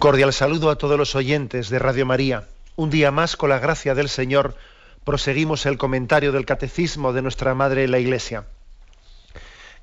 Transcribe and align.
Cordial 0.00 0.32
saludo 0.32 0.70
a 0.70 0.78
todos 0.78 0.96
los 0.96 1.14
oyentes 1.14 1.68
de 1.68 1.78
Radio 1.78 2.06
María. 2.06 2.48
Un 2.74 2.88
día 2.88 3.10
más, 3.10 3.36
con 3.36 3.50
la 3.50 3.58
gracia 3.58 3.94
del 3.94 4.08
Señor, 4.08 4.56
proseguimos 5.04 5.66
el 5.66 5.76
comentario 5.76 6.32
del 6.32 6.46
Catecismo 6.46 7.12
de 7.12 7.20
nuestra 7.20 7.54
Madre 7.54 7.86
la 7.86 7.98
Iglesia. 7.98 8.46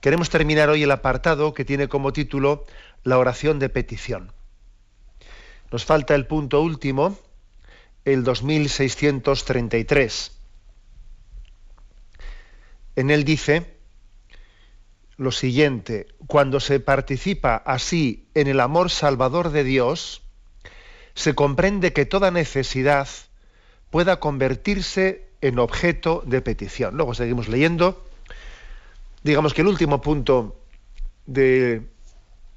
Queremos 0.01 0.31
terminar 0.31 0.69
hoy 0.69 0.81
el 0.81 0.89
apartado 0.89 1.53
que 1.53 1.65
tiene 1.65 1.87
como 1.87 2.13
título 2.13 2.65
La 3.03 3.19
oración 3.19 3.59
de 3.59 3.69
petición. 3.69 4.31
Nos 5.71 5.85
falta 5.85 6.15
el 6.15 6.25
punto 6.25 6.61
último, 6.61 7.15
el 8.03 8.23
2633. 8.23 10.31
En 12.95 13.11
él 13.11 13.23
dice, 13.23 13.77
lo 15.17 15.31
siguiente, 15.31 16.07
cuando 16.27 16.59
se 16.59 16.79
participa 16.79 17.55
así 17.55 18.27
en 18.35 18.47
el 18.47 18.59
amor 18.59 18.91
salvador 18.91 19.49
de 19.49 19.63
Dios, 19.63 20.21
se 21.15 21.33
comprende 21.33 21.93
que 21.93 22.05
toda 22.05 22.29
necesidad 22.29 23.07
pueda 23.89 24.19
convertirse 24.19 25.27
en 25.41 25.57
objeto 25.59 26.23
de 26.25 26.41
petición. 26.41 26.95
Luego 26.95 27.15
seguimos 27.15 27.47
leyendo. 27.47 28.05
Digamos 29.23 29.53
que 29.53 29.61
el 29.61 29.67
último 29.67 30.01
punto 30.01 30.59
de, 31.25 31.81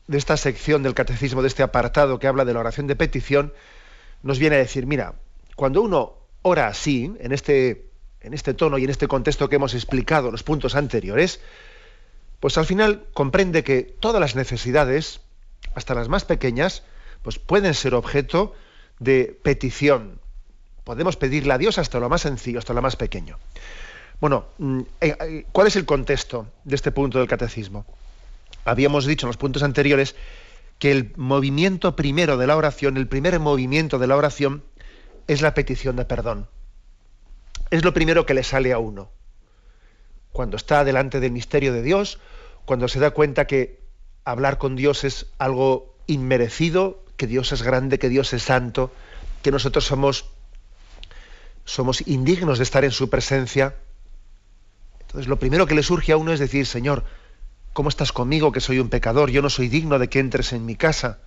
de 0.06 0.19
esta 0.19 0.36
sección 0.36 0.83
del 0.83 0.95
catecismo, 0.95 1.41
de 1.41 1.48
este 1.48 1.62
apartado 1.62 2.19
que 2.19 2.27
habla 2.27 2.45
de 2.45 2.52
la 2.52 2.61
oración 2.61 2.86
de 2.86 2.97
petición, 2.97 3.55
nos 4.22 4.39
viene 4.39 4.56
a 4.56 4.58
decir, 4.58 4.86
mira, 4.86 5.14
cuando 5.56 5.83
uno 5.83 6.14
ora 6.42 6.67
así, 6.67 7.14
en 7.20 7.33
este, 7.33 7.86
en 8.20 8.34
este 8.34 8.55
tono 8.55 8.77
y 8.78 8.84
en 8.84 8.91
este 8.91 9.08
contexto 9.08 9.48
que 9.48 9.56
hemos 9.56 9.74
explicado 9.74 10.30
los 10.30 10.42
puntos 10.42 10.74
anteriores, 10.74 11.41
pues 12.41 12.56
al 12.56 12.64
final 12.64 13.05
comprende 13.12 13.62
que 13.62 13.83
todas 13.83 14.20
las 14.20 14.34
necesidades, 14.34 15.20
hasta 15.74 15.94
las 15.94 16.08
más 16.08 16.24
pequeñas, 16.24 16.83
pues 17.22 17.38
pueden 17.38 17.74
ser 17.74 17.94
objeto 17.94 18.55
de 18.98 19.38
petición. 19.42 20.20
Podemos 20.84 21.16
pedirle 21.16 21.52
a 21.52 21.58
Dios 21.58 21.78
hasta 21.78 22.00
lo 22.00 22.08
más 22.08 22.22
sencillo, 22.22 22.58
hasta 22.58 22.72
lo 22.72 22.80
más 22.80 22.96
pequeño. 22.96 23.38
Bueno, 24.20 24.46
mm, 24.58 24.80
eh, 25.02 25.16
eh, 25.20 25.46
¿cuál 25.52 25.66
es 25.66 25.77
el 25.77 25.84
contexto 25.84 26.46
de 26.64 26.77
este 26.77 26.91
punto 26.91 27.18
del 27.18 27.28
catecismo? 27.28 27.84
Habíamos 28.64 29.05
dicho 29.05 29.27
en 29.27 29.29
los 29.29 29.36
puntos 29.36 29.62
anteriores 29.62 30.17
que 30.79 30.90
el 30.92 31.12
movimiento 31.17 31.95
primero 31.95 32.39
de 32.39 32.46
la 32.46 32.56
oración, 32.56 32.96
el 32.96 33.06
primer 33.06 33.39
movimiento 33.39 33.98
de 33.98 34.06
la 34.06 34.17
oración, 34.17 34.64
es 35.27 35.42
la 35.42 35.52
petición 35.52 35.96
de 35.96 36.06
perdón. 36.06 36.48
Es 37.70 37.84
lo 37.84 37.92
primero 37.92 38.24
que 38.24 38.34
le 38.34 38.42
sale 38.42 38.73
a 38.73 38.79
uno 38.79 39.11
cuando 40.33 40.57
está 40.57 40.85
delante 40.85 41.20
del 41.20 41.33
misterio 41.33 41.73
de 41.73 41.83
Dios, 41.83 42.18
cuando 42.64 42.89
se 42.89 43.01
da 43.01 43.11
cuenta 43.11 43.46
que 43.46 43.80
hablar 44.24 44.58
con 44.58 44.77
Dios 44.77 45.05
es 45.05 45.27
algo 45.39 45.96
inmerecido, 46.07 47.05
que 47.17 47.27
Dios 47.27 47.52
es 47.52 47.63
grande, 47.63 47.98
que 47.98 48.08
Dios 48.08 48.33
es 48.33 48.42
santo, 48.42 48.92
que 49.42 49.51
nosotros 49.51 49.85
somos 49.85 50.27
somos 51.64 52.07
indignos 52.07 52.58
de 52.58 52.64
estar 52.64 52.85
en 52.85 52.91
su 52.91 53.08
presencia. 53.08 53.77
Entonces, 55.01 55.29
lo 55.29 55.39
primero 55.39 55.67
que 55.67 55.74
le 55.74 55.83
surge 55.83 56.13
a 56.13 56.17
uno 56.17 56.33
es 56.33 56.41
decir, 56.41 56.67
Señor, 56.67 57.05
¿cómo 57.73 57.89
estás 57.89 58.12
conmigo 58.12 58.52
que 58.52 58.61
soy 58.61 58.80
un 58.80 58.89
pecador? 58.89 59.30
Yo 59.30 59.42
no 59.42 59.51
soy 59.51 59.68
digno 59.68 59.98
de 59.98 60.08
que 60.08 60.18
entres 60.18 60.52
en 60.52 60.67
mi 60.67 60.74
casa. 60.74 61.18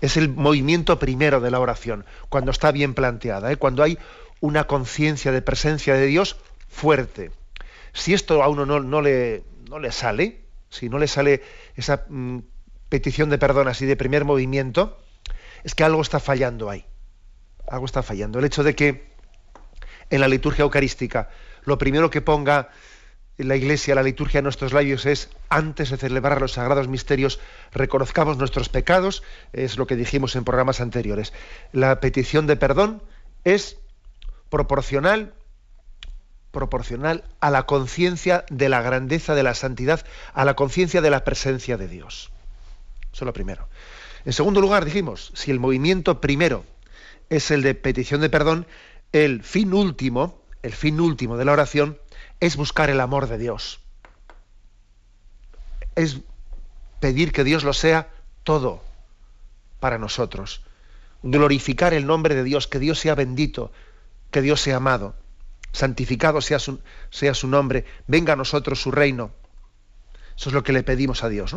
Es 0.00 0.16
el 0.16 0.28
movimiento 0.28 0.98
primero 0.98 1.40
de 1.40 1.50
la 1.50 1.60
oración, 1.60 2.04
cuando 2.28 2.50
está 2.50 2.72
bien 2.72 2.94
planteada, 2.94 3.52
¿eh? 3.52 3.56
cuando 3.56 3.82
hay 3.82 3.98
una 4.40 4.66
conciencia 4.66 5.32
de 5.32 5.42
presencia 5.42 5.94
de 5.94 6.06
Dios 6.06 6.36
fuerte. 6.68 7.30
Si 7.92 8.14
esto 8.14 8.42
a 8.42 8.48
uno 8.48 8.66
no, 8.66 9.00
le, 9.00 9.44
no 9.68 9.78
le 9.78 9.92
sale, 9.92 10.44
si 10.68 10.88
no 10.88 10.98
le 10.98 11.08
sale 11.08 11.42
esa 11.76 12.04
mm, 12.08 12.38
petición 12.88 13.30
de 13.30 13.38
perdón 13.38 13.68
así 13.68 13.86
de 13.86 13.96
primer 13.96 14.24
movimiento, 14.24 14.98
es 15.64 15.74
que 15.74 15.84
algo 15.84 16.02
está 16.02 16.20
fallando 16.20 16.70
ahí. 16.70 16.84
Algo 17.68 17.86
está 17.86 18.02
fallando. 18.02 18.38
El 18.38 18.44
hecho 18.44 18.62
de 18.62 18.74
que 18.74 19.10
en 20.10 20.20
la 20.20 20.28
liturgia 20.28 20.62
eucarística 20.62 21.30
lo 21.64 21.78
primero 21.78 22.10
que 22.10 22.20
ponga 22.20 22.70
la 23.36 23.56
Iglesia, 23.56 23.94
la 23.94 24.02
liturgia 24.02 24.38
en 24.38 24.44
nuestros 24.44 24.72
labios 24.72 25.06
es, 25.06 25.30
antes 25.48 25.90
de 25.90 25.96
celebrar 25.96 26.40
los 26.40 26.52
sagrados 26.52 26.88
misterios, 26.88 27.40
reconozcamos 27.72 28.36
nuestros 28.36 28.68
pecados, 28.68 29.22
es 29.52 29.78
lo 29.78 29.86
que 29.86 29.96
dijimos 29.96 30.36
en 30.36 30.44
programas 30.44 30.80
anteriores. 30.80 31.32
La 31.72 32.00
petición 32.00 32.46
de 32.46 32.56
perdón 32.56 33.02
es 33.44 33.78
proporcional 34.50 35.32
proporcional 36.50 37.24
a 37.40 37.50
la 37.50 37.64
conciencia 37.64 38.44
de 38.50 38.68
la 38.68 38.82
grandeza 38.82 39.34
de 39.34 39.42
la 39.42 39.54
santidad, 39.54 40.04
a 40.34 40.44
la 40.44 40.54
conciencia 40.54 41.00
de 41.00 41.10
la 41.10 41.24
presencia 41.24 41.76
de 41.76 41.88
Dios. 41.88 42.30
Eso 43.12 43.24
es 43.24 43.26
lo 43.26 43.32
primero. 43.32 43.68
En 44.24 44.32
segundo 44.32 44.60
lugar, 44.60 44.84
dijimos, 44.84 45.32
si 45.34 45.50
el 45.50 45.60
movimiento 45.60 46.20
primero 46.20 46.64
es 47.28 47.50
el 47.50 47.62
de 47.62 47.74
petición 47.74 48.20
de 48.20 48.30
perdón, 48.30 48.66
el 49.12 49.42
fin 49.42 49.72
último, 49.72 50.42
el 50.62 50.72
fin 50.72 51.00
último 51.00 51.36
de 51.36 51.44
la 51.44 51.52
oración 51.52 51.98
es 52.40 52.56
buscar 52.56 52.90
el 52.90 53.00
amor 53.00 53.28
de 53.28 53.38
Dios. 53.38 53.80
Es 55.94 56.18
pedir 57.00 57.32
que 57.32 57.44
Dios 57.44 57.64
lo 57.64 57.72
sea 57.72 58.10
todo 58.44 58.82
para 59.78 59.98
nosotros. 59.98 60.62
Glorificar 61.22 61.94
el 61.94 62.06
nombre 62.06 62.34
de 62.34 62.44
Dios, 62.44 62.66
que 62.66 62.78
Dios 62.78 62.98
sea 62.98 63.14
bendito, 63.14 63.72
que 64.30 64.42
Dios 64.42 64.60
sea 64.60 64.76
amado 64.76 65.14
santificado 65.72 66.40
sea 66.40 66.58
su, 66.58 66.80
sea 67.10 67.34
su 67.34 67.48
nombre, 67.48 67.84
venga 68.06 68.32
a 68.32 68.36
nosotros 68.36 68.80
su 68.80 68.90
reino. 68.90 69.32
Eso 70.36 70.48
es 70.50 70.54
lo 70.54 70.62
que 70.62 70.72
le 70.72 70.82
pedimos 70.82 71.22
a 71.22 71.28
Dios. 71.28 71.56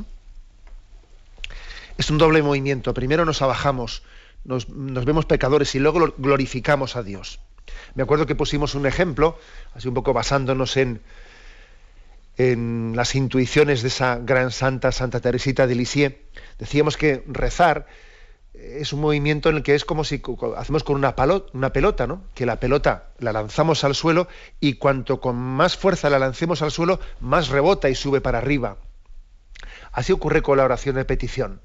Es 1.97 2.09
un 2.09 2.17
doble 2.17 2.41
movimiento. 2.41 2.93
Primero 2.93 3.25
nos 3.25 3.41
abajamos, 3.41 4.03
nos, 4.43 4.67
vemos 5.05 5.25
pecadores 5.25 5.73
y 5.75 5.79
luego 5.79 6.13
glorificamos 6.17 6.95
a 6.95 7.03
Dios. 7.03 7.39
Me 7.95 8.03
acuerdo 8.03 8.25
que 8.25 8.35
pusimos 8.35 8.75
un 8.75 8.85
ejemplo, 8.85 9.39
así 9.73 9.87
un 9.87 9.93
poco 9.93 10.11
basándonos 10.11 10.75
en, 10.75 11.01
en 12.37 12.93
las 12.95 13.15
intuiciones 13.15 13.83
de 13.83 13.87
esa 13.87 14.17
gran 14.17 14.51
santa, 14.51 14.91
Santa 14.91 15.21
Teresita 15.21 15.65
de 15.65 15.75
Lisieux. 15.75 16.15
Decíamos 16.59 16.97
que 16.97 17.23
rezar 17.27 17.87
es 18.63 18.93
un 18.93 19.01
movimiento 19.01 19.49
en 19.49 19.57
el 19.57 19.63
que 19.63 19.75
es 19.75 19.85
como 19.85 20.03
si 20.03 20.21
hacemos 20.55 20.83
con 20.83 20.95
una, 20.95 21.15
pelota, 21.15 22.07
¿no? 22.07 22.21
Que 22.33 22.45
la 22.45 22.59
pelota 22.59 23.09
la 23.19 23.33
lanzamos 23.33 23.83
al 23.83 23.95
suelo 23.95 24.27
y 24.59 24.73
cuanto 24.73 25.19
con 25.19 25.35
más 25.35 25.77
fuerza 25.77 26.09
la 26.09 26.19
lancemos 26.19 26.61
al 26.61 26.71
suelo, 26.71 26.99
más 27.19 27.49
rebota 27.49 27.89
y 27.89 27.95
sube 27.95 28.21
para 28.21 28.37
arriba. 28.37 28.77
Así 29.91 30.11
ocurre 30.11 30.41
con 30.41 30.57
la 30.57 30.63
oración 30.63 30.95
de 30.95 31.05
petición. 31.05 31.61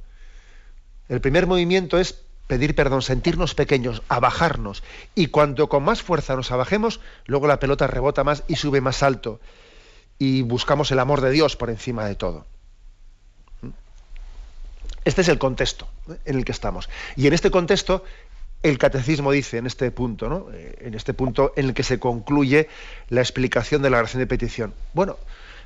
El 1.08 1.20
primer 1.20 1.46
movimiento 1.46 1.98
es 1.98 2.22
pedir 2.46 2.74
perdón, 2.74 3.02
sentirnos 3.02 3.54
pequeños, 3.54 4.02
abajarnos. 4.08 4.82
Y 5.14 5.28
cuanto 5.28 5.68
con 5.68 5.84
más 5.84 6.02
fuerza 6.02 6.36
nos 6.36 6.50
abajemos, 6.50 7.00
luego 7.26 7.46
la 7.46 7.60
pelota 7.60 7.86
rebota 7.86 8.24
más 8.24 8.42
y 8.48 8.56
sube 8.56 8.80
más 8.80 9.02
alto. 9.02 9.40
Y 10.18 10.42
buscamos 10.42 10.90
el 10.90 10.98
amor 10.98 11.20
de 11.20 11.30
Dios 11.30 11.56
por 11.56 11.70
encima 11.70 12.04
de 12.06 12.16
todo. 12.16 12.46
Este 15.08 15.22
es 15.22 15.28
el 15.28 15.38
contexto 15.38 15.88
en 16.26 16.36
el 16.36 16.44
que 16.44 16.52
estamos. 16.52 16.90
Y 17.16 17.26
en 17.28 17.32
este 17.32 17.50
contexto, 17.50 18.04
el 18.62 18.76
catecismo 18.76 19.32
dice 19.32 19.56
en 19.56 19.66
este 19.66 19.90
punto, 19.90 20.28
¿no? 20.28 20.48
Eh, 20.52 20.76
en 20.82 20.92
este 20.92 21.14
punto 21.14 21.54
en 21.56 21.64
el 21.64 21.72
que 21.72 21.82
se 21.82 21.98
concluye 21.98 22.68
la 23.08 23.22
explicación 23.22 23.80
de 23.80 23.88
la 23.88 23.96
oración 23.96 24.20
de 24.20 24.26
petición. 24.26 24.74
Bueno, 24.92 25.16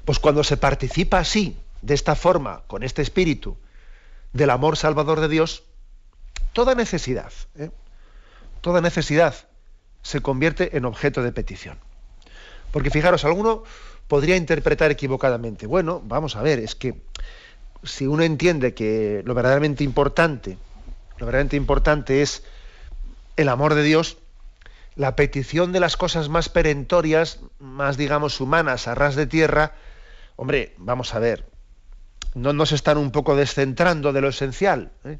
pues 0.05 0.21
cuando 0.21 0.45
se 0.45 0.57
participa 0.57 1.19
así, 1.19 1.57
de 1.81 1.95
esta 1.95 2.15
forma, 2.15 2.63
con 2.69 2.85
este 2.85 3.03
espíritu 3.03 3.57
del 4.33 4.51
amor 4.51 4.77
salvador 4.77 5.19
de 5.19 5.27
Dios, 5.27 5.65
toda 6.53 6.77
necesidad, 6.77 7.33
¿eh? 7.59 7.71
toda 8.61 8.81
necesidad 8.81 9.35
se 10.03 10.21
convierte 10.21 10.77
en 10.77 10.85
objeto 10.85 11.21
de 11.21 11.33
petición. 11.33 11.79
Porque 12.71 12.91
fijaros, 12.91 13.25
alguno 13.25 13.65
podría 14.07 14.37
interpretar 14.37 14.93
equivocadamente, 14.93 15.67
bueno, 15.67 16.01
vamos 16.05 16.37
a 16.37 16.43
ver, 16.43 16.61
es 16.61 16.77
que 16.77 17.03
si 17.83 18.07
uno 18.07 18.23
entiende 18.23 18.75
que 18.75 19.23
lo 19.25 19.35
verdaderamente 19.35 19.85
importante, 19.85 20.59
lo 21.19 21.27
verdaderamente 21.27 21.57
importante 21.57 22.23
es 22.23 22.45
el 23.37 23.49
amor 23.49 23.75
de 23.75 23.83
Dios, 23.83 24.19
la 24.95 25.17
petición 25.17 25.73
de 25.73 25.81
las 25.81 25.97
cosas 25.97 26.29
más 26.29 26.49
perentorias, 26.49 27.41
más 27.59 27.97
digamos 27.97 28.41
humanas, 28.41 28.89
a 28.89 28.95
ras 28.95 29.17
de 29.17 29.27
tierra, 29.27 29.73
hombre, 30.37 30.75
vamos 30.79 31.15
a 31.15 31.19
ver, 31.19 31.49
no 32.35 32.53
nos 32.53 32.73
están 32.73 32.99
un 32.99 33.11
poco 33.11 33.37
descentrando 33.37 34.13
de 34.13 34.21
lo 34.21 34.29
esencial. 34.29 34.93
¿eh? 35.05 35.19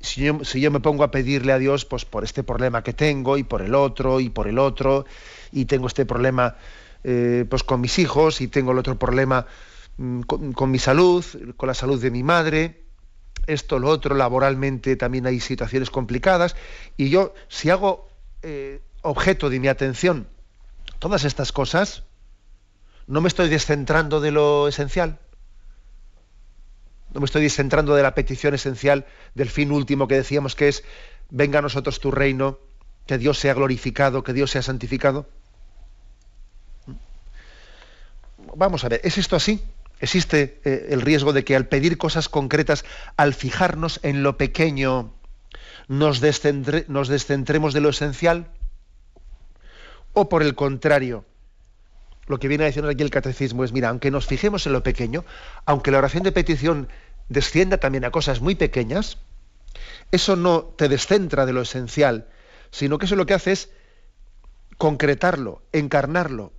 si 0.00 0.60
yo, 0.60 0.70
me 0.70 0.80
pongo 0.80 1.04
a 1.04 1.10
pedirle 1.10 1.52
a 1.52 1.58
Dios 1.58 1.84
pues, 1.84 2.04
por 2.04 2.24
este 2.24 2.42
problema 2.42 2.82
que 2.82 2.92
tengo 2.92 3.38
y 3.38 3.42
por 3.44 3.62
el 3.62 3.74
otro 3.74 4.20
y 4.20 4.28
por 4.28 4.46
el 4.48 4.58
otro, 4.58 5.06
y 5.52 5.64
tengo 5.64 5.86
este 5.86 6.06
problema 6.06 6.56
eh, 7.04 7.44
pues, 7.48 7.62
con 7.62 7.80
mis 7.80 7.98
hijos 7.98 8.40
y 8.40 8.48
tengo 8.48 8.72
el 8.72 8.78
otro 8.78 8.98
problema 8.98 9.46
mm, 9.96 10.20
con, 10.22 10.70
mi 10.70 10.78
salud, 10.78 11.24
con 11.56 11.66
la 11.66 11.74
salud 11.74 12.00
de 12.00 12.10
mi 12.10 12.22
madre, 12.22 12.84
esto, 13.46 13.78
lo 13.78 13.88
otro, 13.88 14.14
laboralmente 14.14 14.96
también 14.96 15.26
hay 15.26 15.40
situaciones 15.40 15.90
complicadas, 15.90 16.56
y 16.96 17.10
yo 17.10 17.34
si 17.48 17.70
hago 17.70 18.08
eh, 18.42 18.80
objeto 19.02 19.50
de 19.50 19.60
mi 19.60 19.68
atención 19.68 20.26
todas 20.98 21.24
estas 21.24 21.52
cosas, 21.52 22.02
no 23.06 23.20
me 23.20 23.28
estoy 23.28 23.48
descentrando 23.48 24.20
de 24.20 24.32
lo 24.32 24.68
esencial. 24.68 25.18
No 27.12 27.20
me 27.20 27.26
estoy 27.26 27.42
descentrando 27.42 27.94
de 27.94 28.02
la 28.02 28.14
petición 28.14 28.54
esencial 28.54 29.06
del 29.34 29.48
fin 29.48 29.70
último 29.70 30.08
que 30.08 30.16
decíamos 30.16 30.54
que 30.56 30.68
es, 30.68 30.82
venga 31.30 31.60
a 31.60 31.62
nosotros 31.62 32.00
tu 32.00 32.10
reino, 32.10 32.58
que 33.06 33.18
Dios 33.18 33.38
sea 33.38 33.54
glorificado, 33.54 34.24
que 34.24 34.32
Dios 34.32 34.50
sea 34.50 34.62
santificado. 34.62 35.28
Vamos 38.56 38.84
a 38.84 38.88
ver, 38.88 39.00
¿es 39.04 39.18
esto 39.18 39.36
así? 39.36 39.62
¿Existe 40.00 40.60
eh, 40.64 40.88
el 40.90 41.00
riesgo 41.00 41.32
de 41.32 41.44
que 41.44 41.56
al 41.56 41.68
pedir 41.68 41.98
cosas 41.98 42.28
concretas, 42.28 42.84
al 43.16 43.34
fijarnos 43.34 44.00
en 44.02 44.22
lo 44.22 44.36
pequeño, 44.36 45.14
nos, 45.88 46.20
nos 46.88 47.08
descentremos 47.08 47.74
de 47.74 47.80
lo 47.80 47.88
esencial? 47.88 48.48
¿O 50.12 50.28
por 50.28 50.42
el 50.42 50.54
contrario? 50.54 51.24
Lo 52.26 52.38
que 52.38 52.48
viene 52.48 52.64
a 52.64 52.66
decir 52.66 52.84
aquí 52.84 53.02
el 53.02 53.10
catecismo 53.10 53.64
es, 53.64 53.72
mira, 53.72 53.88
aunque 53.88 54.10
nos 54.10 54.26
fijemos 54.26 54.66
en 54.66 54.72
lo 54.72 54.82
pequeño, 54.82 55.24
aunque 55.64 55.90
la 55.90 55.98
oración 55.98 56.24
de 56.24 56.32
petición 56.32 56.88
descienda 57.28 57.78
también 57.78 58.04
a 58.04 58.10
cosas 58.10 58.40
muy 58.40 58.54
pequeñas, 58.54 59.18
eso 60.10 60.36
no 60.36 60.62
te 60.62 60.88
descentra 60.88 61.46
de 61.46 61.52
lo 61.52 61.62
esencial, 61.62 62.28
sino 62.70 62.98
que 62.98 63.06
eso 63.06 63.16
lo 63.16 63.26
que 63.26 63.34
hace 63.34 63.52
es 63.52 63.70
concretarlo, 64.76 65.62
encarnarlo, 65.72 66.52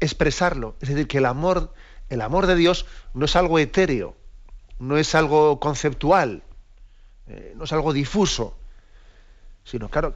expresarlo. 0.00 0.76
Es 0.80 0.88
decir, 0.88 1.06
que 1.06 1.18
el 1.18 1.26
amor, 1.26 1.72
el 2.12 2.20
amor 2.20 2.46
de 2.46 2.56
Dios 2.56 2.84
no 3.14 3.24
es 3.24 3.36
algo 3.36 3.58
etéreo, 3.58 4.14
no 4.78 4.98
es 4.98 5.14
algo 5.14 5.58
conceptual, 5.58 6.42
eh, 7.26 7.54
no 7.56 7.64
es 7.64 7.72
algo 7.72 7.94
difuso, 7.94 8.54
sino 9.64 9.88
claro, 9.88 10.14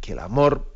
que 0.00 0.12
el 0.12 0.18
amor, 0.18 0.74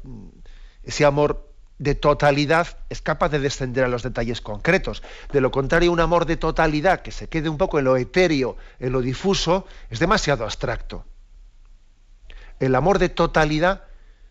ese 0.82 1.06
amor 1.06 1.48
de 1.78 1.94
totalidad 1.94 2.76
es 2.90 3.00
capaz 3.00 3.30
de 3.30 3.38
descender 3.38 3.84
a 3.84 3.88
los 3.88 4.02
detalles 4.02 4.42
concretos. 4.42 5.02
De 5.32 5.40
lo 5.40 5.50
contrario, 5.50 5.92
un 5.92 6.00
amor 6.00 6.26
de 6.26 6.36
totalidad 6.36 7.00
que 7.00 7.10
se 7.10 7.26
quede 7.26 7.48
un 7.48 7.56
poco 7.56 7.78
en 7.78 7.86
lo 7.86 7.96
etéreo, 7.96 8.58
en 8.80 8.92
lo 8.92 9.00
difuso, 9.00 9.66
es 9.88 9.98
demasiado 9.98 10.44
abstracto. 10.44 11.06
El 12.58 12.74
amor 12.74 12.98
de 12.98 13.08
totalidad, 13.08 13.84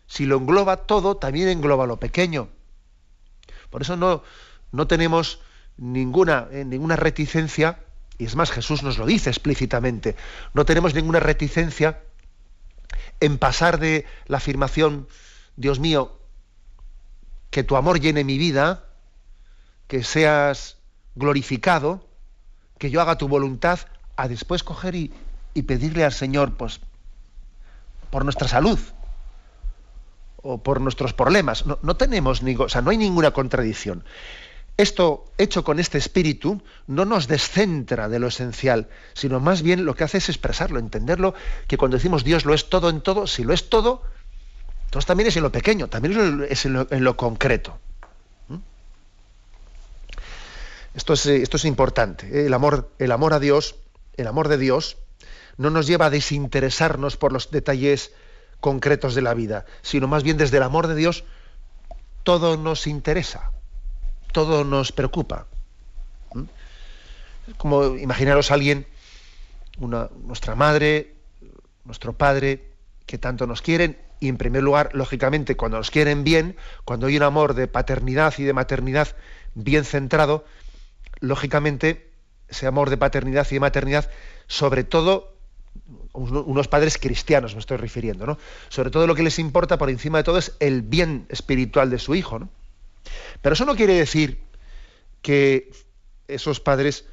si 0.06 0.26
lo 0.26 0.36
engloba 0.36 0.76
todo, 0.76 1.16
también 1.16 1.48
engloba 1.48 1.86
lo 1.86 1.98
pequeño. 1.98 2.50
Por 3.68 3.82
eso 3.82 3.96
no, 3.96 4.22
no 4.70 4.86
tenemos 4.86 5.40
ninguna, 5.80 6.46
eh, 6.52 6.64
ninguna 6.64 6.94
reticencia, 6.94 7.80
y 8.18 8.26
es 8.26 8.36
más, 8.36 8.50
Jesús 8.50 8.82
nos 8.82 8.98
lo 8.98 9.06
dice 9.06 9.30
explícitamente, 9.30 10.14
no 10.54 10.64
tenemos 10.64 10.94
ninguna 10.94 11.20
reticencia 11.20 12.02
en 13.18 13.38
pasar 13.38 13.80
de 13.80 14.04
la 14.26 14.36
afirmación, 14.36 15.08
Dios 15.56 15.80
mío, 15.80 16.18
que 17.50 17.64
tu 17.64 17.76
amor 17.76 17.98
llene 17.98 18.22
mi 18.22 18.38
vida, 18.38 18.84
que 19.88 20.04
seas 20.04 20.76
glorificado, 21.14 22.06
que 22.78 22.90
yo 22.90 23.00
haga 23.00 23.18
tu 23.18 23.26
voluntad, 23.26 23.80
a 24.16 24.28
después 24.28 24.62
coger 24.62 24.94
y, 24.94 25.12
pedirle 25.66 26.04
al 26.04 26.12
Señor, 26.12 26.56
pues, 26.56 26.80
por 28.10 28.24
nuestra 28.24 28.48
salud 28.48 28.78
o 30.42 30.62
por 30.62 30.80
nuestros 30.80 31.12
problemas. 31.12 31.66
No, 31.66 31.78
no 31.82 31.96
tenemos, 31.96 32.42
o 32.42 32.68
sea, 32.68 32.82
no 32.82 32.90
hay 32.90 32.96
ninguna 32.96 33.32
contradicción. 33.32 34.04
Esto, 34.80 35.26
hecho 35.36 35.62
con 35.62 35.78
este 35.78 35.98
espíritu, 35.98 36.62
no 36.86 37.04
nos 37.04 37.28
descentra 37.28 38.08
de 38.08 38.18
lo 38.18 38.28
esencial, 38.28 38.88
sino 39.12 39.38
más 39.38 39.60
bien 39.60 39.84
lo 39.84 39.94
que 39.94 40.04
hace 40.04 40.16
es 40.16 40.30
expresarlo, 40.30 40.78
entenderlo, 40.78 41.34
que 41.68 41.76
cuando 41.76 41.98
decimos 41.98 42.24
Dios 42.24 42.46
lo 42.46 42.54
es 42.54 42.70
todo 42.70 42.88
en 42.88 43.02
todo, 43.02 43.26
si 43.26 43.44
lo 43.44 43.52
es 43.52 43.68
todo, 43.68 44.02
entonces 44.86 45.04
también 45.04 45.26
es 45.28 45.36
en 45.36 45.42
lo 45.42 45.52
pequeño, 45.52 45.88
también 45.88 46.46
es 46.48 46.64
en 46.64 47.04
lo, 47.04 47.16
concreto. 47.18 47.78
¿Mm? 48.48 48.56
Esto 50.94 51.12
es, 51.12 51.26
esto 51.26 51.58
es 51.58 51.66
importante. 51.66 52.26
¿eh? 52.28 52.46
El 52.46 52.54
amor, 52.54 52.90
el 52.98 53.12
amor 53.12 53.34
a 53.34 53.38
Dios, 53.38 53.76
el 54.16 54.28
amor 54.28 54.48
de 54.48 54.56
Dios, 54.56 54.96
no 55.58 55.68
nos 55.68 55.86
lleva 55.86 56.06
a 56.06 56.10
desinteresarnos 56.10 57.18
por 57.18 57.32
los 57.32 57.50
detalles 57.50 58.12
concretos 58.60 59.14
de 59.14 59.20
la 59.20 59.34
vida, 59.34 59.66
sino 59.82 60.08
más 60.08 60.22
bien 60.22 60.38
desde 60.38 60.56
el 60.56 60.62
amor 60.62 60.86
de 60.86 60.94
Dios 60.94 61.24
todo 62.22 62.56
nos 62.56 62.86
interesa, 62.86 63.52
todo 64.32 64.64
nos 64.64 64.92
preocupa. 64.92 65.46
¿Mm? 66.34 66.44
como 67.56 67.96
imaginaros 67.96 68.50
a 68.50 68.54
alguien, 68.54 68.86
nuestra 69.78 70.54
madre, 70.54 71.14
nuestro 71.84 72.12
padre, 72.12 72.72
que 73.06 73.18
tanto 73.18 73.46
nos 73.46 73.62
quieren 73.62 73.98
y 74.20 74.28
en 74.28 74.36
primer 74.36 74.62
lugar, 74.62 74.90
lógicamente, 74.92 75.56
cuando 75.56 75.78
nos 75.78 75.90
quieren 75.90 76.24
bien, 76.24 76.56
cuando 76.84 77.06
hay 77.06 77.16
un 77.16 77.22
amor 77.22 77.54
de 77.54 77.66
paternidad 77.66 78.34
y 78.36 78.44
de 78.44 78.52
maternidad 78.52 79.16
bien 79.54 79.84
centrado, 79.84 80.44
lógicamente, 81.20 82.10
ese 82.48 82.66
amor 82.66 82.90
de 82.90 82.98
paternidad 82.98 83.46
y 83.50 83.54
de 83.54 83.60
maternidad, 83.60 84.10
sobre 84.46 84.84
todo 84.84 85.34
unos 86.12 86.68
padres 86.68 86.98
cristianos 86.98 87.54
me 87.54 87.60
estoy 87.60 87.76
refiriendo, 87.76 88.26
¿no? 88.26 88.36
Sobre 88.68 88.90
todo 88.90 89.06
lo 89.06 89.14
que 89.14 89.22
les 89.22 89.38
importa 89.38 89.78
por 89.78 89.88
encima 89.88 90.18
de 90.18 90.24
todo 90.24 90.38
es 90.38 90.56
el 90.58 90.82
bien 90.82 91.26
espiritual 91.28 91.88
de 91.88 91.98
su 91.98 92.14
hijo, 92.14 92.40
¿no? 92.40 92.48
Pero 93.42 93.54
eso 93.54 93.64
no 93.64 93.76
quiere 93.76 93.94
decir 93.94 94.40
que 95.22 95.70
esos 96.28 96.60
padres 96.60 97.04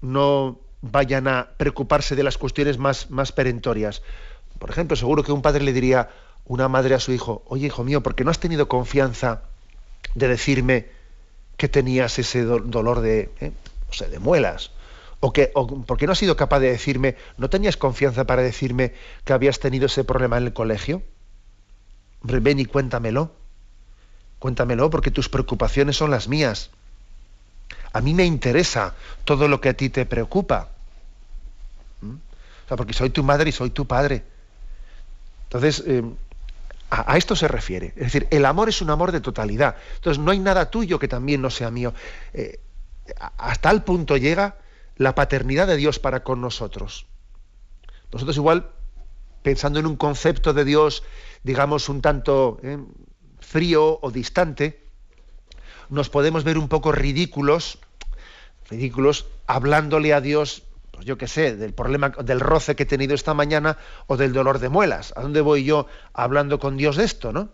no 0.00 0.60
vayan 0.82 1.28
a 1.28 1.50
preocuparse 1.56 2.16
de 2.16 2.22
las 2.22 2.38
cuestiones 2.38 2.78
más, 2.78 3.32
perentorias. 3.32 4.02
Por 4.58 4.70
ejemplo, 4.70 4.96
seguro 4.96 5.22
que 5.22 5.32
un 5.32 5.42
padre 5.42 5.64
le 5.64 5.72
diría, 5.72 6.10
una 6.44 6.68
madre 6.68 6.94
a 6.94 7.00
su 7.00 7.12
hijo, 7.12 7.42
oye 7.46 7.66
hijo 7.66 7.84
mío, 7.84 8.02
¿por 8.02 8.14
qué 8.14 8.24
no 8.24 8.30
has 8.30 8.38
tenido 8.38 8.68
confianza 8.68 9.42
de 10.14 10.28
decirme 10.28 10.86
que 11.56 11.68
tenías 11.68 12.18
ese 12.18 12.44
dolor 12.44 13.00
de, 13.00 13.30
eh, 13.40 13.52
de 14.10 14.18
muelas? 14.18 14.70
O, 15.20 15.32
que, 15.32 15.50
¿por 15.86 15.96
qué 15.96 16.06
no 16.06 16.12
has 16.12 16.18
sido 16.18 16.36
capaz 16.36 16.60
de 16.60 16.70
decirme, 16.70 17.16
no 17.38 17.48
tenías 17.48 17.76
confianza 17.76 18.26
para 18.26 18.42
decirme 18.42 18.92
que 19.24 19.32
habías 19.32 19.58
tenido 19.60 19.86
ese 19.86 20.04
problema 20.04 20.36
en 20.36 20.44
el 20.44 20.52
colegio? 20.52 21.02
Ven 22.22 22.60
y 22.60 22.66
cuéntamelo. 22.66 23.32
Cuéntamelo 24.46 24.90
porque 24.90 25.10
tus 25.10 25.28
preocupaciones 25.28 25.96
son 25.96 26.12
las 26.12 26.28
mías. 26.28 26.70
A 27.92 28.00
mí 28.00 28.14
me 28.14 28.24
interesa 28.24 28.94
todo 29.24 29.48
lo 29.48 29.60
que 29.60 29.70
a 29.70 29.74
ti 29.74 29.90
te 29.90 30.06
preocupa. 30.06 30.68
¿Mm? 32.00 32.12
O 32.12 32.68
sea, 32.68 32.76
porque 32.76 32.92
soy 32.92 33.10
tu 33.10 33.24
madre 33.24 33.48
y 33.48 33.52
soy 33.52 33.70
tu 33.70 33.88
padre. 33.88 34.22
Entonces, 35.46 35.82
eh, 35.88 36.04
a, 36.90 37.16
esto 37.16 37.34
se 37.34 37.48
refiere. 37.48 37.88
Es 37.96 38.04
decir, 38.04 38.28
el 38.30 38.44
amor 38.44 38.68
es 38.68 38.80
un 38.80 38.90
amor 38.90 39.10
de 39.10 39.20
totalidad. 39.20 39.74
Entonces, 39.96 40.22
no 40.22 40.30
hay 40.30 40.38
nada 40.38 40.70
tuyo 40.70 41.00
que 41.00 41.08
también 41.08 41.42
no 41.42 41.50
sea 41.50 41.72
mío. 41.72 41.92
Eh, 42.32 42.60
hasta 43.38 43.68
el 43.72 43.82
punto 43.82 44.16
llega 44.16 44.58
la 44.96 45.16
paternidad 45.16 45.66
de 45.66 45.76
Dios 45.76 45.98
para 45.98 46.22
con 46.22 46.40
nosotros. 46.40 47.06
Nosotros 48.12 48.36
igual, 48.36 48.70
pensando 49.42 49.80
en 49.80 49.86
un 49.86 49.96
concepto 49.96 50.52
de 50.52 50.64
Dios, 50.64 51.02
digamos, 51.42 51.88
un 51.88 52.00
tanto 52.00 52.60
eh, 52.62 52.78
frío 53.40 53.98
o 54.00 54.10
distante, 54.10 54.82
nos 55.88 56.08
podemos 56.08 56.44
ver 56.44 56.58
un 56.58 56.68
poco 56.68 56.92
ridículos, 56.92 57.78
ridículos, 58.68 59.26
hablándole 59.46 60.12
a 60.12 60.20
Dios 60.20 60.62
pues 60.96 61.04
yo 61.04 61.18
qué 61.18 61.28
sé, 61.28 61.54
del 61.56 61.74
problema, 61.74 62.08
del 62.08 62.40
roce 62.40 62.74
que 62.74 62.84
he 62.84 62.86
tenido 62.86 63.14
esta 63.14 63.34
mañana 63.34 63.76
o 64.06 64.16
del 64.16 64.32
dolor 64.32 64.60
de 64.60 64.70
muelas. 64.70 65.12
¿A 65.14 65.20
dónde 65.20 65.42
voy 65.42 65.62
yo 65.62 65.86
hablando 66.14 66.58
con 66.58 66.78
Dios 66.78 66.96
de 66.96 67.04
esto, 67.04 67.32
no? 67.32 67.50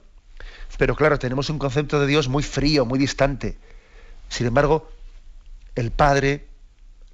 Pero 0.78 0.94
claro, 0.94 1.18
tenemos 1.18 1.50
un 1.50 1.58
concepto 1.58 2.00
de 2.00 2.06
Dios 2.06 2.28
muy 2.28 2.44
frío, 2.44 2.86
muy 2.86 3.00
distante. 3.00 3.58
Sin 4.28 4.46
embargo, 4.46 4.88
el 5.74 5.90
Padre, 5.90 6.46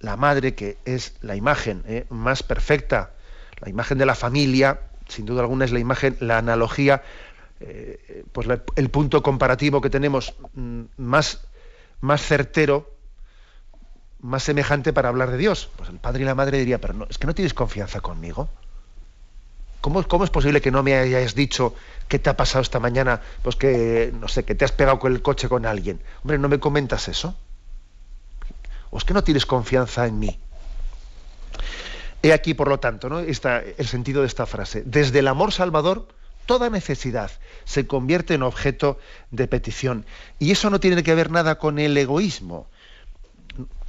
la 0.00 0.16
Madre, 0.16 0.54
que 0.54 0.76
es 0.84 1.14
la 1.22 1.34
imagen 1.34 1.82
¿eh? 1.87 2.04
más 2.10 2.42
perfecta, 2.42 3.14
la 3.60 3.70
imagen 3.70 3.96
de 3.96 4.06
la 4.06 4.14
familia, 4.14 4.80
sin 5.08 5.25
duda 5.25 5.40
alguna 5.40 5.64
es 5.64 5.72
la 5.72 5.78
imagen, 5.78 6.16
la 6.20 6.38
analogía, 6.38 7.02
eh, 7.61 8.25
pues 8.33 8.49
el 8.77 8.91
punto 8.91 9.23
comparativo 9.23 9.81
que 9.81 9.91
tenemos 9.91 10.35
mm, 10.55 10.83
más, 10.97 11.47
más 12.00 12.23
certero 12.23 12.99
más 14.21 14.43
semejante 14.43 14.93
para 14.93 15.09
hablar 15.09 15.31
de 15.31 15.38
Dios? 15.38 15.71
Pues 15.77 15.88
el 15.88 15.99
padre 15.99 16.23
y 16.23 16.27
la 16.27 16.35
madre 16.35 16.59
diría, 16.59 16.81
pero 16.81 16.95
no, 16.95 17.07
es 17.09 17.19
que 17.19 17.27
no 17.27 17.35
tienes 17.35 17.55
confianza 17.55 18.00
conmigo. 18.00 18.49
¿Cómo, 19.81 20.03
¿Cómo, 20.03 20.25
es 20.25 20.31
posible 20.31 20.61
que 20.61 20.73
no 20.73 20.83
me 20.83 20.97
hayas 20.97 21.35
dicho 21.35 21.75
qué 22.09 22.19
te 22.19 22.31
ha 22.31 22.37
pasado 22.37 22.62
esta 22.62 22.81
mañana? 22.81 23.21
Pues 23.43 23.55
que, 23.55 24.12
no 24.19 24.27
sé, 24.27 24.45
que 24.45 24.55
te 24.55 24.65
has 24.65 24.73
pegado 24.73 24.99
con 24.99 25.12
el 25.12 25.23
coche 25.23 25.49
con 25.49 25.67
alguien. 25.67 26.00
Hombre, 26.23 26.38
¿no 26.38 26.49
me 26.49 26.59
comentas 26.59 27.07
eso? 27.09 27.37
¿O 28.91 28.99
es 28.99 29.05
que 29.05 29.15
no 29.15 29.23
tienes 29.23 29.47
confianza 29.47 30.07
en 30.07 30.19
mí? 30.19 30.41
He 32.23 32.33
aquí, 32.33 32.55
por 32.55 32.67
lo 32.67 32.81
tanto, 32.81 33.09
¿no? 33.09 33.21
Está 33.21 33.61
el 33.61 33.87
sentido 33.87 34.23
de 34.23 34.27
esta 34.27 34.47
frase. 34.47 34.83
Desde 34.85 35.21
el 35.21 35.29
amor 35.29 35.53
salvador, 35.53 36.09
toda 36.49 36.71
necesidad 36.71 37.31
se 37.67 37.87
convierte 37.87 38.33
en 38.33 38.43
objeto 38.43 38.99
de 39.31 39.47
petición. 39.47 40.07
Y 40.38 40.50
eso 40.50 40.71
no 40.71 40.81
tiene 40.81 41.02
que 41.02 41.14
ver 41.14 41.31
nada 41.31 41.59
con 41.59 41.78
el 41.78 41.95
egoísmo. 41.97 42.67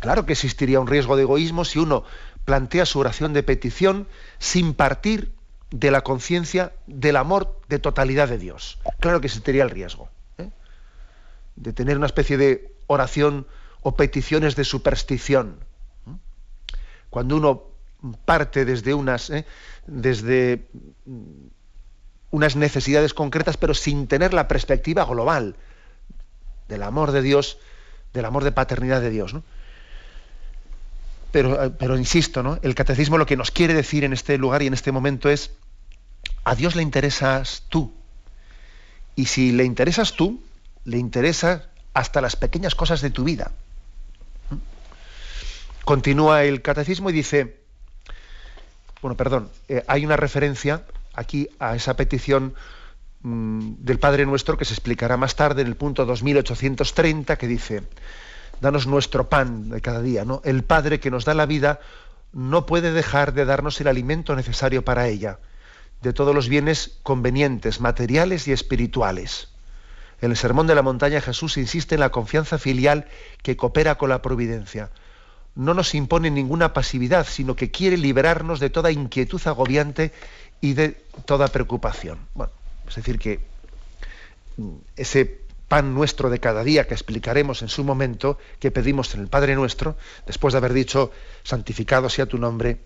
Claro 0.02 0.26
que 0.26 0.34
existiría 0.34 0.82
un 0.82 0.88
riesgo 0.88 1.16
de 1.16 1.24
egoísmo 1.24 1.64
si 1.64 1.80
uno 1.80 2.04
plantea 2.44 2.86
su 2.86 3.00
oración 3.00 3.32
de 3.32 3.44
petición 3.44 4.08
sin 4.40 4.74
partir 4.74 5.32
de 5.72 5.90
la 5.90 6.02
conciencia 6.02 6.74
del 6.86 7.16
amor 7.16 7.62
de 7.70 7.80
totalidad 7.80 8.28
de 8.28 8.38
Dios. 8.38 8.78
Claro 9.00 9.22
que 9.22 9.28
existiría 9.28 9.64
el 9.64 9.70
riesgo 9.70 10.10
¿eh? 10.38 10.50
de 11.56 11.72
tener 11.72 11.96
una 11.96 12.08
especie 12.08 12.38
de 12.38 12.76
oración 12.88 13.48
o 13.84 13.96
peticiones 13.96 14.58
de 14.58 14.66
superstición. 14.66 15.60
¿eh? 16.08 16.18
Cuando 17.10 17.38
uno 17.38 17.64
parte 18.26 18.66
desde 18.66 18.94
unas, 18.94 19.30
¿eh? 19.30 19.46
desde 19.88 20.68
unas 22.32 22.56
necesidades 22.56 23.14
concretas, 23.14 23.58
pero 23.58 23.74
sin 23.74 24.08
tener 24.08 24.34
la 24.34 24.48
perspectiva 24.48 25.06
global 25.06 25.56
del 26.68 26.84
amor 26.84 27.12
de 27.12 27.22
Dios, 27.22 27.58
del 28.14 28.26
amor 28.26 28.44
de 28.44 28.52
paternidad 28.52 29.02
de 29.02 29.10
Dios. 29.10 29.36
Pero, 31.32 31.74
pero 31.78 31.98
insisto, 31.98 32.42
¿no? 32.44 32.60
el 32.62 32.76
catecismo 32.76 33.18
lo 33.18 33.26
que 33.26 33.38
nos 33.38 33.52
quiere 33.52 33.74
decir 33.74 34.04
en 34.04 34.14
este 34.14 34.38
lugar 34.38 34.62
y 34.62 34.68
en 34.68 34.74
este 34.74 34.92
momento 34.92 35.30
es, 35.30 35.52
a 36.44 36.56
Dios 36.56 36.76
le 36.76 36.84
interesas 36.84 37.64
tú. 37.70 37.94
Y 39.16 39.26
si 39.26 39.52
le 39.52 39.64
interesas 39.64 40.14
tú, 40.14 40.42
le 40.86 40.98
interesa 40.98 41.70
hasta 41.94 42.22
las 42.22 42.36
pequeñas 42.36 42.76
cosas 42.76 43.02
de 43.02 43.10
tu 43.10 43.24
vida. 43.24 43.52
Continúa 45.86 46.44
el 46.44 46.62
catecismo 46.62 47.10
y 47.10 47.14
dice, 47.14 47.60
bueno, 49.02 49.18
perdón, 49.18 49.50
eh, 49.68 49.84
hay 49.88 50.06
una 50.06 50.18
referencia 50.18 50.84
aquí 51.20 51.50
a 51.60 51.76
esa 51.76 51.96
petición 51.96 52.56
mm, 53.22 53.74
del 53.80 54.00
Padre 54.00 54.26
Nuestro 54.26 54.58
que 54.58 54.66
se 54.66 54.74
explicará 54.74 55.18
más 55.18 55.36
tarde 55.36 55.62
en 55.62 55.68
el 55.68 55.76
punto 55.76 56.06
2830 56.06 57.38
que 57.38 57.48
dice, 57.48 57.84
danos 58.62 58.88
nuestro 58.88 59.30
pan 59.30 59.70
de 59.70 59.82
cada 59.82 60.02
día, 60.02 60.26
¿no? 60.26 60.42
El 60.46 60.64
Padre 60.64 61.00
que 61.00 61.12
nos 61.12 61.26
da 61.26 61.34
la 61.34 61.46
vida 61.46 61.80
no 62.32 62.66
puede 62.66 62.92
dejar 62.92 63.34
de 63.34 63.46
darnos 63.46 63.80
el 63.82 63.88
alimento 63.88 64.36
necesario 64.36 64.86
para 64.86 65.08
ella, 65.08 65.40
de 66.02 66.14
todos 66.14 66.34
los 66.34 66.48
bienes 66.48 67.00
convenientes, 67.04 67.82
materiales 67.82 68.48
y 68.48 68.52
espirituales. 68.52 69.50
En 70.22 70.32
el 70.32 70.38
Sermón 70.38 70.68
de 70.68 70.76
la 70.76 70.82
Montaña 70.82 71.22
Jesús 71.22 71.58
insiste 71.58 71.96
en 71.96 72.02
la 72.02 72.12
confianza 72.12 72.58
filial 72.58 73.08
que 73.42 73.58
coopera 73.58 73.98
con 73.98 74.10
la 74.10 74.22
providencia 74.22 74.90
no 75.56 75.74
nos 75.74 75.94
impone 75.94 76.32
ninguna 76.32 76.74
pasividad, 76.74 77.28
sino 77.28 77.56
que 77.56 77.70
quiere 77.70 77.98
liberarnos 77.98 78.62
de 78.62 78.70
toda 78.70 78.92
inquietud 78.92 79.42
agobiante 79.46 80.14
y 80.62 80.74
de 80.74 81.02
toda 81.26 81.48
preocupación. 81.48 82.20
Bueno, 82.34 82.52
es 82.88 82.96
decir, 82.96 83.20
que 83.20 83.40
mm, 84.58 84.76
ese 84.96 85.42
pan 85.68 85.94
nuestro 85.94 86.30
de 86.30 86.40
cada 86.40 86.64
día 86.64 86.88
que 86.88 86.96
explicaremos 86.96 87.62
en 87.62 87.70
su 87.70 87.84
momento, 87.84 88.38
que 88.60 88.72
pedimos 88.72 89.14
en 89.14 89.22
el 89.22 89.28
Padre 89.28 89.56
nuestro, 89.56 89.96
después 90.26 90.54
de 90.54 90.58
haber 90.58 90.74
dicho, 90.74 91.12
santificado 91.44 92.10
sea 92.10 92.26
tu 92.26 92.38
nombre, 92.38 92.80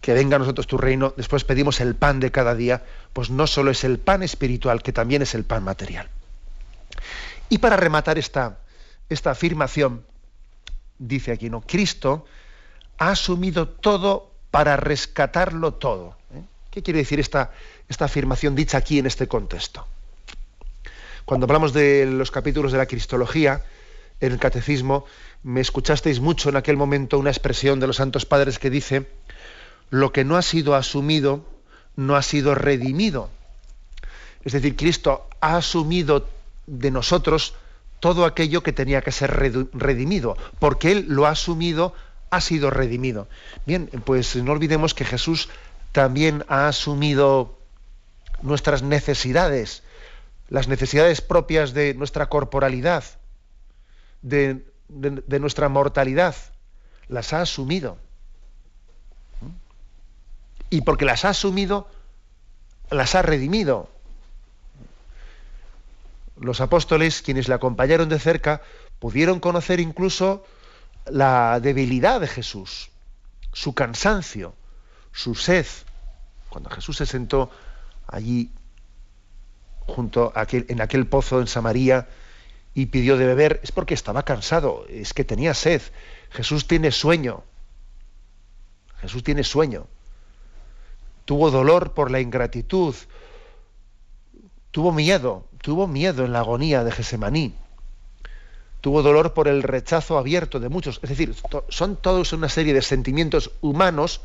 que 0.00 0.12
venga 0.12 0.34
a 0.34 0.38
nosotros 0.40 0.66
tu 0.66 0.76
reino, 0.76 1.14
después 1.16 1.44
pedimos 1.44 1.80
el 1.80 1.94
pan 1.94 2.18
de 2.18 2.32
cada 2.32 2.56
día, 2.56 2.82
pues 3.12 3.30
no 3.30 3.46
solo 3.46 3.70
es 3.70 3.84
el 3.84 3.98
pan 3.98 4.24
espiritual, 4.24 4.82
que 4.82 4.92
también 4.92 5.22
es 5.22 5.34
el 5.36 5.44
pan 5.44 5.62
material. 5.62 6.08
Y 7.48 7.58
para 7.58 7.76
rematar 7.76 8.18
esta, 8.18 8.58
esta 9.08 9.30
afirmación, 9.30 10.04
dice 10.98 11.30
aquí, 11.30 11.50
¿no? 11.50 11.60
Cristo 11.60 12.26
ha 12.98 13.10
asumido 13.10 13.68
todo 13.68 14.31
para 14.52 14.76
rescatarlo 14.76 15.74
todo. 15.74 16.14
¿eh? 16.32 16.42
¿Qué 16.70 16.84
quiere 16.84 17.00
decir 17.00 17.18
esta, 17.18 17.50
esta 17.88 18.04
afirmación 18.04 18.54
dicha 18.54 18.78
aquí 18.78 19.00
en 19.00 19.06
este 19.06 19.26
contexto? 19.26 19.88
Cuando 21.24 21.46
hablamos 21.46 21.72
de 21.72 22.06
los 22.06 22.30
capítulos 22.30 22.70
de 22.70 22.78
la 22.78 22.86
Cristología, 22.86 23.64
en 24.20 24.32
el 24.32 24.38
Catecismo, 24.38 25.04
me 25.42 25.60
escuchasteis 25.60 26.20
mucho 26.20 26.48
en 26.48 26.56
aquel 26.56 26.76
momento 26.76 27.18
una 27.18 27.30
expresión 27.30 27.80
de 27.80 27.88
los 27.88 27.96
Santos 27.96 28.26
Padres 28.26 28.60
que 28.60 28.70
dice, 28.70 29.08
lo 29.90 30.12
que 30.12 30.24
no 30.24 30.36
ha 30.36 30.42
sido 30.42 30.76
asumido, 30.76 31.44
no 31.96 32.14
ha 32.14 32.22
sido 32.22 32.54
redimido. 32.54 33.30
Es 34.44 34.52
decir, 34.52 34.76
Cristo 34.76 35.28
ha 35.40 35.56
asumido 35.56 36.28
de 36.66 36.90
nosotros 36.90 37.54
todo 38.00 38.24
aquello 38.24 38.62
que 38.62 38.72
tenía 38.72 39.00
que 39.00 39.12
ser 39.12 39.30
redimido, 39.72 40.36
porque 40.58 40.92
Él 40.92 41.06
lo 41.08 41.26
ha 41.26 41.30
asumido, 41.30 41.94
ha 42.32 42.40
sido 42.40 42.70
redimido. 42.70 43.28
Bien, 43.66 43.88
pues 44.06 44.36
no 44.36 44.52
olvidemos 44.52 44.94
que 44.94 45.04
Jesús 45.04 45.50
también 45.92 46.44
ha 46.48 46.66
asumido 46.66 47.58
nuestras 48.40 48.82
necesidades, 48.82 49.82
las 50.48 50.66
necesidades 50.66 51.20
propias 51.20 51.74
de 51.74 51.92
nuestra 51.92 52.30
corporalidad, 52.30 53.04
de, 54.22 54.64
nuestra 54.88 55.68
mortalidad, 55.68 56.34
las 57.06 57.34
ha 57.34 57.42
asumido. 57.42 57.98
Y 60.70 60.80
porque 60.80 61.04
las 61.04 61.26
ha 61.26 61.28
asumido, 61.28 61.86
las 62.90 63.14
ha 63.14 63.20
redimido 63.20 63.90
los 66.40 66.62
apóstoles, 66.62 67.20
quienes 67.20 67.46
le 67.46 67.54
acompañaron 67.54 68.08
de 68.08 68.18
cerca, 68.18 68.62
pudieron 69.00 69.38
conocer 69.38 69.80
incluso 69.80 70.46
la 71.06 71.60
debilidad 71.60 72.20
de 72.20 72.28
Jesús, 72.28 72.90
su 73.52 73.74
cansancio, 73.74 74.54
su 75.12 75.34
sed. 75.34 75.66
Cuando 76.48 76.70
Jesús 76.70 76.96
se 76.96 77.06
sentó 77.06 77.50
allí 78.06 78.50
junto 79.86 80.32
a 80.34 80.46
en 80.50 80.80
aquel 80.80 81.06
pozo 81.06 81.40
en 81.40 81.46
Samaría 81.46 82.08
y 82.74 82.86
pidió 82.86 83.16
de 83.16 83.26
beber, 83.26 83.60
es 83.62 83.72
porque 83.72 83.94
estaba 83.94 84.24
cansado, 84.24 84.86
es 84.88 85.12
que 85.12 85.24
tenía 85.24 85.54
sed. 85.54 85.82
Jesús 86.30 86.66
tiene 86.66 86.90
sueño. 86.90 87.42
Jesús 89.00 89.22
tiene 89.22 89.44
sueño. 89.44 89.86
Tuvo 91.24 91.50
dolor 91.50 91.92
por 91.92 92.10
la 92.10 92.20
ingratitud, 92.20 92.94
tuvo 94.70 94.92
miedo, 94.92 95.46
tuvo 95.60 95.86
miedo 95.86 96.24
en 96.24 96.32
la 96.32 96.40
agonía 96.40 96.84
de 96.84 96.92
Gesemaní, 96.92 97.54
tuvo 98.82 99.02
dolor 99.02 99.32
por 99.32 99.48
el 99.48 99.62
rechazo 99.62 100.18
abierto 100.18 100.60
de 100.60 100.68
muchos. 100.68 100.98
Es 101.02 101.08
decir, 101.08 101.34
son 101.68 101.96
todos 101.96 102.34
una 102.34 102.50
serie 102.50 102.74
de 102.74 102.82
sentimientos 102.82 103.52
humanos 103.62 104.20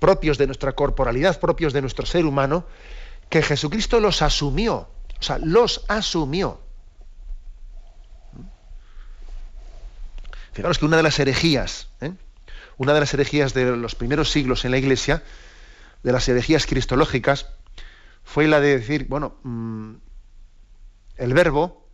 propios 0.00 0.38
de 0.38 0.46
nuestra 0.46 0.72
corporalidad, 0.72 1.38
propios 1.38 1.72
de 1.72 1.82
nuestro 1.82 2.06
ser 2.06 2.24
humano, 2.24 2.64
que 3.28 3.42
Jesucristo 3.42 4.00
los 4.00 4.22
asumió, 4.22 4.88
o 5.20 5.22
sea, 5.22 5.38
los 5.38 5.84
asumió. 5.88 6.60
Fijaros 10.52 10.78
que 10.78 10.86
una 10.86 10.96
de 10.96 11.02
las 11.02 11.18
herejías, 11.18 11.88
¿eh? 12.00 12.12
una 12.78 12.94
de 12.94 13.00
las 13.00 13.12
herejías 13.12 13.52
de 13.52 13.76
los 13.76 13.94
primeros 13.94 14.30
siglos 14.30 14.64
en 14.64 14.70
la 14.70 14.78
Iglesia, 14.78 15.22
de 16.02 16.12
las 16.12 16.28
herejías 16.28 16.66
cristológicas, 16.66 17.48
fue 18.24 18.48
la 18.48 18.60
de 18.60 18.78
decir, 18.78 19.06
bueno, 19.08 19.36
mm, 19.42 19.94
el 21.16 21.34
verbo, 21.34 21.86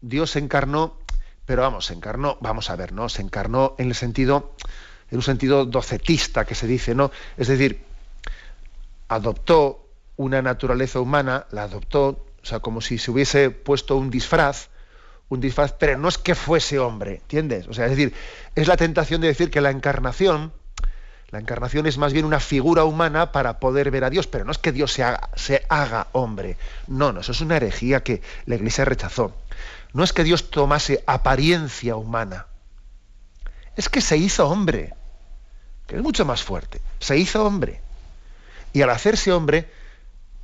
Dios 0.00 0.36
encarnó, 0.36 0.98
pero 1.46 1.62
vamos, 1.62 1.86
se 1.86 1.94
encarnó, 1.94 2.38
vamos 2.40 2.70
a 2.70 2.76
ver, 2.76 2.92
¿no? 2.92 3.08
Se 3.08 3.22
encarnó 3.22 3.74
en 3.78 3.88
el 3.88 3.94
sentido, 3.94 4.54
en 5.10 5.18
un 5.18 5.22
sentido 5.22 5.66
docetista 5.66 6.44
que 6.44 6.54
se 6.54 6.66
dice, 6.66 6.94
¿no? 6.94 7.10
Es 7.36 7.48
decir, 7.48 7.82
adoptó 9.08 9.86
una 10.16 10.42
naturaleza 10.42 11.00
humana, 11.00 11.46
la 11.50 11.64
adoptó, 11.64 12.24
o 12.42 12.46
sea, 12.46 12.60
como 12.60 12.80
si 12.80 12.98
se 12.98 13.10
hubiese 13.10 13.50
puesto 13.50 13.96
un 13.96 14.10
disfraz, 14.10 14.68
un 15.28 15.40
disfraz, 15.40 15.72
pero 15.72 15.98
no 15.98 16.08
es 16.08 16.18
que 16.18 16.34
fuese 16.34 16.78
hombre, 16.78 17.16
¿entiendes? 17.16 17.66
O 17.68 17.74
sea, 17.74 17.86
es 17.86 17.90
decir, 17.90 18.14
es 18.54 18.68
la 18.68 18.76
tentación 18.76 19.20
de 19.20 19.28
decir 19.28 19.50
que 19.50 19.60
la 19.60 19.70
encarnación, 19.70 20.52
la 21.30 21.40
encarnación 21.40 21.86
es 21.86 21.98
más 21.98 22.12
bien 22.12 22.24
una 22.24 22.40
figura 22.40 22.84
humana 22.84 23.32
para 23.32 23.58
poder 23.58 23.90
ver 23.90 24.04
a 24.04 24.10
Dios, 24.10 24.26
pero 24.26 24.44
no 24.44 24.52
es 24.52 24.58
que 24.58 24.72
Dios 24.72 24.92
se 24.92 25.02
haga, 25.02 25.30
se 25.34 25.66
haga, 25.68 26.08
hombre. 26.12 26.56
No, 26.86 27.12
no, 27.12 27.20
eso 27.20 27.32
es 27.32 27.40
una 27.40 27.56
herejía 27.56 28.02
que 28.02 28.22
la 28.46 28.54
Iglesia 28.54 28.84
rechazó. 28.84 29.34
No 29.94 30.02
es 30.02 30.12
que 30.12 30.24
Dios 30.24 30.50
tomase 30.50 31.02
apariencia 31.06 31.96
humana. 31.96 32.46
Es 33.76 33.88
que 33.88 34.00
se 34.00 34.16
hizo 34.16 34.48
hombre, 34.48 34.92
que 35.86 35.96
es 35.96 36.02
mucho 36.02 36.24
más 36.24 36.42
fuerte. 36.42 36.80
Se 36.98 37.16
hizo 37.16 37.44
hombre. 37.46 37.80
Y 38.72 38.82
al 38.82 38.90
hacerse 38.90 39.32
hombre, 39.32 39.70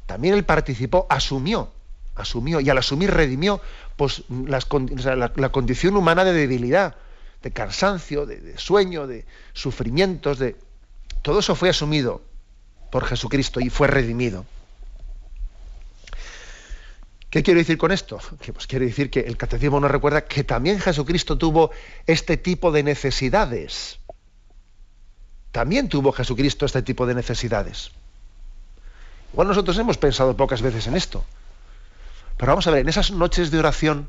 también 0.06 0.34
él 0.34 0.44
participó, 0.44 1.06
asumió, 1.10 1.72
asumió, 2.14 2.60
y 2.60 2.70
al 2.70 2.78
asumir 2.78 3.10
redimió 3.10 3.60
pues, 3.96 4.22
la, 4.28 4.60
condición 5.50 5.96
humana 5.96 6.24
de 6.24 6.32
debilidad, 6.32 6.94
de 7.42 7.50
cansancio, 7.50 8.26
de 8.26 8.56
sueño, 8.56 9.08
de 9.08 9.26
sufrimientos, 9.52 10.38
de, 10.38 10.56
todo 11.22 11.40
eso 11.40 11.56
fue 11.56 11.70
asumido 11.70 12.22
por 12.92 13.04
Jesucristo 13.04 13.60
y 13.60 13.68
fue 13.68 13.88
redimido. 13.88 14.46
¿Qué 17.30 17.44
quiero 17.44 17.58
decir 17.58 17.78
con 17.78 17.92
esto? 17.92 18.18
Que, 18.40 18.52
pues 18.52 18.66
quiero 18.66 18.84
decir 18.84 19.08
que 19.08 19.20
el 19.20 19.36
catecismo 19.36 19.78
nos 19.78 19.90
recuerda 19.90 20.24
que 20.24 20.42
también 20.42 20.80
Jesucristo 20.80 21.38
tuvo 21.38 21.70
este 22.06 22.36
tipo 22.36 22.72
de 22.72 22.82
necesidades. 22.82 23.98
también 25.52 25.88
tuvo 25.88 26.12
Jesucristo 26.12 26.66
este 26.66 26.82
tipo 26.82 27.06
de 27.06 27.14
necesidades. 27.14 27.90
Igual 29.32 29.48
nosotros 29.48 29.76
hemos 29.78 29.98
pensado 29.98 30.36
pocas 30.36 30.62
veces 30.62 30.86
en 30.86 30.96
esto. 30.96 31.24
Pero 32.36 32.52
vamos 32.52 32.66
a 32.66 32.70
ver, 32.70 32.80
en 32.80 32.88
esas 32.88 33.10
noches 33.10 33.50
de 33.50 33.58
oración 33.58 34.08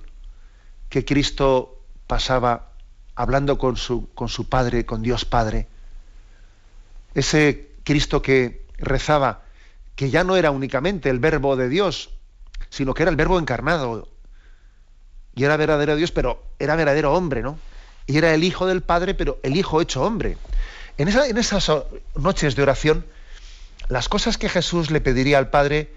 que 0.90 1.04
Cristo 1.04 1.80
pasaba 2.08 2.72
hablando 3.16 3.58
con 3.58 3.76
su, 3.76 4.10
con 4.14 4.30
su 4.30 4.50
Padre, 4.50 4.86
con 4.86 5.02
Dios 5.02 5.26
Padre, 5.26 5.68
ese 7.14 7.72
Cristo 7.84 8.22
que 8.22 8.66
rezaba, 8.78 9.44
que 9.96 10.10
ya 10.10 10.24
no 10.24 10.38
era 10.38 10.52
únicamente 10.52 11.10
el 11.10 11.20
verbo 11.20 11.56
de 11.56 11.70
Dios, 11.70 12.12
sino 12.72 12.94
que 12.94 13.04
era 13.04 13.12
el 13.12 13.18
verbo 13.18 13.38
encarnado. 13.38 14.08
Y 15.36 15.44
era 15.44 15.58
verdadero 15.58 15.96
Dios, 15.96 16.12
pero 16.12 16.42
era 16.58 16.76
verdadero 16.76 17.14
hombre, 17.14 17.44
¿no? 17.44 17.60
Y 18.08 18.18
era 18.18 18.34
el 18.34 18.44
Hijo 18.44 18.66
del 18.66 18.82
Padre, 18.82 19.14
pero 19.14 19.38
el 19.44 19.56
Hijo 19.56 19.82
hecho 19.82 20.02
hombre. 20.02 20.38
En, 20.98 21.08
esas 21.08 21.72
noches 22.16 22.56
de 22.56 22.64
oración, 22.64 23.06
las 23.90 24.10
cosas 24.10 24.38
que 24.38 24.50
Jesús 24.50 24.90
le 24.90 25.02
pediría 25.02 25.38
al 25.38 25.50
Padre, 25.50 25.94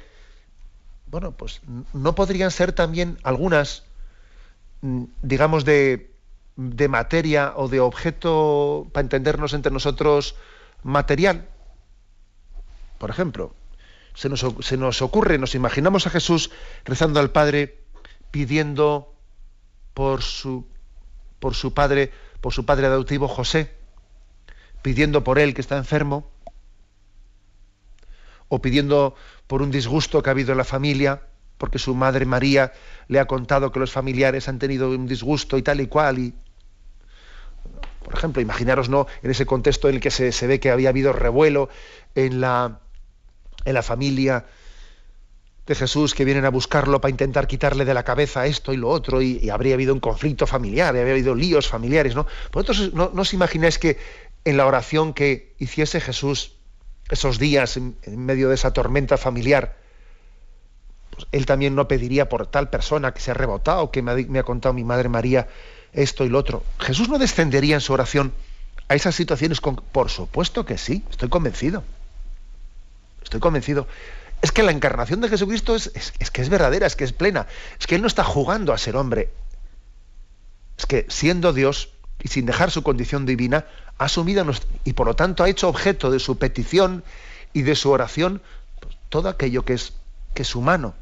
bueno, 1.06 1.32
pues 1.32 1.62
no 1.92 2.14
podrían 2.14 2.50
ser 2.50 2.72
también 2.72 3.18
algunas, 3.22 3.84
mm, 4.82 5.04
digamos, 5.22 5.64
de, 5.64 6.10
de 6.56 6.88
materia 6.88 7.52
o 7.56 7.68
de 7.68 7.80
objeto, 7.80 8.88
para 8.92 9.02
entendernos 9.02 9.52
entre 9.52 9.72
nosotros, 9.72 10.34
material. 10.82 11.46
Por 12.98 13.10
ejemplo, 13.10 13.54
se 14.14 14.28
nos, 14.28 14.44
se 14.60 14.76
nos, 14.76 15.02
ocurre, 15.02 15.38
nos 15.38 15.54
imaginamos 15.54 16.06
a 16.06 16.10
Jesús 16.10 16.50
rezando 16.84 17.20
al 17.20 17.30
Padre, 17.30 17.84
pidiendo 18.30 19.14
por 19.92 20.22
su, 20.22 20.66
por 21.38 21.54
su 21.54 21.74
padre, 21.74 22.12
por 22.40 22.52
su 22.52 22.64
padre 22.64 22.86
adoptivo 22.86 23.28
José, 23.28 23.74
pidiendo 24.82 25.24
por 25.24 25.38
él 25.38 25.54
que 25.54 25.60
está 25.60 25.76
enfermo, 25.76 26.30
o 28.48 28.60
pidiendo 28.60 29.14
por 29.46 29.62
un 29.62 29.70
disgusto 29.70 30.22
que 30.22 30.30
ha 30.30 30.32
habido 30.32 30.52
en 30.52 30.58
la 30.58 30.64
familia, 30.64 31.22
porque 31.58 31.78
su 31.78 31.94
madre 31.94 32.26
María 32.26 32.72
le 33.08 33.20
ha 33.20 33.26
contado 33.26 33.72
que 33.72 33.80
los 33.80 33.92
familiares 33.92 34.48
han 34.48 34.58
tenido 34.58 34.90
un 34.90 35.06
disgusto 35.06 35.56
y 35.56 35.62
tal 35.62 35.80
y 35.80 35.86
cual, 35.86 36.18
y 36.18 36.34
por 38.04 38.14
ejemplo, 38.14 38.42
imaginaros 38.42 38.88
¿no? 38.88 39.06
en 39.22 39.30
ese 39.30 39.46
contexto 39.46 39.88
en 39.88 39.96
el 39.96 40.00
que 40.00 40.10
se, 40.10 40.46
ve 40.46 40.60
que 40.60 40.70
había 40.70 40.90
habido 40.90 41.12
revuelo 41.12 41.70
en 42.14 42.40
la, 42.40 42.80
en 43.64 43.74
la 43.74 43.82
familia 43.82 44.46
de 45.66 45.74
Jesús 45.74 46.14
que 46.14 46.24
vienen 46.24 46.44
a 46.44 46.50
buscarlo 46.50 47.00
para 47.00 47.10
intentar 47.10 47.46
quitarle 47.46 47.84
de 47.84 47.94
la 47.94 48.02
cabeza 48.02 48.46
esto 48.46 48.72
y 48.72 48.76
lo 48.76 48.90
otro, 48.90 49.22
y, 49.22 49.48
habría 49.48 49.74
habido 49.74 49.94
un 49.94 50.00
conflicto 50.00 50.46
familiar, 50.46 50.88
habría 50.88 51.12
habido 51.12 51.34
líos 51.34 51.68
familiares, 51.68 52.14
¿no? 52.14 52.26
Vosotros 52.52 52.92
no, 52.92 53.10
no 53.14 53.22
os 53.22 53.32
imagináis 53.32 53.78
que 53.78 53.98
en 54.44 54.56
la 54.58 54.66
oración 54.66 55.14
que 55.14 55.54
hiciese 55.58 56.00
Jesús 56.00 56.52
esos 57.08 57.38
días 57.38 57.76
en, 57.76 57.96
medio 58.16 58.48
de 58.48 58.56
esa 58.56 58.72
tormenta 58.72 59.16
familiar, 59.16 59.76
pues 61.10 61.26
él 61.32 61.46
también 61.46 61.74
no 61.74 61.88
pediría 61.88 62.28
por 62.28 62.46
tal 62.46 62.68
persona 62.70 63.14
que 63.14 63.20
se 63.20 63.30
ha 63.30 63.34
rebotado, 63.34 63.90
que 63.90 64.02
me 64.02 64.38
ha 64.38 64.42
contado 64.42 64.74
mi 64.74 64.84
madre 64.84 65.08
María, 65.08 65.48
esto 65.92 66.24
y 66.24 66.28
lo 66.28 66.38
otro. 66.38 66.62
Jesús 66.78 67.08
no 67.08 67.18
descendería 67.18 67.76
en 67.76 67.80
su 67.80 67.92
oración 67.92 68.32
a 68.88 68.94
esas 68.94 69.14
situaciones 69.14 69.60
con... 69.60 69.76
Por 69.76 70.10
supuesto 70.10 70.64
que 70.64 70.76
sí, 70.76 71.04
estoy 71.10 71.28
convencido. 71.28 71.84
Estoy 73.24 73.40
convencido. 73.40 73.88
Es 74.42 74.52
que 74.52 74.62
la 74.62 74.70
encarnación 74.70 75.20
de 75.20 75.28
Jesucristo 75.28 75.74
es, 75.74 75.90
es, 76.18 76.30
que 76.30 76.42
es 76.42 76.48
verdadera, 76.48 76.86
es 76.86 76.96
que 76.96 77.04
es 77.04 77.12
plena. 77.12 77.46
Es 77.80 77.86
que 77.86 77.96
Él 77.96 78.02
no 78.02 78.06
está 78.06 78.24
jugando 78.24 78.72
a 78.72 78.78
ser 78.78 78.96
hombre. 78.96 79.30
Es 80.76 80.86
que 80.86 81.06
siendo 81.08 81.52
Dios 81.52 81.90
y 82.22 82.28
sin 82.28 82.46
dejar 82.46 82.70
su 82.70 82.82
condición 82.82 83.26
divina, 83.26 83.66
ha 83.98 84.04
asumido 84.04 84.44
y 84.84 84.92
por 84.92 85.06
lo 85.06 85.16
tanto 85.16 85.44
ha 85.44 85.48
hecho 85.48 85.68
objeto 85.68 86.10
de 86.10 86.18
su 86.18 86.38
petición 86.38 87.04
y 87.52 87.62
de 87.62 87.74
su 87.74 87.90
oración 87.90 88.42
pues, 88.80 88.96
todo 89.08 89.28
aquello 89.28 89.64
que 89.64 89.74
es, 89.74 89.94
que 90.34 90.42
es 90.42 90.54
humano. 90.54 90.94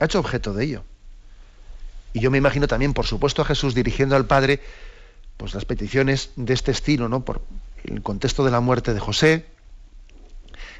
Ha 0.00 0.06
hecho 0.06 0.18
objeto 0.18 0.54
de 0.54 0.64
ello. 0.64 0.84
Y 2.12 2.20
yo 2.20 2.30
me 2.30 2.38
imagino 2.38 2.68
también, 2.68 2.94
por 2.94 3.06
supuesto, 3.06 3.42
a 3.42 3.44
Jesús 3.44 3.74
dirigiendo 3.74 4.16
al 4.16 4.26
Padre 4.26 4.60
pues 5.36 5.52
las 5.52 5.64
peticiones 5.64 6.30
de 6.36 6.54
este 6.54 6.70
estilo, 6.70 7.08
¿no? 7.08 7.24
Por 7.24 7.42
el 7.84 8.02
contexto 8.02 8.44
de 8.44 8.52
la 8.52 8.60
muerte 8.60 8.94
de 8.94 9.00
José, 9.00 9.46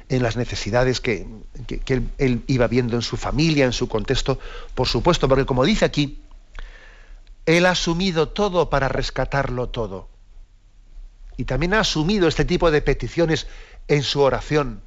en 0.09 0.23
las 0.23 0.37
necesidades 0.37 1.01
que, 1.01 1.27
él, 2.17 2.43
iba 2.47 2.67
viendo 2.67 2.95
en 2.95 3.01
su 3.01 3.17
familia, 3.17 3.65
en 3.65 3.73
su 3.73 3.87
contexto, 3.87 4.39
por 4.73 4.87
supuesto, 4.87 5.27
porque 5.27 5.45
como 5.45 5.65
dice 5.65 5.85
aquí, 5.85 6.21
él 7.45 7.65
ha 7.65 7.71
asumido 7.71 8.29
todo 8.29 8.69
para 8.69 8.87
rescatarlo 8.87 9.69
todo. 9.69 10.09
Y 11.37 11.45
también 11.45 11.73
ha 11.73 11.81
asumido 11.81 12.27
este 12.27 12.45
tipo 12.45 12.71
de 12.71 12.81
peticiones 12.81 13.47
en 13.87 14.03
su 14.03 14.21
oración, 14.21 14.81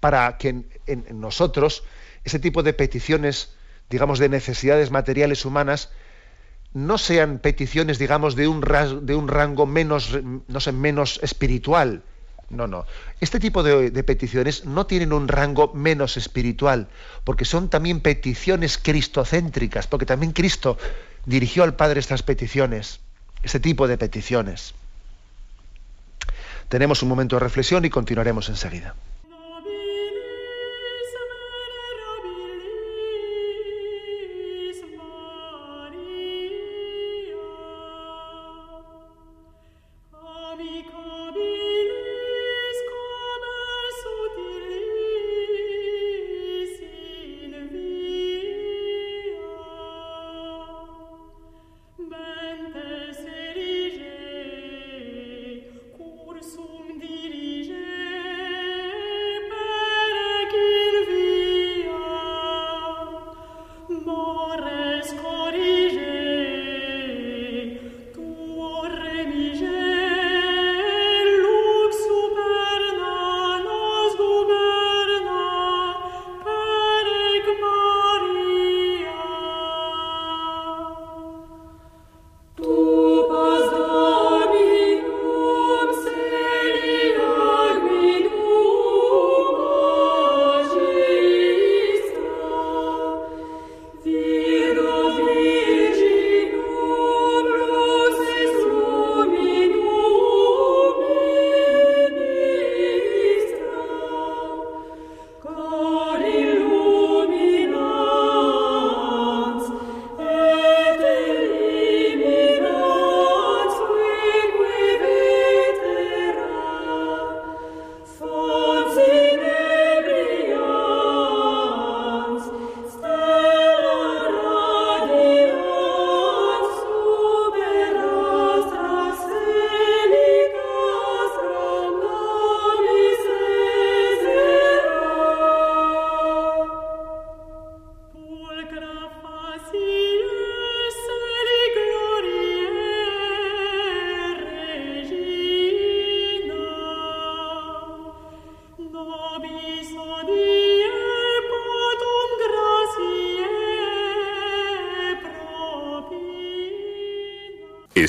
para 0.00 0.36
que 0.36 0.64
en 0.86 1.20
nosotros 1.20 1.84
ese 2.24 2.38
tipo 2.38 2.62
de 2.62 2.72
peticiones 2.72 3.50
digamos, 3.92 4.18
de 4.18 4.28
necesidades 4.28 4.90
materiales 4.90 5.44
humanas, 5.44 5.90
no 6.72 6.96
sean 6.96 7.38
peticiones, 7.38 7.98
digamos, 7.98 8.34
de 8.34 8.48
un, 8.48 8.62
de 9.02 9.14
un 9.14 9.28
rango 9.28 9.66
menos, 9.66 10.18
no 10.48 10.60
sé, 10.60 10.72
menos 10.72 11.20
espiritual. 11.22 12.02
No, 12.52 12.66
no. 12.66 12.84
Este 13.20 13.40
tipo 13.40 13.62
de, 13.62 13.90
peticiones 14.04 14.66
no 14.66 14.84
tienen 14.84 15.14
un 15.14 15.26
rango 15.26 15.72
menos 15.72 16.18
espiritual, 16.18 16.88
porque 17.24 17.46
son 17.46 17.70
también 17.70 18.00
peticiones 18.00 18.76
cristocéntricas, 18.76 19.86
porque 19.86 20.04
también 20.04 20.32
Cristo 20.32 20.76
dirigió 21.24 21.64
al 21.64 21.74
Padre 21.74 21.98
estas 21.98 22.22
peticiones, 22.22 23.00
este 23.42 23.58
tipo 23.58 23.88
de 23.88 23.96
peticiones. 23.96 24.74
Tenemos 26.68 27.02
un 27.02 27.08
momento 27.08 27.36
de 27.36 27.40
reflexión 27.40 27.86
y 27.86 27.90
continuaremos 27.90 28.50
enseguida. 28.50 28.94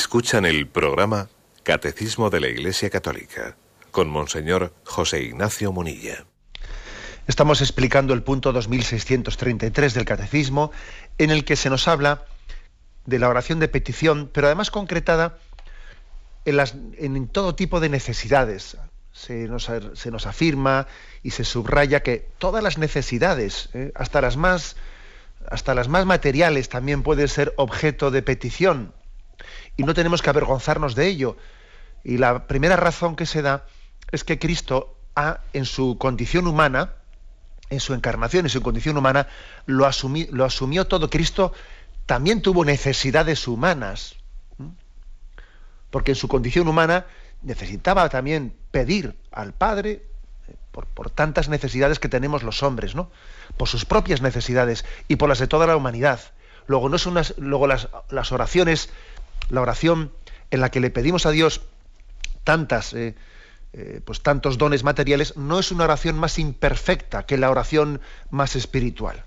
Escuchan 0.03 0.45
el 0.45 0.67
programa 0.67 1.29
Catecismo 1.63 2.29
de 2.29 2.41
la 2.41 2.49
Iglesia 2.49 2.89
Católica 2.89 3.55
con 3.89 4.09
Monseñor 4.09 4.73
José 4.83 5.23
Ignacio 5.23 5.71
Munilla. 5.71 6.25
Estamos 7.25 7.61
explicando 7.61 8.13
el 8.13 8.21
punto 8.21 8.51
2633 8.51 9.93
del 9.93 10.03
Catecismo 10.03 10.73
en 11.17 11.31
el 11.31 11.45
que 11.45 11.55
se 11.55 11.69
nos 11.69 11.87
habla 11.87 12.25
de 13.05 13.17
la 13.17 13.29
oración 13.29 13.59
de 13.61 13.69
petición, 13.69 14.29
pero 14.31 14.47
además 14.47 14.71
concretada 14.71 15.39
en, 16.43 17.27
todo 17.29 17.55
tipo 17.55 17.79
de 17.79 17.87
necesidades. 17.87 18.77
Se 19.13 19.47
nos, 19.47 19.71
se 19.93 20.11
nos, 20.11 20.27
afirma 20.27 20.85
y 21.23 21.31
se 21.31 21.45
subraya 21.45 22.03
que 22.03 22.27
todas 22.39 22.61
las 22.61 22.77
necesidades, 22.77 23.69
¿eh? 23.73 23.93
hasta, 23.95 24.19
las 24.19 24.35
más, 24.35 24.75
hasta 25.49 25.73
las 25.73 25.87
más 25.87 26.05
materiales, 26.05 26.67
también 26.67 27.03
pueden 27.03 27.29
ser 27.29 27.53
objeto 27.55 28.11
de 28.11 28.21
petición. 28.21 28.93
Y 29.77 29.83
no 29.83 29.93
tenemos 29.93 30.21
que 30.21 30.29
avergonzarnos 30.29 30.95
de 30.95 31.07
ello. 31.07 31.37
Y 32.03 32.17
la 32.17 32.47
primera 32.47 32.75
razón 32.75 33.15
que 33.15 33.25
se 33.25 33.41
da 33.41 33.65
es 34.11 34.23
que 34.23 34.39
Cristo 34.39 34.97
ha, 35.15 35.39
en 35.53 35.65
su 35.65 35.97
condición 35.97 36.47
humana, 36.47 36.93
en 37.69 37.79
su 37.79 37.93
encarnación, 37.93 38.45
en 38.45 38.49
su 38.49 38.61
condición 38.61 38.97
humana, 38.97 39.27
lo, 39.65 39.89
lo 40.31 40.45
asumió 40.45 40.87
todo. 40.87 41.09
Cristo 41.09 41.53
también 42.05 42.41
tuvo 42.41 42.65
necesidades 42.65 43.47
humanas, 43.47 44.15
porque 45.89 46.11
en 46.11 46.15
su 46.15 46.27
condición 46.27 46.67
humana 46.67 47.05
necesitaba 47.41 48.09
también 48.09 48.55
pedir 48.71 49.15
al 49.31 49.53
Padre 49.53 50.03
eh, 50.47 50.55
por, 50.71 51.09
tantas 51.11 51.49
necesidades 51.49 51.99
que 51.99 52.09
tenemos 52.09 52.43
los 52.43 52.63
hombres, 52.63 52.95
¿no? 52.95 53.11
Por 53.57 53.67
sus 53.67 53.85
propias 53.85 54.21
necesidades 54.21 54.85
y 55.07 55.17
por 55.17 55.29
las 55.29 55.39
de 55.39 55.47
toda 55.47 55.67
la 55.67 55.75
humanidad. 55.75 56.19
Luego, 56.67 56.89
no 56.89 56.97
son 56.97 57.21
luego 57.37 57.67
las, 57.67 57.89
las, 58.09 58.31
oraciones, 58.31 58.89
la 59.49 59.61
oración 59.61 60.11
en 60.51 60.61
la 60.61 60.69
que 60.69 60.79
le 60.79 60.89
pedimos 60.89 61.25
a 61.25 61.31
Dios 61.31 61.61
tantas, 62.43 62.93
eh, 62.93 63.15
eh, 63.73 64.01
pues 64.03 64.21
tantos 64.21 64.57
dones 64.57 64.83
materiales, 64.83 65.35
no 65.37 65.59
es 65.59 65.71
una 65.71 65.85
oración 65.85 66.17
más 66.17 66.39
imperfecta 66.39 67.25
que 67.25 67.37
la 67.37 67.49
oración 67.49 68.01
más 68.29 68.55
espiritual. 68.55 69.23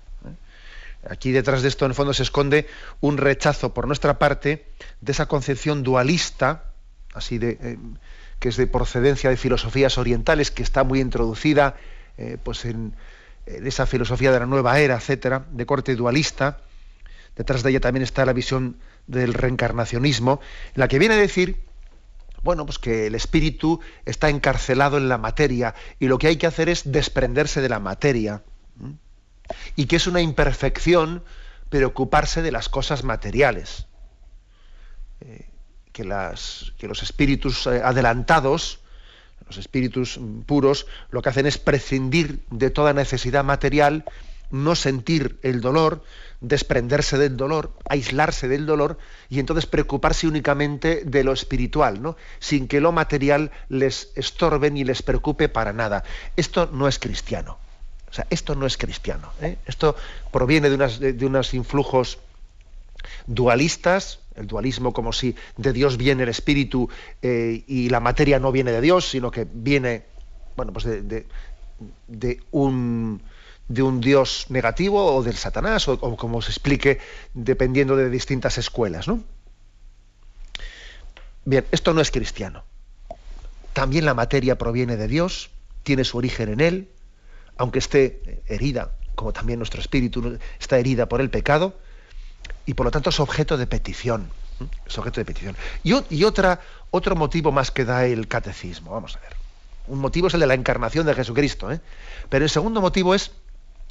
Aquí 1.09 1.31
detrás 1.31 1.61
de 1.61 1.67
esto, 1.67 1.85
en 1.85 1.91
el 1.91 1.95
fondo, 1.95 2.13
se 2.13 2.23
esconde 2.23 2.67
un 3.01 3.17
rechazo 3.17 3.73
por 3.73 3.87
nuestra 3.87 4.19
parte 4.19 4.65
de 5.01 5.11
esa 5.11 5.27
concepción 5.27 5.83
dualista, 5.83 6.65
así 7.13 7.37
de, 7.37 7.57
eh, 7.61 7.77
que 8.39 8.49
es 8.49 8.57
de 8.57 8.67
procedencia 8.67 9.29
de 9.29 9.37
filosofías 9.37 9.97
orientales, 9.97 10.51
que 10.51 10.63
está 10.63 10.83
muy 10.83 10.99
introducida 10.99 11.75
eh, 12.17 12.37
pues 12.41 12.65
en, 12.65 12.93
esa 13.45 13.85
filosofía 13.85 14.31
de 14.31 14.39
la 14.39 14.45
nueva 14.45 14.79
era, 14.79 14.95
etcétera, 14.95 15.45
de 15.51 15.65
corte 15.65 15.95
dualista. 15.95 16.57
Detrás 17.37 17.63
de 17.63 17.69
ella 17.69 17.79
también 17.79 18.03
está 18.03 18.25
la 18.25 18.33
visión 18.33 18.77
del 19.05 19.33
reencarnacionismo, 19.33 20.41
en 20.73 20.79
la 20.79 20.87
que 20.87 20.99
viene 20.99 21.15
a 21.15 21.17
decir 21.17 21.67
bueno, 22.43 22.65
pues 22.65 22.79
que 22.79 23.07
el 23.07 23.15
espíritu 23.15 23.81
está 24.05 24.29
encarcelado 24.29 24.97
en 24.97 25.09
la 25.09 25.17
materia 25.17 25.75
y 25.99 26.07
lo 26.07 26.17
que 26.17 26.27
hay 26.27 26.37
que 26.37 26.47
hacer 26.47 26.69
es 26.69 26.91
desprenderse 26.91 27.61
de 27.61 27.69
la 27.69 27.79
materia 27.79 28.43
y 29.75 29.85
que 29.85 29.95
es 29.95 30.07
una 30.07 30.21
imperfección 30.21 31.23
preocuparse 31.69 32.41
de 32.41 32.51
las 32.51 32.69
cosas 32.69 33.03
materiales. 33.03 33.87
Eh, 35.21 35.49
que, 35.91 36.03
que, 36.77 36.87
los 36.87 37.03
espíritus 37.03 37.65
eh, 37.67 37.81
adelantados, 37.83 38.81
los 39.47 39.57
espíritus 39.57 40.19
puros, 40.45 40.85
lo 41.09 41.21
que 41.21 41.29
hacen 41.29 41.47
es 41.47 41.57
prescindir 41.57 42.45
de 42.51 42.69
toda 42.69 42.93
necesidad 42.93 43.43
material, 43.43 44.05
no 44.51 44.75
sentir 44.75 45.39
el 45.43 45.61
dolor, 45.61 46.03
desprenderse 46.41 47.17
del 47.17 47.35
dolor, 47.35 47.73
aislarse 47.89 48.47
del 48.47 48.65
dolor 48.65 48.97
y 49.29 49.39
entonces 49.39 49.65
preocuparse 49.65 50.27
únicamente 50.27 51.03
de 51.05 51.23
lo 51.23 51.33
espiritual, 51.33 52.01
¿no? 52.01 52.15
sin 52.39 52.67
que 52.67 52.81
lo 52.81 52.91
material 52.91 53.51
les 53.69 54.11
estorbe 54.15 54.71
ni 54.71 54.83
les 54.83 55.01
preocupe 55.01 55.49
para 55.49 55.73
nada. 55.73 56.03
Esto 56.35 56.69
no 56.71 56.87
es 56.87 56.99
cristiano. 56.99 57.57
O 58.09 58.13
sea, 58.13 58.25
esto 58.29 58.55
no 58.55 58.65
es 58.65 58.77
cristiano. 58.77 59.31
¿eh? 59.41 59.57
Esto 59.65 59.95
proviene 60.31 60.69
de, 60.69 61.25
unos 61.25 61.53
influjos 61.53 62.19
dualistas, 63.25 64.19
el 64.35 64.47
dualismo 64.47 64.93
como 64.93 65.11
si 65.11 65.35
de 65.57 65.73
Dios 65.73 65.97
viene 65.97 66.23
el 66.23 66.29
espíritu 66.29 66.89
eh, 67.21 67.63
y 67.67 67.89
la 67.89 67.99
materia 67.99 68.39
no 68.39 68.51
viene 68.51 68.71
de 68.71 68.81
Dios, 68.81 69.09
sino 69.09 69.31
que 69.31 69.47
viene, 69.51 70.03
bueno, 70.55 70.71
pues 70.71 70.85
de, 70.85 71.25
un 72.51 73.21
de 73.67 73.81
un 73.81 73.99
Dios 74.01 74.45
negativo 74.49 75.15
o 75.15 75.23
del 75.23 75.35
Satanás, 75.35 75.87
o, 75.87 75.97
como 76.17 76.41
se 76.41 76.51
explique, 76.51 76.99
dependiendo 77.33 77.95
de 77.95 78.09
distintas 78.09 78.57
escuelas, 78.57 79.07
¿no? 79.07 79.23
Bien, 81.45 81.65
esto 81.71 81.93
no 81.93 82.01
es 82.01 82.11
cristiano. 82.11 82.63
También 83.73 84.05
la 84.05 84.13
materia 84.13 84.57
proviene 84.57 84.97
de 84.97 85.07
Dios, 85.07 85.49
tiene 85.83 86.03
su 86.03 86.17
origen 86.17 86.49
en 86.49 86.59
Él, 86.59 86.89
aunque 87.57 87.79
esté 87.79 88.41
herida, 88.47 88.91
como 89.15 89.33
también 89.33 89.59
nuestro 89.59 89.81
espíritu 89.81 90.37
está 90.59 90.77
herida 90.77 91.07
por 91.07 91.21
el 91.21 91.29
pecado, 91.29 91.77
y 92.65 92.73
por 92.73 92.85
lo 92.85 92.91
tanto 92.91 93.09
es 93.09 93.19
objeto 93.19 93.57
de 93.57 93.67
petición. 93.67 94.29
Es 94.85 94.97
objeto 94.97 95.21
de 95.21 95.25
petición. 95.25 95.55
Y, 95.83 96.23
otra, 96.23 96.61
otro 96.91 97.15
motivo 97.15 97.51
más 97.51 97.71
que 97.71 97.85
da 97.85 98.05
el 98.05 98.27
catecismo, 98.27 98.91
vamos 98.91 99.15
a 99.15 99.19
ver. 99.19 99.35
Un 99.87 99.99
motivo 99.99 100.27
es 100.27 100.33
el 100.33 100.41
de 100.41 100.47
la 100.47 100.53
encarnación 100.53 101.05
de 101.05 101.13
Jesucristo, 101.13 101.71
¿eh? 101.71 101.79
pero 102.29 102.43
el 102.43 102.49
segundo 102.49 102.81
motivo 102.81 103.15
es, 103.15 103.31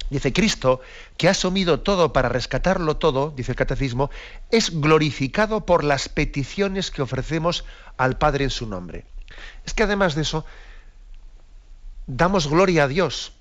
dice 0.09 0.33
Cristo, 0.33 0.81
que 1.17 1.27
ha 1.27 1.31
asumido 1.31 1.81
todo 1.81 2.13
para 2.13 2.29
rescatarlo 2.29 2.97
todo, 2.97 3.33
dice 3.35 3.51
el 3.51 3.57
catecismo, 3.57 4.09
es 4.51 4.79
glorificado 4.79 5.65
por 5.65 5.83
las 5.83 6.09
peticiones 6.09 6.91
que 6.91 7.01
ofrecemos 7.01 7.65
al 7.97 8.17
Padre 8.17 8.45
en 8.45 8.49
su 8.49 8.67
nombre. 8.67 9.05
Es 9.65 9.73
que 9.73 9.83
además 9.83 10.15
de 10.15 10.21
eso, 10.21 10.45
damos 12.07 12.47
gloria 12.47 12.85
a 12.85 12.87
Dios 12.87 13.33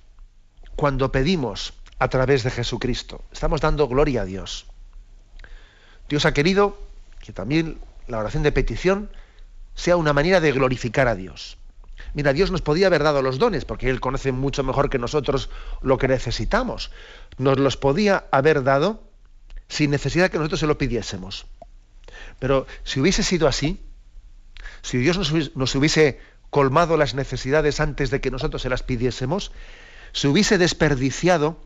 cuando 0.74 1.12
pedimos 1.12 1.74
a 1.98 2.08
través 2.08 2.42
de 2.42 2.50
Jesucristo. 2.50 3.22
Estamos 3.32 3.60
dando 3.60 3.88
gloria 3.88 4.22
a 4.22 4.24
Dios. 4.24 4.66
Dios 6.08 6.26
ha 6.26 6.34
querido 6.34 6.78
que 7.20 7.32
también 7.32 7.78
la 8.06 8.18
oración 8.18 8.42
de 8.42 8.52
petición 8.52 9.10
sea 9.74 9.96
una 9.96 10.12
manera 10.12 10.40
de 10.40 10.52
glorificar 10.52 11.08
a 11.08 11.14
Dios. 11.14 11.58
Mira, 12.14 12.32
Dios 12.32 12.50
nos 12.50 12.62
podía 12.62 12.86
haber 12.86 13.02
dado 13.02 13.22
los 13.22 13.38
dones, 13.38 13.64
porque 13.64 13.90
Él 13.90 14.00
conoce 14.00 14.32
mucho 14.32 14.62
mejor 14.64 14.90
que 14.90 14.98
nosotros 14.98 15.50
lo 15.82 15.98
que 15.98 16.08
necesitamos. 16.08 16.90
Nos 17.38 17.58
los 17.58 17.76
podía 17.76 18.26
haber 18.30 18.62
dado 18.62 19.02
sin 19.68 19.90
necesidad 19.90 20.30
que 20.30 20.38
nosotros 20.38 20.60
se 20.60 20.66
lo 20.66 20.78
pidiésemos. 20.78 21.46
Pero 22.38 22.66
si 22.84 23.00
hubiese 23.00 23.22
sido 23.22 23.48
así, 23.48 23.80
si 24.82 24.98
Dios 24.98 25.18
nos 25.54 25.74
hubiese 25.74 26.20
colmado 26.50 26.96
las 26.96 27.14
necesidades 27.14 27.80
antes 27.80 28.10
de 28.10 28.20
que 28.20 28.30
nosotros 28.30 28.62
se 28.62 28.68
las 28.68 28.82
pidiésemos, 28.82 29.52
se 30.12 30.28
hubiese 30.28 30.58
desperdiciado 30.58 31.60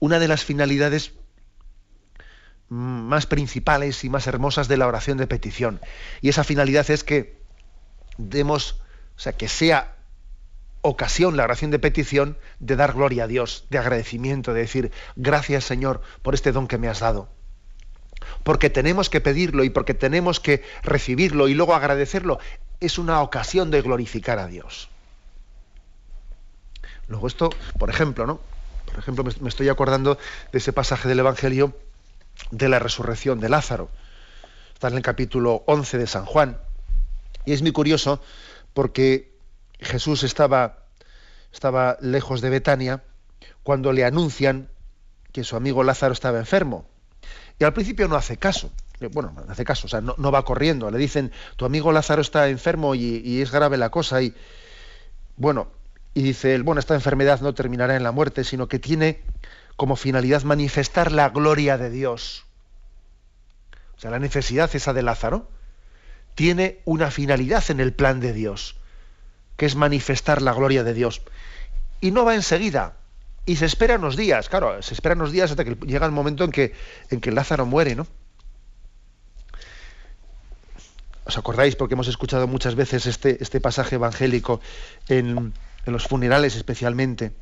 una 0.00 0.18
de 0.18 0.28
las 0.28 0.44
finalidades 0.44 1.12
más 2.68 3.26
principales 3.26 4.02
y 4.04 4.10
más 4.10 4.26
hermosas 4.26 4.68
de 4.68 4.76
la 4.76 4.86
oración 4.86 5.18
de 5.18 5.26
petición. 5.26 5.80
Y 6.20 6.28
esa 6.28 6.44
finalidad 6.44 6.90
es 6.90 7.04
que 7.04 7.38
demos, 8.18 8.80
o 9.16 9.20
sea, 9.20 9.32
que 9.32 9.48
sea 9.48 9.96
ocasión 10.82 11.36
la 11.36 11.44
oración 11.44 11.70
de 11.70 11.78
petición 11.78 12.38
de 12.60 12.76
dar 12.76 12.92
gloria 12.92 13.24
a 13.24 13.26
Dios, 13.26 13.64
de 13.70 13.78
agradecimiento, 13.78 14.52
de 14.52 14.60
decir, 14.60 14.92
gracias 15.16 15.64
Señor 15.64 16.00
por 16.22 16.34
este 16.34 16.52
don 16.52 16.68
que 16.68 16.78
me 16.78 16.88
has 16.88 17.00
dado. 17.00 17.28
Porque 18.44 18.70
tenemos 18.70 19.10
que 19.10 19.20
pedirlo 19.20 19.64
y 19.64 19.70
porque 19.70 19.94
tenemos 19.94 20.40
que 20.40 20.62
recibirlo 20.82 21.48
y 21.48 21.54
luego 21.54 21.74
agradecerlo, 21.74 22.38
es 22.80 22.98
una 22.98 23.20
ocasión 23.22 23.70
de 23.70 23.82
glorificar 23.82 24.38
a 24.38 24.46
Dios. 24.46 24.88
Luego 27.08 27.26
esto, 27.26 27.50
por 27.78 27.90
ejemplo, 27.90 28.26
¿no? 28.26 28.40
Por 28.86 28.98
ejemplo, 28.98 29.24
me 29.40 29.48
estoy 29.48 29.68
acordando 29.68 30.18
de 30.52 30.58
ese 30.58 30.72
pasaje 30.72 31.08
del 31.08 31.20
Evangelio 31.20 31.76
de 32.50 32.68
la 32.68 32.78
resurrección 32.78 33.40
de 33.40 33.48
Lázaro. 33.48 33.90
Está 34.74 34.88
en 34.88 34.94
el 34.94 35.02
capítulo 35.02 35.62
11 35.66 35.98
de 35.98 36.06
San 36.06 36.24
Juan. 36.26 36.58
Y 37.44 37.52
es 37.52 37.62
muy 37.62 37.72
curioso 37.72 38.20
porque 38.76 39.32
Jesús 39.80 40.22
estaba, 40.22 40.80
estaba 41.50 41.96
lejos 42.02 42.42
de 42.42 42.50
Betania 42.50 43.02
cuando 43.62 43.90
le 43.90 44.04
anuncian 44.04 44.68
que 45.32 45.44
su 45.44 45.56
amigo 45.56 45.82
Lázaro 45.82 46.12
estaba 46.12 46.38
enfermo. 46.38 46.86
Y 47.58 47.64
al 47.64 47.72
principio 47.72 48.06
no 48.06 48.16
hace 48.16 48.36
caso. 48.36 48.70
Bueno, 49.12 49.32
no 49.34 49.50
hace 49.50 49.64
caso, 49.64 49.86
o 49.86 49.88
sea, 49.88 50.02
no, 50.02 50.30
va 50.30 50.44
corriendo. 50.44 50.90
Le 50.90 50.98
dicen, 50.98 51.32
tu 51.56 51.64
amigo 51.64 51.90
Lázaro 51.90 52.20
está 52.20 52.50
enfermo 52.50 52.94
y, 52.94 53.22
y 53.24 53.40
es 53.40 53.50
grave 53.50 53.78
la 53.78 53.88
cosa. 53.88 54.20
Y 54.20 54.34
bueno, 55.38 55.68
y 56.12 56.20
dice 56.20 56.54
él, 56.54 56.62
bueno, 56.62 56.78
esta 56.78 56.94
enfermedad 56.94 57.40
no 57.40 57.54
terminará 57.54 57.96
en 57.96 58.02
la 58.02 58.12
muerte, 58.12 58.44
sino 58.44 58.68
que 58.68 58.78
tiene 58.78 59.22
como 59.76 59.96
finalidad 59.96 60.42
manifestar 60.42 61.12
la 61.12 61.30
gloria 61.30 61.78
de 61.78 61.88
Dios. 61.88 62.44
O 63.96 64.00
sea, 64.00 64.10
la 64.10 64.18
necesidad 64.18 64.68
esa 64.74 64.92
de 64.92 65.02
Lázaro 65.02 65.48
tiene 66.36 66.80
una 66.84 67.10
finalidad 67.10 67.64
en 67.70 67.80
el 67.80 67.92
plan 67.92 68.20
de 68.20 68.32
Dios, 68.32 68.76
que 69.56 69.66
es 69.66 69.74
manifestar 69.74 70.42
la 70.42 70.52
gloria 70.52 70.84
de 70.84 70.94
Dios. 70.94 71.22
Y 72.00 72.10
no 72.12 72.24
va 72.26 72.34
enseguida, 72.34 72.98
y 73.46 73.56
se 73.56 73.64
espera 73.64 73.96
unos 73.96 74.16
días, 74.16 74.50
claro, 74.50 74.80
se 74.82 74.92
espera 74.92 75.14
unos 75.14 75.32
días 75.32 75.50
hasta 75.50 75.64
que 75.64 75.76
llega 75.86 76.04
el 76.04 76.12
momento 76.12 76.44
en 76.44 76.52
que, 76.52 76.74
en 77.10 77.20
que 77.20 77.32
Lázaro 77.32 77.64
muere, 77.64 77.96
¿no? 77.96 78.06
¿Os 81.24 81.38
acordáis? 81.38 81.74
Porque 81.74 81.94
hemos 81.94 82.06
escuchado 82.06 82.46
muchas 82.46 82.74
veces 82.74 83.06
este, 83.06 83.42
este 83.42 83.60
pasaje 83.60 83.94
evangélico 83.94 84.60
en, 85.08 85.54
en 85.86 85.92
los 85.92 86.06
funerales 86.06 86.54
especialmente, 86.54 87.32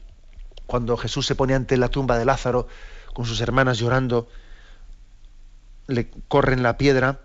cuando 0.66 0.96
Jesús 0.96 1.26
se 1.26 1.34
pone 1.34 1.54
ante 1.54 1.76
la 1.76 1.88
tumba 1.88 2.16
de 2.16 2.24
Lázaro 2.24 2.68
con 3.12 3.26
sus 3.26 3.40
hermanas 3.40 3.78
llorando, 3.78 4.28
le 5.88 6.08
corren 6.28 6.62
la 6.62 6.78
piedra 6.78 7.23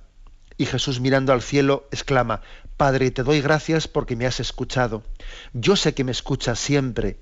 y 0.59 0.65
Jesús 0.65 0.99
mirando 0.99 1.31
al 1.31 1.41
cielo 1.41 1.87
exclama, 1.89 2.41
Padre, 2.75 3.11
te 3.11 3.23
doy 3.23 3.41
gracias 3.41 3.87
porque 3.87 4.17
me 4.17 4.25
has 4.25 4.41
escuchado. 4.41 5.03
Yo 5.53 5.77
sé 5.77 5.93
que 5.93 6.03
me 6.03 6.11
escuchas 6.11 6.59
siempre. 6.59 7.17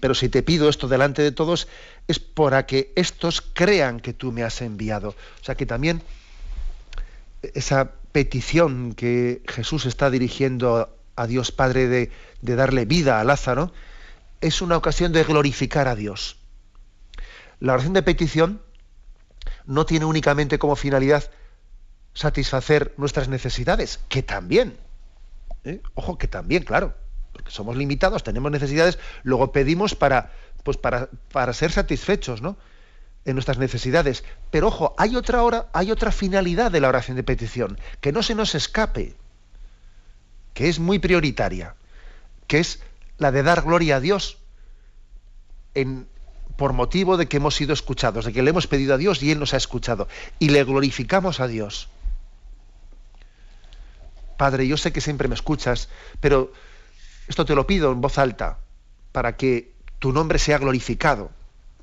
pero 0.00 0.14
si 0.14 0.28
te 0.28 0.42
pido 0.42 0.68
esto 0.68 0.88
delante 0.88 1.22
de 1.22 1.30
todos 1.30 1.68
es 2.08 2.18
para 2.18 2.66
que 2.66 2.92
estos 2.96 3.40
crean 3.40 4.00
que 4.00 4.12
tú 4.12 4.32
me 4.32 4.42
has 4.42 4.60
enviado. 4.60 5.10
O 5.10 5.44
sea 5.44 5.54
que 5.54 5.64
también 5.64 6.02
esa 7.54 7.92
petición 8.10 8.92
que 8.94 9.40
Jesús 9.46 9.86
está 9.86 10.10
dirigiendo 10.10 10.92
a 11.14 11.26
Dios 11.28 11.52
Padre 11.52 11.86
de, 11.86 12.10
de 12.40 12.56
darle 12.56 12.86
vida 12.86 13.20
a 13.20 13.24
Lázaro 13.24 13.72
es 14.40 14.62
una 14.62 14.76
ocasión 14.76 15.12
de 15.12 15.22
glorificar 15.22 15.86
a 15.86 15.94
Dios. 15.94 16.38
La 17.60 17.74
oración 17.74 17.92
de 17.92 18.02
petición 18.02 18.60
no 19.64 19.86
tiene 19.86 20.06
únicamente 20.06 20.58
como 20.58 20.74
finalidad 20.74 21.30
satisfacer 22.14 22.92
nuestras 22.96 23.28
necesidades, 23.28 24.00
que 24.08 24.22
también, 24.22 24.76
¿eh? 25.64 25.80
ojo, 25.94 26.18
que 26.18 26.28
también, 26.28 26.64
claro, 26.64 26.94
porque 27.32 27.50
somos 27.50 27.76
limitados, 27.76 28.22
tenemos 28.22 28.50
necesidades, 28.52 28.98
luego 29.22 29.52
pedimos 29.52 29.94
para, 29.94 30.32
pues 30.62 30.76
para, 30.76 31.08
para 31.32 31.52
ser 31.52 31.72
satisfechos, 31.72 32.42
¿no? 32.42 32.56
en 33.24 33.34
nuestras 33.34 33.58
necesidades. 33.58 34.24
Pero 34.50 34.68
ojo, 34.68 34.94
hay 34.98 35.16
otra 35.16 35.42
hora, 35.42 35.68
hay 35.72 35.90
otra 35.90 36.12
finalidad 36.12 36.70
de 36.70 36.80
la 36.80 36.88
oración 36.88 37.16
de 37.16 37.22
petición, 37.22 37.78
que 38.00 38.12
no 38.12 38.22
se 38.22 38.34
nos 38.34 38.54
escape, 38.54 39.14
que 40.54 40.68
es 40.68 40.78
muy 40.78 40.98
prioritaria, 40.98 41.74
que 42.46 42.58
es 42.58 42.80
la 43.18 43.32
de 43.32 43.42
dar 43.42 43.62
gloria 43.62 43.96
a 43.96 44.00
Dios 44.00 44.38
en, 45.74 46.06
por 46.56 46.72
motivo 46.72 47.16
de 47.16 47.26
que 47.26 47.38
hemos 47.38 47.54
sido 47.54 47.72
escuchados, 47.72 48.24
de 48.24 48.32
que 48.32 48.42
le 48.42 48.50
hemos 48.50 48.66
pedido 48.66 48.94
a 48.94 48.98
Dios 48.98 49.22
y 49.22 49.30
Él 49.30 49.38
nos 49.38 49.54
ha 49.54 49.56
escuchado. 49.56 50.08
Y 50.38 50.50
le 50.50 50.64
glorificamos 50.64 51.40
a 51.40 51.46
Dios. 51.46 51.88
Padre, 54.36 54.66
yo 54.66 54.76
sé 54.76 54.92
que 54.92 55.00
siempre 55.00 55.28
me 55.28 55.34
escuchas, 55.34 55.88
pero 56.20 56.52
esto 57.28 57.44
te 57.44 57.54
lo 57.54 57.66
pido 57.66 57.92
en 57.92 58.00
voz 58.00 58.18
alta, 58.18 58.58
para 59.12 59.36
que 59.36 59.72
tu 59.98 60.12
nombre 60.12 60.38
sea 60.38 60.58
glorificado, 60.58 61.30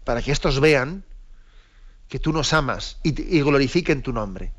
para 0.03 0.21
que 0.21 0.31
estos 0.31 0.59
vean 0.59 1.03
que 2.07 2.19
tú 2.19 2.33
nos 2.33 2.53
amas 2.53 2.97
y, 3.03 3.11
glorifiquen 3.41 4.01
tu 4.01 4.11
nombre. 4.11 4.51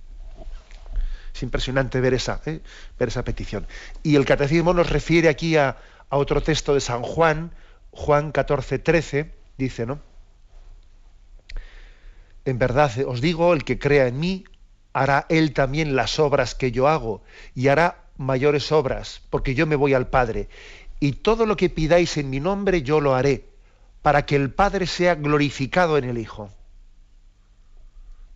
Es 1.35 1.43
impresionante 1.43 2.01
ver 2.01 2.15
esa, 2.15 2.41
¿eh? 2.47 2.61
ver 2.99 3.09
esa 3.09 3.25
petición. 3.25 3.67
Y 4.03 4.17
el 4.17 4.25
catecismo 4.25 4.73
nos 4.73 4.89
refiere 4.89 5.29
aquí 5.29 5.57
a, 5.57 5.77
a 6.09 6.17
otro 6.17 6.43
texto 6.43 6.75
de 6.75 6.81
San 6.81 7.03
Juan, 7.03 7.53
Juan 7.91 8.33
14, 8.33 8.79
13, 8.79 9.35
dice, 9.59 9.87
¿no? 9.87 10.01
En 12.45 12.59
verdad 12.59 12.91
os 13.07 13.21
digo, 13.21 13.53
el 13.53 13.65
que 13.65 13.79
crea 13.79 14.07
en 14.07 14.19
mí, 14.19 14.45
hará 15.01 15.25
él 15.31 15.55
también 15.55 15.97
las 15.97 16.19
obras 16.19 16.55
que 16.55 16.73
yo 16.73 16.87
hago 16.87 17.23
y 17.55 17.69
hará 17.69 18.05
mayores 18.19 18.71
obras, 18.71 19.23
porque 19.31 19.55
yo 19.55 19.67
me 19.67 19.75
voy 19.75 19.95
al 19.95 20.09
Padre. 20.09 20.51
Y 21.01 21.13
todo 21.13 21.47
lo 21.47 21.57
que 21.57 21.71
pidáis 21.71 22.19
en 22.19 22.29
mi 22.29 22.39
nombre 22.39 22.83
yo 22.83 23.01
lo 23.01 23.15
haré, 23.15 23.47
para 24.03 24.27
que 24.27 24.37
el 24.37 24.51
Padre 24.51 24.87
sea 24.87 25.15
glorificado 25.15 25.97
en 25.97 26.05
el 26.05 26.19
Hijo. 26.19 26.51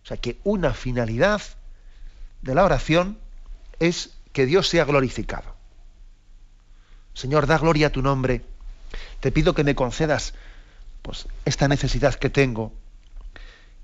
O 0.03 0.07
sea 0.07 0.17
que 0.17 0.39
una 0.43 0.73
finalidad 0.73 1.39
de 2.41 2.55
la 2.55 2.65
oración 2.65 3.19
es 3.79 4.17
que 4.33 4.47
Dios 4.47 4.67
sea 4.67 4.85
glorificado. 4.85 5.53
Señor, 7.13 7.45
da 7.45 7.59
gloria 7.59 7.87
a 7.87 7.91
tu 7.91 8.01
nombre. 8.01 8.41
Te 9.19 9.31
pido 9.31 9.53
que 9.53 9.63
me 9.63 9.75
concedas 9.75 10.33
pues, 11.03 11.27
esta 11.45 11.67
necesidad 11.67 12.15
que 12.15 12.31
tengo, 12.31 12.73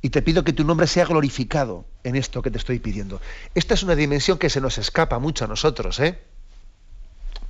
y 0.01 0.09
te 0.09 0.21
pido 0.21 0.43
que 0.43 0.53
tu 0.53 0.63
nombre 0.63 0.87
sea 0.87 1.05
glorificado 1.05 1.85
en 2.03 2.15
esto 2.15 2.41
que 2.41 2.49
te 2.49 2.57
estoy 2.57 2.79
pidiendo. 2.79 3.21
Esta 3.53 3.75
es 3.75 3.83
una 3.83 3.95
dimensión 3.95 4.37
que 4.37 4.49
se 4.49 4.61
nos 4.61 4.77
escapa 4.77 5.19
mucho 5.19 5.45
a 5.45 5.47
nosotros, 5.47 5.99
¿eh? 5.99 6.19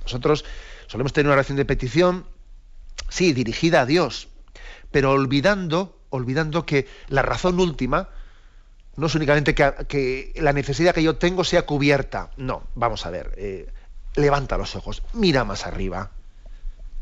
Nosotros 0.02 0.44
solemos 0.86 1.12
tener 1.12 1.26
una 1.26 1.34
oración 1.34 1.56
de 1.56 1.64
petición, 1.64 2.26
sí, 3.08 3.32
dirigida 3.32 3.82
a 3.82 3.86
Dios, 3.86 4.28
pero 4.90 5.12
olvidando, 5.12 5.98
olvidando 6.10 6.66
que 6.66 6.86
la 7.08 7.22
razón 7.22 7.58
última 7.58 8.10
no 8.96 9.06
es 9.06 9.14
únicamente 9.14 9.54
que, 9.54 10.32
la 10.36 10.52
necesidad 10.52 10.94
que 10.94 11.02
yo 11.02 11.16
tengo 11.16 11.44
sea 11.44 11.64
cubierta. 11.64 12.30
No, 12.36 12.64
vamos 12.74 13.06
a 13.06 13.10
ver, 13.10 13.32
eh, 13.38 13.72
levanta 14.14 14.58
los 14.58 14.76
ojos, 14.76 15.02
mira 15.14 15.44
más 15.44 15.66
arriba, 15.66 16.10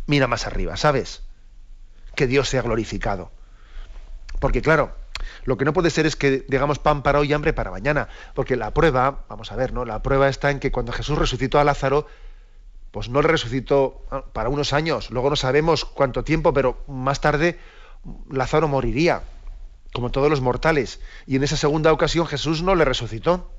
mira 0.07 0.29
más 0.29 0.47
arriba, 0.47 0.77
¿sabes? 0.77 1.23
Que 2.15 2.29
Dios 2.29 2.49
sea 2.49 2.63
glorificado. 2.63 3.33
Porque 4.39 4.63
claro, 4.63 4.95
lo 5.45 5.57
que 5.57 5.65
no 5.65 5.73
puede 5.73 5.91
ser 5.91 6.07
es 6.07 6.17
que 6.17 6.45
digamos 6.49 6.79
pan 6.79 7.03
para 7.03 7.19
hoy 7.19 7.31
y 7.31 7.33
hambre 7.33 7.53
para 7.53 7.71
mañana, 7.71 8.09
porque 8.35 8.57
la 8.57 8.73
prueba, 8.73 9.25
vamos 9.29 9.53
a 9.53 9.57
ver, 9.57 9.73
¿no? 9.73 9.85
La 9.85 10.03
prueba 10.03 10.29
está 10.29 10.51
en 10.51 10.61
que 10.61 10.71
cuando 10.73 10.93
Jesús 10.93 11.19
resucitó 11.19 11.59
a 11.59 11.65
Lázaro, 11.65 12.07
pues 12.91 13.09
no 13.09 13.23
le 13.23 13.29
resucitó 13.29 14.05
ah, 14.11 14.25
para 14.33 14.49
unos 14.49 14.73
años, 14.73 15.11
luego 15.11 15.31
no 15.31 15.37
sabemos 15.37 15.85
cuánto 15.85 16.25
tiempo, 16.25 16.53
pero 16.53 16.83
más 16.89 17.21
tarde 17.21 17.59
Lázaro 18.31 18.69
moriría, 18.69 19.23
como 19.93 20.11
todos 20.11 20.31
los 20.31 20.41
mortales, 20.41 21.01
y 21.27 21.37
en 21.37 21.45
esa 21.45 21.57
segunda 21.57 21.93
ocasión 21.93 22.27
Jesús 22.27 22.63
no 22.63 22.75
le 22.75 22.85
resucitó. 22.85 23.51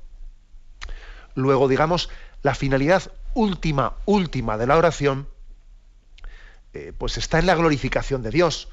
Luego, 1.34 1.68
digamos, 1.68 2.10
la 2.42 2.54
finalidad 2.54 3.10
última, 3.34 3.94
última 4.04 4.58
de 4.58 4.66
la 4.66 4.76
oración, 4.76 5.28
eh, 6.74 6.92
pues 6.96 7.16
está 7.16 7.38
en 7.38 7.46
la 7.46 7.54
glorificación 7.54 8.22
de 8.22 8.30
Dios 8.30 8.68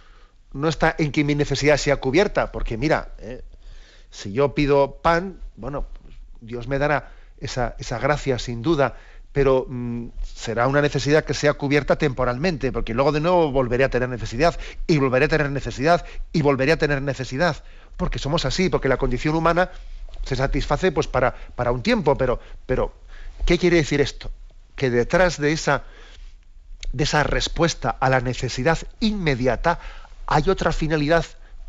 no 0.53 0.67
está 0.67 0.95
en 0.97 1.11
que 1.11 1.23
mi 1.23 1.35
necesidad 1.35 1.77
sea 1.77 1.97
cubierta, 1.97 2.51
porque 2.51 2.77
mira, 2.77 3.09
eh, 3.19 3.43
si 4.09 4.31
yo 4.33 4.55
pido 4.55 4.99
pan, 5.01 5.39
bueno, 5.55 5.85
Dios 6.41 6.67
me 6.67 6.79
dará 6.79 7.11
esa, 7.39 7.75
esa 7.77 7.99
gracia 7.99 8.39
sin 8.39 8.61
duda, 8.61 8.95
pero 9.31 9.65
mm, 9.67 10.07
será 10.23 10.67
una 10.67 10.81
necesidad 10.81 11.23
que 11.23 11.33
sea 11.33 11.53
cubierta 11.53 11.97
temporalmente, 11.97 12.71
porque 12.71 12.93
luego 12.93 13.11
de 13.11 13.19
nuevo 13.19 13.51
volveré 13.51 13.83
a 13.83 13.89
tener 13.89 14.09
necesidad, 14.09 14.59
y 14.87 14.97
volveré 14.97 15.25
a 15.25 15.29
tener 15.29 15.51
necesidad, 15.51 16.05
y 16.33 16.41
volveré 16.41 16.71
a 16.71 16.77
tener 16.77 17.01
necesidad, 17.01 17.63
porque 17.97 18.19
somos 18.19 18.45
así, 18.45 18.69
porque 18.69 18.89
la 18.89 18.97
condición 18.97 19.35
humana 19.35 19.69
se 20.23 20.35
satisface 20.35 20.91
pues 20.91 21.07
para, 21.07 21.35
para 21.55 21.71
un 21.71 21.83
tiempo, 21.83 22.17
pero, 22.17 22.39
pero 22.65 22.93
¿qué 23.45 23.57
quiere 23.57 23.77
decir 23.77 24.01
esto? 24.01 24.31
Que 24.75 24.89
detrás 24.89 25.39
de 25.39 25.51
esa, 25.51 25.83
de 26.91 27.03
esa 27.03 27.23
respuesta 27.23 27.89
a 27.89 28.09
la 28.09 28.21
necesidad 28.21 28.79
inmediata 28.99 29.79
hay 30.29 30.47
otra 30.47 30.71
finalidad 30.71 31.25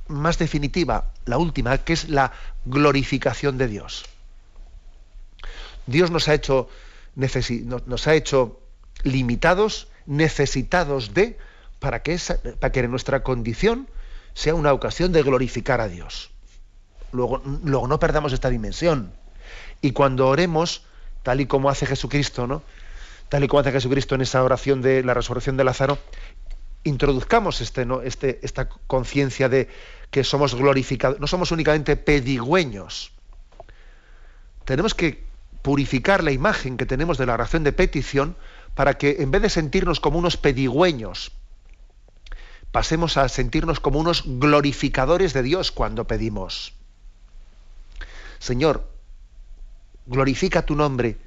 más 0.07 0.39
definitiva, 0.39 1.13
la 1.25 1.39
última, 1.39 1.79
que 1.79 1.95
es 1.95 2.11
la 2.11 2.33
glorificación 2.67 3.57
de 3.57 3.69
Dios. 3.69 4.05
Dios 5.87 6.11
nos 6.11 6.29
ha 6.29 6.35
hecho, 6.35 6.69
nos 7.15 8.07
ha 8.07 8.15
hecho 8.15 8.61
limitados, 9.03 9.89
necesitados 10.05 11.15
de, 11.15 11.39
para 11.79 12.03
que, 12.03 12.19
para 12.61 12.71
que 12.71 12.87
nuestra 12.87 13.23
condición 13.23 13.89
sea 14.35 14.55
una 14.55 14.75
ocasión 14.75 15.11
de 15.13 15.23
glorificar 15.23 15.81
a 15.81 15.89
Dios. 15.89 16.31
Luego, 17.13 17.43
luego 17.65 17.89
no 17.89 17.99
perdamos 17.99 18.35
esta 18.35 18.51
dimensión. 18.51 19.11
Y 19.81 19.93
cuando 19.93 20.29
oremos, 20.29 20.85
tal 21.23 21.41
y 21.41 21.47
como 21.47 21.71
hace 21.71 21.87
Jesucristo, 21.87 22.47
¿no? 22.47 22.63
Tal 23.31 23.43
y 23.43 23.49
como 23.49 23.61
hace 23.61 23.73
Jesucristo 23.73 24.17
en 24.17 24.21
esa 24.21 24.45
oración 24.45 24.83
de 24.83 25.03
la 25.03 25.15
resurrección 25.15 25.57
de 25.57 25.65
Lázaro, 25.65 25.99
introduzcamos 26.85 27.61
este, 27.61 27.85
¿no? 27.85 28.03
este, 28.03 28.41
esta 28.43 28.69
conciencia 28.69 29.49
de 29.49 29.69
que 30.11 30.25
somos 30.25 30.55
glorificados, 30.55 31.21
no 31.21 31.27
somos 31.27 31.53
únicamente 31.53 31.97
pedigüeños. 31.97 33.13
Tenemos 34.65 34.95
que 34.95 35.25
purificar 35.63 36.25
la 36.25 36.33
imagen 36.33 36.77
que 36.77 36.87
tenemos 36.87 37.19
de 37.19 37.27
la 37.27 37.35
oración 37.35 37.65
de 37.65 37.73
petición 37.73 38.37
para 38.75 38.95
que 38.95 39.17
en 39.21 39.31
vez 39.31 39.43
de 39.43 39.51
sentirnos 39.51 40.01
como 40.01 40.19
unos 40.19 40.37
pedigüeños, 40.37 41.33
pasemos 42.73 43.17
a 43.17 43.29
sentirnos 43.29 43.81
como 43.81 43.99
unos 43.99 44.23
glorificadores 44.27 45.33
de 45.33 45.43
Dios 45.43 45.73
cuando 45.73 46.07
pedimos. 46.07 46.73
Señor, 48.39 48.89
glorifica 50.07 50.65
tu 50.65 50.77
nombre. 50.77 51.19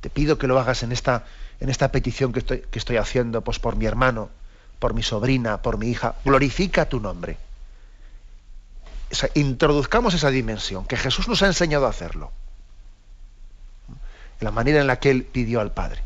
Te 0.00 0.10
pido 0.10 0.38
que 0.38 0.46
lo 0.46 0.58
hagas 0.58 0.82
en 0.82 0.92
esta 0.92 1.26
en 1.60 1.68
esta 1.68 1.90
petición 1.90 2.32
que 2.32 2.40
estoy, 2.72 2.96
haciendo 2.96 3.42
pues, 3.42 3.58
por 3.58 3.76
mi 3.76 3.86
hermano, 3.86 4.28
por 4.78 4.94
mi 4.94 5.02
sobrina, 5.02 5.62
por 5.62 5.78
mi 5.78 5.88
hija. 5.88 6.14
Glorifica 6.24 6.88
tu 6.88 7.00
nombre. 7.00 7.38
introduzcamos 9.34 10.14
esa 10.14 10.30
dimensión, 10.30 10.86
que 10.86 10.96
Jesús 10.96 11.28
nos 11.28 11.42
ha 11.42 11.46
enseñado 11.46 11.86
a 11.86 11.90
hacerlo. 11.90 12.30
La 14.40 14.50
manera 14.50 14.80
en 14.80 14.86
la 14.86 14.98
que 14.98 15.10
Él 15.10 15.24
pidió 15.24 15.60
al 15.60 15.72
Padre. 15.72 16.02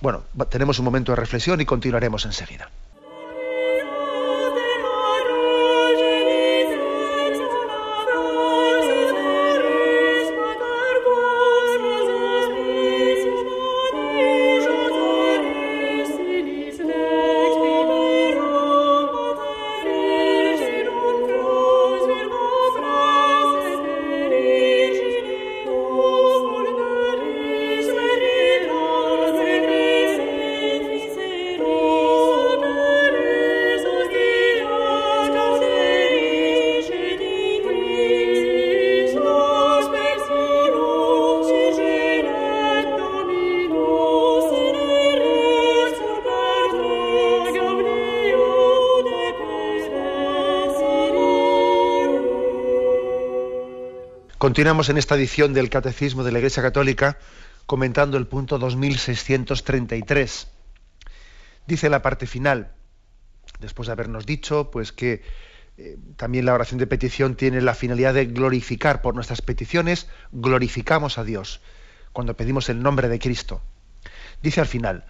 Bueno, 0.00 0.22
tenemos 0.48 0.78
un 0.78 0.84
momento 0.84 1.12
de 1.12 1.16
reflexión 1.16 1.60
y 1.60 1.66
continuaremos 1.66 2.24
enseguida. 2.24 2.70
Continuamos 54.38 54.88
en 54.88 54.98
esta 54.98 55.16
edición 55.16 55.52
del 55.52 55.68
Catecismo 55.68 56.22
de 56.22 56.30
la 56.30 56.38
Iglesia 56.38 56.62
Católica 56.62 57.18
comentando 57.66 58.16
el 58.16 58.28
punto 58.28 58.60
2633. 58.60 60.46
Dice 61.66 61.90
la 61.90 62.02
parte 62.02 62.28
final, 62.28 62.70
después 63.58 63.86
de 63.86 63.94
habernos 63.94 64.26
dicho 64.26 64.70
pues 64.70 64.92
que 64.92 65.22
eh, 65.76 65.96
también 66.16 66.46
la 66.46 66.54
oración 66.54 66.78
de 66.78 66.86
petición 66.86 67.34
tiene 67.34 67.60
la 67.60 67.74
finalidad 67.74 68.14
de 68.14 68.26
glorificar 68.26 69.02
por 69.02 69.16
nuestras 69.16 69.42
peticiones, 69.42 70.06
glorificamos 70.30 71.18
a 71.18 71.24
Dios 71.24 71.60
cuando 72.12 72.36
pedimos 72.36 72.68
el 72.68 72.80
nombre 72.80 73.08
de 73.08 73.18
Cristo. 73.18 73.60
Dice 74.40 74.60
al 74.60 74.68
final, 74.68 75.04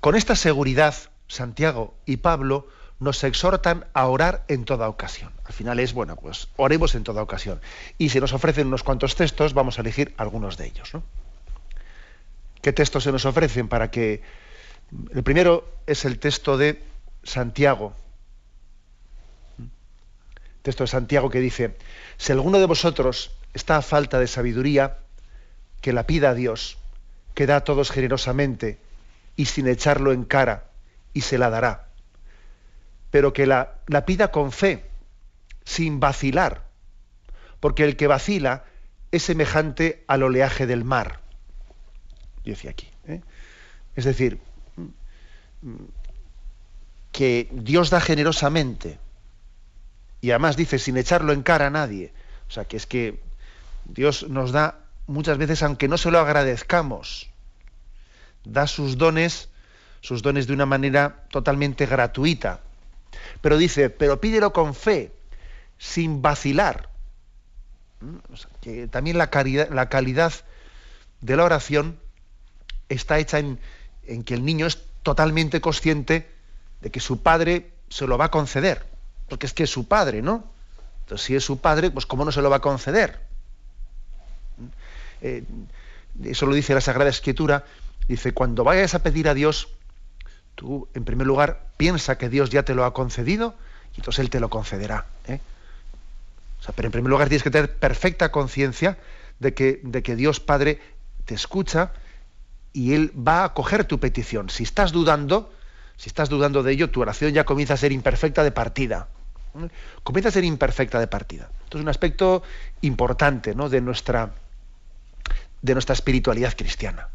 con 0.00 0.14
esta 0.14 0.36
seguridad 0.36 0.94
Santiago 1.26 1.96
y 2.04 2.18
Pablo 2.18 2.68
nos 3.00 3.24
exhortan 3.24 3.86
a 3.92 4.06
orar 4.06 4.44
en 4.48 4.64
toda 4.64 4.88
ocasión. 4.88 5.32
Al 5.44 5.52
final 5.52 5.80
es, 5.80 5.92
bueno, 5.92 6.16
pues 6.16 6.48
oremos 6.56 6.94
en 6.94 7.04
toda 7.04 7.22
ocasión. 7.22 7.60
Y 7.98 8.10
si 8.10 8.20
nos 8.20 8.32
ofrecen 8.32 8.68
unos 8.68 8.82
cuantos 8.82 9.16
textos, 9.16 9.54
vamos 9.54 9.78
a 9.78 9.82
elegir 9.82 10.14
algunos 10.16 10.56
de 10.56 10.66
ellos. 10.66 10.92
¿Qué 12.62 12.72
textos 12.72 13.04
se 13.04 13.12
nos 13.12 13.26
ofrecen 13.26 13.68
para 13.68 13.90
que... 13.90 14.22
El 15.12 15.22
primero 15.22 15.68
es 15.86 16.04
el 16.04 16.18
texto 16.18 16.56
de 16.56 16.82
Santiago. 17.22 17.94
texto 20.62 20.84
de 20.84 20.88
Santiago 20.88 21.30
que 21.30 21.40
dice, 21.40 21.76
si 22.16 22.32
alguno 22.32 22.58
de 22.58 22.66
vosotros 22.66 23.32
está 23.54 23.76
a 23.76 23.82
falta 23.82 24.18
de 24.18 24.28
sabiduría, 24.28 24.98
que 25.80 25.92
la 25.92 26.06
pida 26.06 26.30
a 26.30 26.34
Dios, 26.34 26.78
que 27.34 27.46
da 27.46 27.56
a 27.56 27.64
todos 27.64 27.90
generosamente 27.90 28.78
y 29.36 29.46
sin 29.46 29.66
echarlo 29.66 30.12
en 30.12 30.24
cara, 30.24 30.64
y 31.12 31.22
se 31.22 31.38
la 31.38 31.50
dará 31.50 31.88
pero 33.14 33.32
que 33.32 33.46
la, 33.46 33.78
pida 34.06 34.32
con 34.32 34.50
fe, 34.50 34.84
sin 35.64 36.00
vacilar, 36.00 36.64
porque 37.60 37.84
el 37.84 37.96
que 37.96 38.08
vacila 38.08 38.64
es 39.12 39.22
semejante 39.22 40.02
al 40.08 40.24
oleaje 40.24 40.66
del 40.66 40.82
mar. 40.82 41.20
Decía 42.44 42.72
aquí. 42.72 42.88
¿eh? 43.06 43.20
Es 43.94 44.04
decir, 44.04 44.40
que 47.12 47.48
Dios 47.52 47.90
da 47.90 48.00
generosamente 48.00 48.98
y 50.20 50.32
además 50.32 50.56
dice 50.56 50.80
sin 50.80 50.96
echarlo 50.96 51.32
en 51.32 51.44
cara 51.44 51.68
a 51.68 51.70
nadie. 51.70 52.12
O 52.48 52.50
sea, 52.50 52.64
que 52.64 52.76
es 52.76 52.84
que 52.84 53.20
Dios 53.84 54.28
nos 54.28 54.50
da 54.50 54.80
muchas 55.06 55.38
veces, 55.38 55.62
aunque 55.62 55.86
no 55.86 55.98
se 55.98 56.10
lo 56.10 56.18
agradezcamos, 56.18 57.30
da 58.42 58.66
sus 58.66 58.98
dones, 58.98 59.50
sus 60.00 60.20
dones 60.20 60.48
de 60.48 60.54
una 60.54 60.66
manera 60.66 61.26
totalmente 61.30 61.86
gratuita. 61.86 62.58
Pero 63.40 63.56
dice, 63.56 63.90
pero 63.90 64.20
pídelo 64.20 64.52
con 64.52 64.74
fe, 64.74 65.12
sin 65.78 66.22
vacilar. 66.22 66.88
¿Mm? 68.00 68.16
que 68.60 68.88
también 68.88 69.18
la, 69.18 69.30
la, 69.70 69.88
calidad 69.88 70.32
de 71.20 71.36
la 71.36 71.44
oración 71.44 71.98
está 72.88 73.18
hecha 73.18 73.38
en, 73.38 73.58
que 74.24 74.34
el 74.34 74.44
niño 74.44 74.66
es 74.66 74.78
totalmente 75.02 75.60
consciente 75.60 76.28
de 76.80 76.90
que 76.90 77.00
su 77.00 77.22
padre 77.22 77.70
se 77.88 78.06
lo 78.06 78.18
va 78.18 78.26
a 78.26 78.30
conceder. 78.30 78.84
Porque 79.28 79.46
es 79.46 79.54
que 79.54 79.64
es 79.64 79.70
su 79.70 79.88
padre, 79.88 80.22
¿no? 80.22 80.44
Entonces, 81.00 81.26
si 81.26 81.34
es 81.34 81.44
su 81.44 81.58
padre, 81.60 81.90
pues 81.90 82.06
¿cómo 82.06 82.24
no 82.24 82.32
se 82.32 82.42
lo 82.42 82.50
va 82.50 82.56
a 82.56 82.60
conceder? 82.60 83.20
¿Mm? 84.58 84.66
Eh, 85.22 85.44
eso 86.24 86.46
lo 86.46 86.54
dice 86.54 86.74
la 86.74 86.80
Sagrada 86.80 87.10
Escritura. 87.10 87.64
Dice, 88.08 88.32
cuando 88.32 88.64
vayas 88.64 88.94
a 88.94 89.02
pedir 89.02 89.28
a 89.28 89.34
Dios, 89.34 89.68
Tú, 90.54 90.88
en 90.94 91.04
primer 91.04 91.26
lugar, 91.26 91.66
piensa 91.76 92.16
que 92.16 92.28
Dios 92.28 92.50
ya 92.50 92.62
te 92.62 92.74
lo 92.74 92.84
ha 92.84 92.94
concedido 92.94 93.54
y 93.94 94.00
entonces 94.00 94.20
Él 94.20 94.30
te 94.30 94.40
lo 94.40 94.50
concederá. 94.50 95.06
¿eh? 95.26 95.40
pero 96.74 96.86
en 96.86 96.92
primer 96.92 97.10
lugar 97.10 97.28
tienes 97.28 97.42
que 97.42 97.50
tener 97.50 97.76
perfecta 97.76 98.30
conciencia 98.30 98.96
de 99.38 99.52
que, 99.52 99.80
de 99.82 100.02
que 100.02 100.16
Dios 100.16 100.40
Padre 100.40 100.80
te 101.26 101.34
escucha 101.34 101.92
y 102.72 102.94
Él 102.94 103.12
va 103.16 103.40
a 103.40 103.44
acoger 103.44 103.84
tu 103.84 104.00
petición. 104.00 104.48
Si 104.48 104.62
estás 104.62 104.92
dudando, 104.92 105.52
si 105.96 106.08
estás 106.08 106.28
dudando 106.28 106.62
de 106.62 106.72
ello, 106.72 106.90
tu 106.90 107.02
oración 107.02 107.32
ya 107.32 107.44
comienza 107.44 107.74
a 107.74 107.76
ser 107.76 107.92
imperfecta 107.92 108.42
de 108.42 108.50
partida. 108.50 109.08
¿eh? 109.58 109.68
Comienza 110.02 110.30
a 110.30 110.32
ser 110.32 110.44
imperfecta 110.44 110.98
de 110.98 111.06
partida. 111.06 111.50
Esto 111.64 111.78
es 111.78 111.82
un 111.82 111.88
aspecto 111.88 112.42
importante 112.80 113.54
¿no? 113.54 113.68
de, 113.68 113.80
nuestra, 113.80 114.32
de 115.60 115.72
nuestra 115.74 115.92
espiritualidad 115.92 116.54
cristiana. 116.56 117.08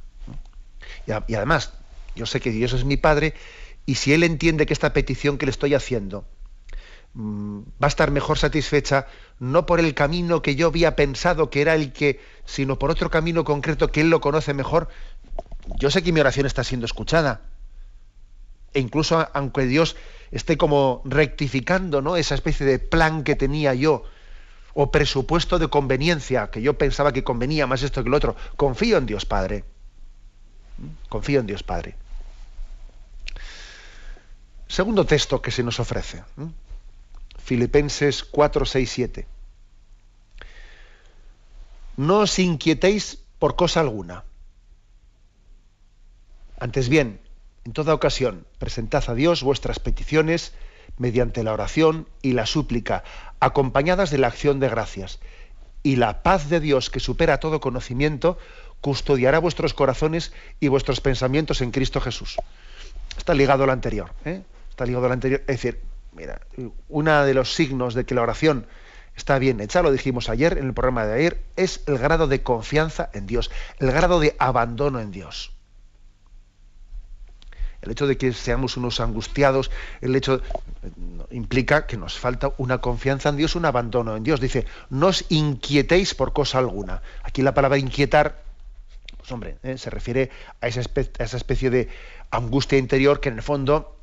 y 1.28 1.34
además, 1.36 1.74
yo 2.20 2.26
sé 2.26 2.42
que 2.42 2.52
Dios 2.52 2.74
es 2.74 2.84
mi 2.84 2.98
Padre 2.98 3.34
y 3.86 3.96
si 3.96 4.12
Él 4.12 4.24
entiende 4.24 4.66
que 4.66 4.74
esta 4.74 4.92
petición 4.92 5.38
que 5.38 5.46
le 5.46 5.52
estoy 5.52 5.74
haciendo 5.74 6.26
mm, 7.14 7.60
va 7.82 7.88
a 7.88 7.88
estar 7.88 8.12
mejor 8.12 8.38
satisfecha 8.38 9.08
no 9.40 9.66
por 9.66 9.80
el 9.80 9.94
camino 9.94 10.42
que 10.42 10.56
yo 10.56 10.68
había 10.68 10.98
pensado 10.98 11.50
que 11.50 11.62
era 11.62 11.76
el 11.76 11.94
que, 11.94 12.20
sino 12.44 12.78
por 12.78 12.92
otro 12.92 13.10
camino 13.10 13.46
concreto 13.46 13.90
que 13.90 14.02
Él 14.02 14.10
lo 14.10 14.20
conoce 14.20 14.54
mejor, 14.54 14.90
yo 15.80 15.90
sé 15.90 16.04
que 16.04 16.12
mi 16.12 16.20
oración 16.20 16.46
está 16.46 16.66
siendo 16.66 16.86
escuchada. 16.86 17.42
E 18.74 18.82
incluso 18.82 19.30
aunque 19.34 19.66
Dios 19.66 19.96
esté 20.32 20.58
como 20.58 21.02
rectificando 21.06 22.02
¿no? 22.02 22.18
esa 22.18 22.36
especie 22.36 22.66
de 22.66 22.80
plan 22.80 23.24
que 23.24 23.38
tenía 23.38 23.74
yo, 23.74 24.04
o 24.74 24.92
presupuesto 24.92 25.58
de 25.58 25.70
conveniencia, 25.70 26.52
que 26.52 26.62
yo 26.62 26.78
pensaba 26.78 27.14
que 27.14 27.24
convenía 27.24 27.66
más 27.66 27.82
esto 27.82 28.04
que 28.04 28.10
lo 28.10 28.18
otro, 28.18 28.36
confío 28.58 28.98
en 28.98 29.06
Dios 29.06 29.26
Padre. 29.26 29.64
Confío 31.08 31.40
en 31.40 31.48
Dios 31.48 31.64
Padre. 31.64 31.96
Segundo 34.70 35.04
texto 35.04 35.42
que 35.42 35.50
se 35.50 35.64
nos 35.64 35.80
ofrece. 35.80 36.24
Filipenses 37.44 38.24
4, 38.24 38.66
6, 38.66 38.92
7. 38.92 39.28
No 41.98 42.20
os 42.20 42.38
inquietéis 42.38 43.18
por 43.40 43.58
cosa 43.58 43.80
alguna. 43.82 44.24
Antes 46.60 46.88
bien, 46.88 47.20
en 47.66 47.74
toda 47.74 47.96
ocasión, 47.96 48.46
presentad 48.60 49.04
a 49.10 49.16
Dios 49.16 49.42
vuestras 49.42 49.80
peticiones 49.80 50.54
mediante 50.98 51.44
la 51.44 51.54
oración 51.54 52.08
y 52.22 52.34
la 52.34 52.46
súplica, 52.46 53.04
acompañadas 53.40 54.12
de 54.12 54.20
la 54.20 54.28
acción 54.28 54.60
de 54.60 54.70
gracias. 54.70 55.20
Y 55.82 55.96
la 55.96 56.22
paz 56.22 56.48
de 56.48 56.60
Dios, 56.60 56.92
que 56.92 57.00
supera 57.00 57.40
todo 57.40 57.60
conocimiento, 57.60 58.38
custodiará 58.82 59.40
vuestros 59.40 59.74
corazones 59.74 60.32
y 60.60 60.68
vuestros 60.68 61.02
pensamientos 61.02 61.62
en 61.62 61.72
Cristo 61.72 62.02
Jesús. 62.02 62.38
Está 63.18 63.34
ligado 63.34 63.64
a 63.64 63.68
lo 63.68 63.74
anterior. 63.74 64.14
¿eh? 64.26 64.44
Está 64.80 64.86
ligado 64.86 65.08
a 65.08 65.10
lo 65.10 65.14
anterior. 65.14 65.42
Es 65.42 65.62
decir, 65.62 65.82
mira, 66.14 66.40
uno 66.88 67.26
de 67.26 67.34
los 67.34 67.54
signos 67.54 67.96
de 67.96 68.06
que 68.06 68.16
la 68.16 68.22
oración 68.22 68.66
está 69.14 69.38
bien 69.38 69.60
hecha, 69.60 69.82
lo 69.82 69.92
dijimos 69.92 70.30
ayer 70.30 70.58
en 70.58 70.68
el 70.68 70.74
programa 70.74 71.06
de 71.06 71.16
ayer, 71.16 71.44
es 71.58 71.84
el 71.86 71.98
grado 71.98 72.28
de 72.28 72.44
confianza 72.44 73.10
en 73.12 73.28
Dios, 73.28 73.52
el 73.80 73.92
grado 73.92 74.22
de 74.22 74.38
abandono 74.40 75.02
en 75.02 75.12
Dios. 75.12 75.52
El 77.82 77.92
hecho 77.92 78.08
de 78.08 78.18
que 78.18 78.32
seamos 78.32 78.78
unos 78.78 79.02
angustiados, 79.02 79.70
el 80.00 80.16
hecho 80.16 80.42
implica 81.30 81.86
que 81.86 81.98
nos 81.98 82.18
falta 82.18 82.54
una 82.58 82.78
confianza 82.78 83.28
en 83.28 83.36
Dios, 83.36 83.58
un 83.58 83.66
abandono 83.66 84.16
en 84.16 84.24
Dios. 84.24 84.40
Dice, 84.40 84.66
no 84.90 85.08
os 85.08 85.26
inquietéis 85.28 86.16
por 86.16 86.32
cosa 86.32 86.60
alguna. 86.60 87.02
Aquí 87.24 87.42
la 87.42 87.54
palabra 87.54 87.78
inquietar 87.78 88.44
pues 89.18 89.30
hombre, 89.34 89.58
¿eh? 89.62 89.78
se 89.78 89.90
refiere 89.90 90.32
a 90.62 90.68
esa, 90.70 90.80
especie 90.80 91.70
de 91.70 91.90
angustia 92.32 92.78
interior 92.78 93.20
que 93.20 93.28
en 93.28 93.36
el 93.36 93.44
fondo, 93.44 93.99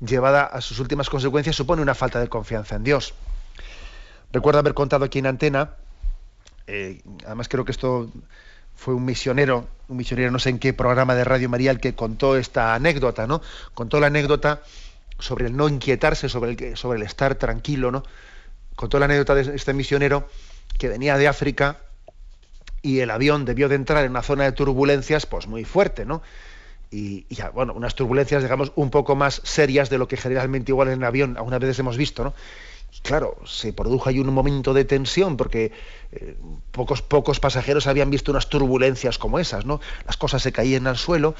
llevada 0.00 0.44
a 0.44 0.60
sus 0.60 0.78
últimas 0.78 1.08
consecuencias, 1.08 1.56
supone 1.56 1.82
una 1.82 1.94
falta 1.94 2.20
de 2.20 2.28
confianza 2.28 2.76
en 2.76 2.84
Dios. 2.84 3.14
Recuerdo 4.32 4.60
haber 4.60 4.74
contado 4.74 5.04
aquí 5.04 5.18
en 5.18 5.26
antena, 5.26 5.70
eh, 6.66 7.00
además 7.24 7.48
creo 7.48 7.64
que 7.64 7.72
esto 7.72 8.10
fue 8.74 8.94
un 8.94 9.04
misionero, 9.04 9.66
un 9.88 9.96
misionero 9.96 10.30
no 10.30 10.38
sé 10.38 10.50
en 10.50 10.58
qué 10.58 10.72
programa 10.72 11.14
de 11.14 11.24
Radio 11.24 11.48
María 11.48 11.70
el 11.70 11.80
que 11.80 11.94
contó 11.94 12.36
esta 12.36 12.74
anécdota, 12.74 13.26
¿no? 13.26 13.40
Contó 13.74 14.00
la 14.00 14.08
anécdota 14.08 14.62
sobre 15.18 15.46
el 15.46 15.56
no 15.56 15.68
inquietarse, 15.68 16.28
sobre 16.28 16.50
el, 16.50 16.76
sobre 16.76 16.98
el 16.98 17.04
estar 17.04 17.36
tranquilo, 17.36 17.90
¿no? 17.90 18.02
Contó 18.74 18.98
la 18.98 19.06
anécdota 19.06 19.34
de 19.34 19.54
este 19.54 19.72
misionero 19.72 20.28
que 20.78 20.88
venía 20.88 21.16
de 21.16 21.28
África 21.28 21.78
y 22.82 23.00
el 23.00 23.10
avión 23.10 23.44
debió 23.44 23.68
de 23.68 23.76
entrar 23.76 24.04
en 24.04 24.10
una 24.10 24.22
zona 24.22 24.44
de 24.44 24.52
turbulencias 24.52 25.24
pues 25.26 25.46
muy 25.46 25.64
fuerte, 25.64 26.04
¿no? 26.04 26.22
Y, 26.90 27.26
ya, 27.34 27.50
bueno, 27.50 27.72
unas 27.74 27.94
turbulencias, 27.94 28.42
digamos, 28.42 28.72
un 28.76 28.90
poco 28.90 29.16
más 29.16 29.40
serias 29.44 29.90
de 29.90 29.98
lo 29.98 30.08
que 30.08 30.16
generalmente 30.16 30.72
igual 30.72 30.88
en 30.88 31.04
avión 31.04 31.36
algunas 31.36 31.60
veces 31.60 31.78
hemos 31.78 31.96
visto, 31.96 32.24
¿no? 32.24 32.34
claro, 33.02 33.36
se 33.44 33.72
produjo 33.72 34.08
ahí 34.08 34.18
un 34.20 34.32
momento 34.32 34.72
de 34.72 34.84
tensión 34.84 35.36
porque 35.36 35.72
eh, 36.12 36.36
pocos, 36.72 37.02
pocos 37.02 37.40
pasajeros 37.40 37.86
habían 37.86 38.10
visto 38.10 38.30
unas 38.30 38.48
turbulencias 38.48 39.18
como 39.18 39.38
esas, 39.38 39.66
¿no? 39.66 39.80
Las 40.06 40.16
cosas 40.16 40.42
se 40.42 40.50
caían 40.52 40.86
al 40.86 40.96
suelo 40.96 41.34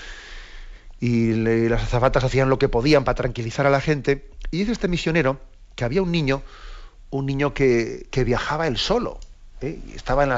y 1.00 1.32
las 1.32 1.82
azafatas 1.82 2.24
hacían 2.24 2.50
lo 2.50 2.58
que 2.58 2.68
podían 2.68 3.04
para 3.04 3.14
tranquilizar 3.14 3.66
a 3.66 3.70
la 3.70 3.80
gente. 3.80 4.28
Y 4.50 4.58
dice 4.58 4.72
este 4.72 4.88
misionero 4.88 5.40
que 5.74 5.84
había 5.84 6.02
un 6.02 6.12
niño, 6.12 6.42
un 7.10 7.26
niño 7.26 7.54
que, 7.54 8.06
que 8.10 8.24
viajaba 8.24 8.66
él 8.66 8.76
solo, 8.76 9.18
¿eh? 9.60 9.78
estaba 9.94 10.24
en, 10.24 10.30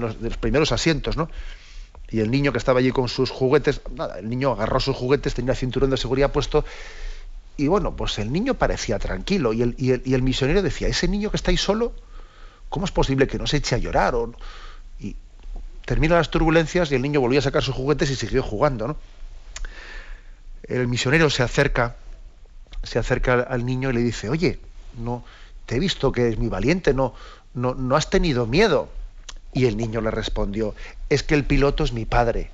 los, 0.00 0.36
primeros 0.36 0.72
asientos, 0.72 1.16
¿no? 1.16 1.28
Y 2.10 2.20
el 2.20 2.30
niño 2.30 2.52
que 2.52 2.58
estaba 2.58 2.80
allí 2.80 2.90
con 2.90 3.08
sus 3.08 3.30
juguetes, 3.30 3.82
nada, 3.94 4.18
el 4.18 4.28
niño 4.28 4.52
agarró 4.52 4.80
sus 4.80 4.96
juguetes, 4.96 5.34
tenía 5.34 5.52
el 5.52 5.58
cinturón 5.58 5.90
de 5.90 5.96
seguridad 5.96 6.32
puesto, 6.32 6.64
y 7.58 7.66
bueno, 7.66 7.96
pues 7.96 8.18
el 8.18 8.32
niño 8.32 8.54
parecía 8.54 8.98
tranquilo, 8.98 9.52
y 9.52 9.62
el, 9.62 9.74
y 9.76 10.14
el, 10.14 10.22
misionero 10.22 10.62
decía, 10.62 10.88
ese 10.88 11.08
niño 11.08 11.30
que 11.30 11.36
está 11.36 11.50
ahí 11.50 11.56
solo, 11.56 11.92
¿cómo 12.68 12.86
es 12.86 12.92
posible 12.92 13.26
que 13.26 13.36
no 13.36 13.46
se 13.46 13.58
eche 13.58 13.74
a 13.74 13.78
llorar? 13.78 14.14
O, 14.14 14.32
y 15.00 15.16
terminan 15.84 16.18
las 16.18 16.30
turbulencias 16.30 16.92
y 16.92 16.94
el 16.94 17.02
niño 17.02 17.20
volvió 17.20 17.40
a 17.40 17.42
sacar 17.42 17.62
sus 17.62 17.74
juguetes 17.74 18.10
y 18.10 18.14
siguió 18.14 18.42
jugando. 18.42 18.88
¿no? 18.88 18.96
El 20.62 20.86
misionero 20.86 21.30
se 21.30 21.42
acerca, 21.42 21.96
se 22.84 22.98
acerca 22.98 23.40
al 23.40 23.66
niño 23.66 23.90
y 23.90 23.94
le 23.94 24.00
dice, 24.00 24.28
oye, 24.28 24.60
no, 24.96 25.24
te 25.66 25.76
he 25.76 25.78
visto 25.78 26.12
que 26.12 26.28
es 26.28 26.38
muy 26.38 26.48
valiente, 26.48 26.94
no, 26.94 27.14
no, 27.54 27.74
no 27.74 27.96
has 27.96 28.08
tenido 28.08 28.46
miedo. 28.46 28.88
Y 29.52 29.66
el 29.66 29.76
niño 29.76 30.00
le 30.00 30.10
respondió, 30.10 30.74
es 31.08 31.22
que 31.22 31.34
el 31.34 31.44
piloto 31.44 31.84
es 31.84 31.92
mi 31.92 32.04
padre. 32.04 32.50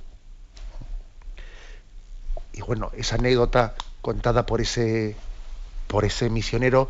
Y 2.53 2.62
bueno, 2.62 2.90
esa 2.97 3.16
anécdota 3.16 3.74
contada 4.01 4.47
por 4.47 4.61
ese, 4.61 5.16
por 5.88 6.05
ese 6.05 6.30
misionero, 6.30 6.88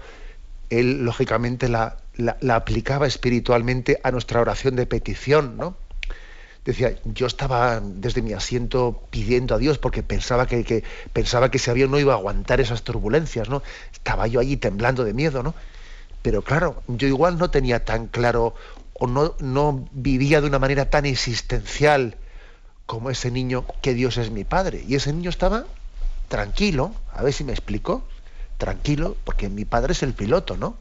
él 0.68 1.04
lógicamente 1.04 1.68
la, 1.68 1.96
la, 2.16 2.56
aplicaba 2.56 3.06
espiritualmente 3.06 4.00
a 4.02 4.10
nuestra 4.10 4.40
oración 4.40 4.76
de 4.76 4.86
petición, 4.86 5.56
¿no? 5.56 5.76
Decía, 6.64 6.96
yo 7.04 7.26
estaba 7.26 7.80
desde 7.80 8.22
mi 8.22 8.32
asiento 8.32 9.02
pidiendo 9.10 9.54
a 9.54 9.58
Dios 9.58 9.78
porque 9.78 10.02
pensaba 10.02 10.46
que, 10.46 10.64
que, 10.64 10.82
pensaba 11.12 11.50
que 11.50 11.58
ese 11.58 11.70
avión 11.70 11.90
no 11.90 11.98
iba 11.98 12.14
a 12.14 12.16
aguantar 12.16 12.60
esas 12.60 12.82
turbulencias, 12.82 13.48
¿no? 13.48 13.62
Estaba 13.92 14.26
yo 14.26 14.40
allí 14.40 14.56
temblando 14.56 15.04
de 15.04 15.12
miedo, 15.12 15.42
¿no? 15.42 15.54
Pero 16.22 16.40
claro, 16.40 16.82
yo 16.88 17.06
igual 17.06 17.36
no 17.36 17.50
tenía 17.50 17.84
tan 17.84 18.06
claro 18.06 18.54
o 18.94 19.06
no, 19.06 19.34
no 19.40 19.88
vivía 19.92 20.40
de 20.40 20.46
una 20.46 20.58
manera 20.58 20.90
tan 20.90 21.06
existencial 21.06 22.16
como 22.86 23.10
ese 23.10 23.30
niño 23.30 23.64
que 23.82 23.94
Dios 23.94 24.16
es 24.16 24.30
mi 24.30 24.44
padre. 24.44 24.84
Y 24.86 24.94
ese 24.94 25.12
niño 25.12 25.30
estaba 25.30 25.64
tranquilo, 26.28 26.94
a 27.12 27.22
ver 27.22 27.32
si 27.32 27.44
me 27.44 27.52
explico, 27.52 28.04
tranquilo, 28.58 29.16
porque 29.24 29.48
mi 29.48 29.64
padre 29.64 29.92
es 29.92 30.02
el 30.02 30.14
piloto, 30.14 30.56
¿no? 30.56 30.76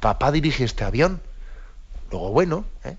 Papá 0.00 0.32
dirige 0.32 0.64
este 0.64 0.84
avión. 0.84 1.20
Luego, 2.10 2.30
bueno, 2.30 2.64
¿eh? 2.84 2.96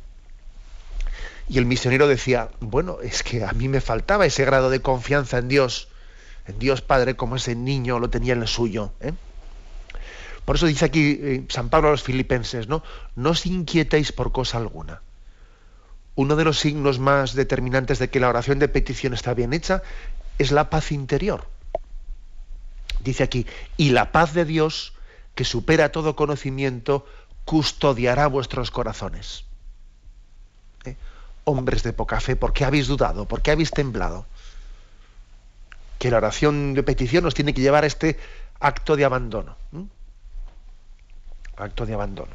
Y 1.49 1.58
el 1.58 1.66
misionero 1.66 2.08
decía, 2.08 2.49
bueno, 2.62 2.99
es 3.01 3.22
que 3.22 3.43
a 3.43 3.51
mí 3.51 3.68
me 3.68 3.82
faltaba 3.82 4.26
ese 4.26 4.45
grado 4.45 4.70
de 4.70 4.82
confianza 4.82 5.38
en 5.38 5.49
Dios, 5.49 5.89
en 6.47 6.58
Dios 6.58 6.82
Padre, 6.82 7.16
como 7.16 7.36
ese 7.36 7.56
niño 7.56 7.99
lo 7.99 8.10
tenía 8.10 8.34
en 8.34 8.41
el 8.41 8.47
suyo. 8.47 8.91
¿eh? 9.01 9.14
Por 10.46 10.58
eso 10.58 10.66
dice 10.66 10.86
aquí 10.86 11.20
eh, 11.22 11.46
San 11.50 11.70
Pablo 11.70 11.88
a 11.88 11.91
los 11.91 12.04
filipenses, 12.04 12.68
¿no? 12.68 12.84
No 13.16 13.32
os 13.32 13.46
inquietéis 13.46 14.12
por 14.12 14.32
cosa 14.32 14.58
alguna. 14.58 15.02
Uno 16.16 16.36
de 16.36 16.44
los 16.44 16.60
signos 16.60 17.00
más 17.00 17.34
determinantes 17.34 17.98
de 17.98 18.10
que 18.10 18.20
la 18.20 18.30
oración 18.30 18.60
de 18.60 18.68
petición 18.68 19.14
está 19.14 19.34
bien 19.34 19.54
hecha 19.54 19.82
es 20.38 20.52
la 20.52 20.70
paz 20.70 20.91
interior. 20.91 21.48
Dice 23.00 23.24
aquí, 23.24 23.48
y 23.78 23.89
la 23.89 24.12
paz 24.12 24.34
de 24.34 24.46
Dios, 24.46 24.94
que 25.36 25.46
supera 25.46 25.91
todo 25.91 26.16
conocimiento, 26.16 27.06
custodiará 27.46 28.28
vuestros 28.28 28.70
corazones. 28.70 29.46
¿Eh? 30.86 30.96
Hombres 31.46 31.84
de 31.84 31.94
poca 31.94 32.20
fe, 32.20 32.36
¿por 32.36 32.54
qué 32.54 32.66
habéis 32.66 32.88
dudado? 32.88 33.28
¿Por 33.28 33.41
qué 33.41 33.52
habéis 33.52 33.72
temblado? 33.72 34.26
Que 36.00 36.12
la 36.12 36.18
oración 36.18 36.74
de 36.74 36.84
petición 36.84 37.24
nos 37.24 37.34
tiene 37.34 37.54
que 37.54 37.62
llevar 37.62 37.86
a 37.86 37.88
este 37.88 38.20
acto 38.60 38.96
de 38.96 39.06
abandono 39.06 39.58
acto 41.58 41.86
de 41.86 41.93
abandono. 41.93 42.34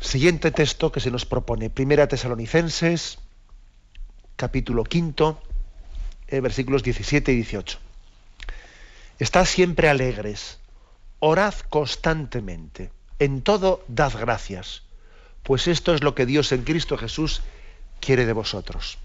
Siguiente 0.00 0.50
texto 0.50 0.92
que 0.92 1.00
se 1.00 1.10
nos 1.10 1.24
propone, 1.24 1.70
Primera 1.70 2.08
Tesalonicenses, 2.08 3.18
capítulo 4.36 4.84
quinto, 4.84 5.40
eh, 6.28 6.40
versículos 6.40 6.82
17 6.82 7.32
y 7.32 7.36
18. 7.36 7.78
Estad 9.18 9.44
siempre 9.46 9.88
alegres, 9.88 10.58
orad 11.20 11.54
constantemente, 11.70 12.90
en 13.18 13.42
todo 13.42 13.84
dad 13.88 14.12
gracias, 14.18 14.82
pues 15.42 15.68
esto 15.68 15.94
es 15.94 16.02
lo 16.02 16.14
que 16.14 16.26
Dios 16.26 16.52
en 16.52 16.64
Cristo 16.64 16.98
Jesús 16.98 17.42
quiere 18.00 18.26
de 18.26 18.32
vosotros. 18.32 18.98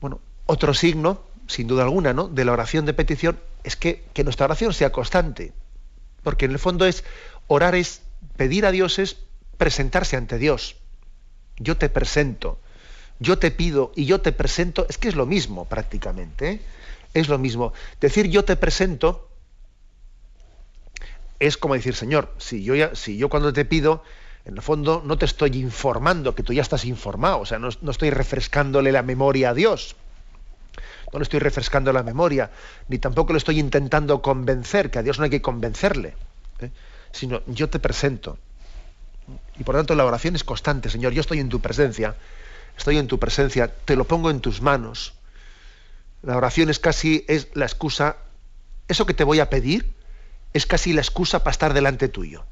Bueno, 0.00 0.20
otro 0.46 0.74
signo, 0.74 1.22
sin 1.46 1.68
duda 1.68 1.84
alguna, 1.84 2.12
¿no? 2.12 2.28
de 2.28 2.44
la 2.44 2.52
oración 2.52 2.86
de 2.86 2.94
petición 2.94 3.38
es 3.62 3.76
que, 3.76 4.04
que 4.12 4.24
nuestra 4.24 4.46
oración 4.46 4.72
sea 4.72 4.90
constante 4.90 5.52
porque 6.24 6.46
en 6.46 6.50
el 6.50 6.58
fondo 6.58 6.86
es 6.86 7.04
orar 7.46 7.76
es 7.76 8.02
pedir 8.36 8.66
a 8.66 8.72
Dios 8.72 8.98
es 8.98 9.16
presentarse 9.56 10.16
ante 10.16 10.38
Dios. 10.38 10.76
Yo 11.58 11.76
te 11.76 11.88
presento, 11.88 12.58
yo 13.20 13.38
te 13.38 13.52
pido 13.52 13.92
y 13.94 14.06
yo 14.06 14.20
te 14.20 14.32
presento, 14.32 14.86
es 14.88 14.98
que 14.98 15.08
es 15.08 15.14
lo 15.14 15.26
mismo 15.26 15.66
prácticamente, 15.66 16.50
¿eh? 16.50 16.60
es 17.14 17.28
lo 17.28 17.38
mismo. 17.38 17.72
Decir 18.00 18.28
yo 18.28 18.44
te 18.44 18.56
presento 18.56 19.28
es 21.38 21.56
como 21.56 21.74
decir, 21.74 21.94
Señor, 21.94 22.34
si 22.38 22.64
yo, 22.64 22.74
ya, 22.74 22.94
si 22.94 23.16
yo 23.16 23.28
cuando 23.28 23.52
te 23.52 23.64
pido, 23.64 24.02
en 24.44 24.56
el 24.56 24.62
fondo 24.62 25.02
no 25.04 25.18
te 25.18 25.26
estoy 25.26 25.56
informando, 25.56 26.34
que 26.34 26.42
tú 26.42 26.52
ya 26.52 26.62
estás 26.62 26.84
informado, 26.84 27.40
o 27.40 27.46
sea, 27.46 27.58
no, 27.58 27.68
no 27.82 27.90
estoy 27.90 28.10
refrescándole 28.10 28.92
la 28.92 29.02
memoria 29.02 29.50
a 29.50 29.54
Dios 29.54 29.96
no 31.14 31.20
le 31.20 31.22
estoy 31.22 31.38
refrescando 31.38 31.92
la 31.92 32.02
memoria, 32.02 32.50
ni 32.88 32.98
tampoco 32.98 33.32
le 33.32 33.38
estoy 33.38 33.60
intentando 33.60 34.20
convencer, 34.20 34.90
que 34.90 34.98
a 34.98 35.02
Dios 35.02 35.18
no 35.18 35.24
hay 35.24 35.30
que 35.30 35.40
convencerle, 35.40 36.14
¿eh? 36.58 36.70
sino 37.12 37.40
yo 37.46 37.70
te 37.70 37.78
presento. 37.78 38.36
Y 39.56 39.62
por 39.62 39.76
tanto 39.76 39.94
la 39.94 40.04
oración 40.04 40.34
es 40.34 40.42
constante, 40.42 40.90
Señor, 40.90 41.12
yo 41.12 41.20
estoy 41.20 41.38
en 41.38 41.48
tu 41.48 41.60
presencia, 41.60 42.16
estoy 42.76 42.98
en 42.98 43.06
tu 43.06 43.20
presencia, 43.20 43.72
te 43.84 43.94
lo 43.94 44.06
pongo 44.06 44.28
en 44.28 44.40
tus 44.40 44.60
manos. 44.60 45.14
La 46.22 46.36
oración 46.36 46.68
es 46.68 46.80
casi 46.80 47.24
es 47.28 47.48
la 47.54 47.64
excusa, 47.64 48.16
eso 48.88 49.06
que 49.06 49.14
te 49.14 49.22
voy 49.22 49.38
a 49.38 49.48
pedir 49.48 49.94
es 50.52 50.66
casi 50.66 50.92
la 50.92 51.00
excusa 51.00 51.44
para 51.44 51.52
estar 51.52 51.74
delante 51.74 52.08
tuyo. 52.08 52.44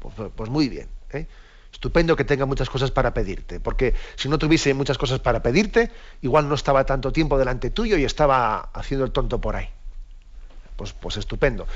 Pues, 0.00 0.14
pues 0.36 0.50
muy 0.50 0.68
bien. 0.68 0.88
¿eh? 1.14 1.26
Estupendo 1.74 2.14
que 2.14 2.22
tenga 2.22 2.46
muchas 2.46 2.70
cosas 2.70 2.92
para 2.92 3.12
pedirte, 3.12 3.58
porque 3.58 3.94
si 4.14 4.28
no 4.28 4.38
tuviese 4.38 4.72
muchas 4.74 4.96
cosas 4.96 5.18
para 5.18 5.42
pedirte, 5.42 5.90
igual 6.22 6.48
no 6.48 6.54
estaba 6.54 6.86
tanto 6.86 7.10
tiempo 7.10 7.36
delante 7.36 7.68
tuyo 7.68 7.96
y 7.96 8.04
estaba 8.04 8.70
haciendo 8.72 9.04
el 9.04 9.10
tonto 9.10 9.40
por 9.40 9.56
ahí. 9.56 9.68
Pues, 10.76 10.92
pues 10.92 11.16
estupendo. 11.16 11.66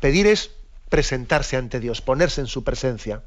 pedir 0.00 0.26
es 0.26 0.50
presentarse 0.88 1.56
ante 1.56 1.78
Dios, 1.78 2.00
ponerse 2.00 2.40
en 2.40 2.48
su 2.48 2.64
presencia. 2.64 3.22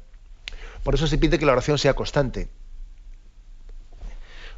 Por 0.84 0.94
eso 0.94 1.06
se 1.06 1.16
pide 1.16 1.38
que 1.38 1.46
la 1.46 1.52
oración 1.52 1.78
sea 1.78 1.94
constante. 1.94 2.50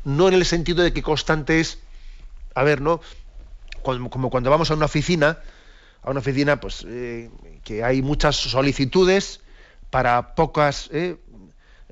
No 0.04 0.26
en 0.26 0.34
el 0.34 0.44
sentido 0.44 0.82
de 0.82 0.92
que 0.92 1.02
constante 1.02 1.60
es, 1.60 1.78
a 2.56 2.64
ver, 2.64 2.80
¿no? 2.80 3.00
Como, 3.82 4.28
cuando 4.28 4.50
vamos 4.50 4.72
a 4.72 4.74
una 4.74 4.86
oficina, 4.86 5.38
a 6.02 6.10
una 6.10 6.18
oficina, 6.18 6.58
pues 6.58 6.84
eh, 6.88 7.30
que 7.62 7.84
hay 7.84 8.02
muchas 8.02 8.34
solicitudes 8.34 9.40
para 9.94 10.34
pocas, 10.34 10.90
eh, 10.92 11.18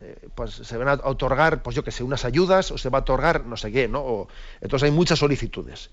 eh, 0.03 0.29
pues 0.35 0.55
se 0.55 0.77
van 0.77 0.89
a 0.89 0.95
otorgar, 1.05 1.63
pues 1.63 1.77
yo 1.77 1.85
que 1.85 1.93
sé, 1.93 2.03
unas 2.03 2.25
ayudas 2.25 2.73
o 2.73 2.79
se 2.79 2.89
va 2.89 2.99
a 2.99 3.01
otorgar 3.03 3.47
no 3.47 3.57
sé 3.57 3.71
qué, 3.71 3.87
¿no? 3.87 4.27
entonces 4.61 4.87
hay 4.87 4.91
muchas 4.91 5.21
solicitudes. 5.21 5.91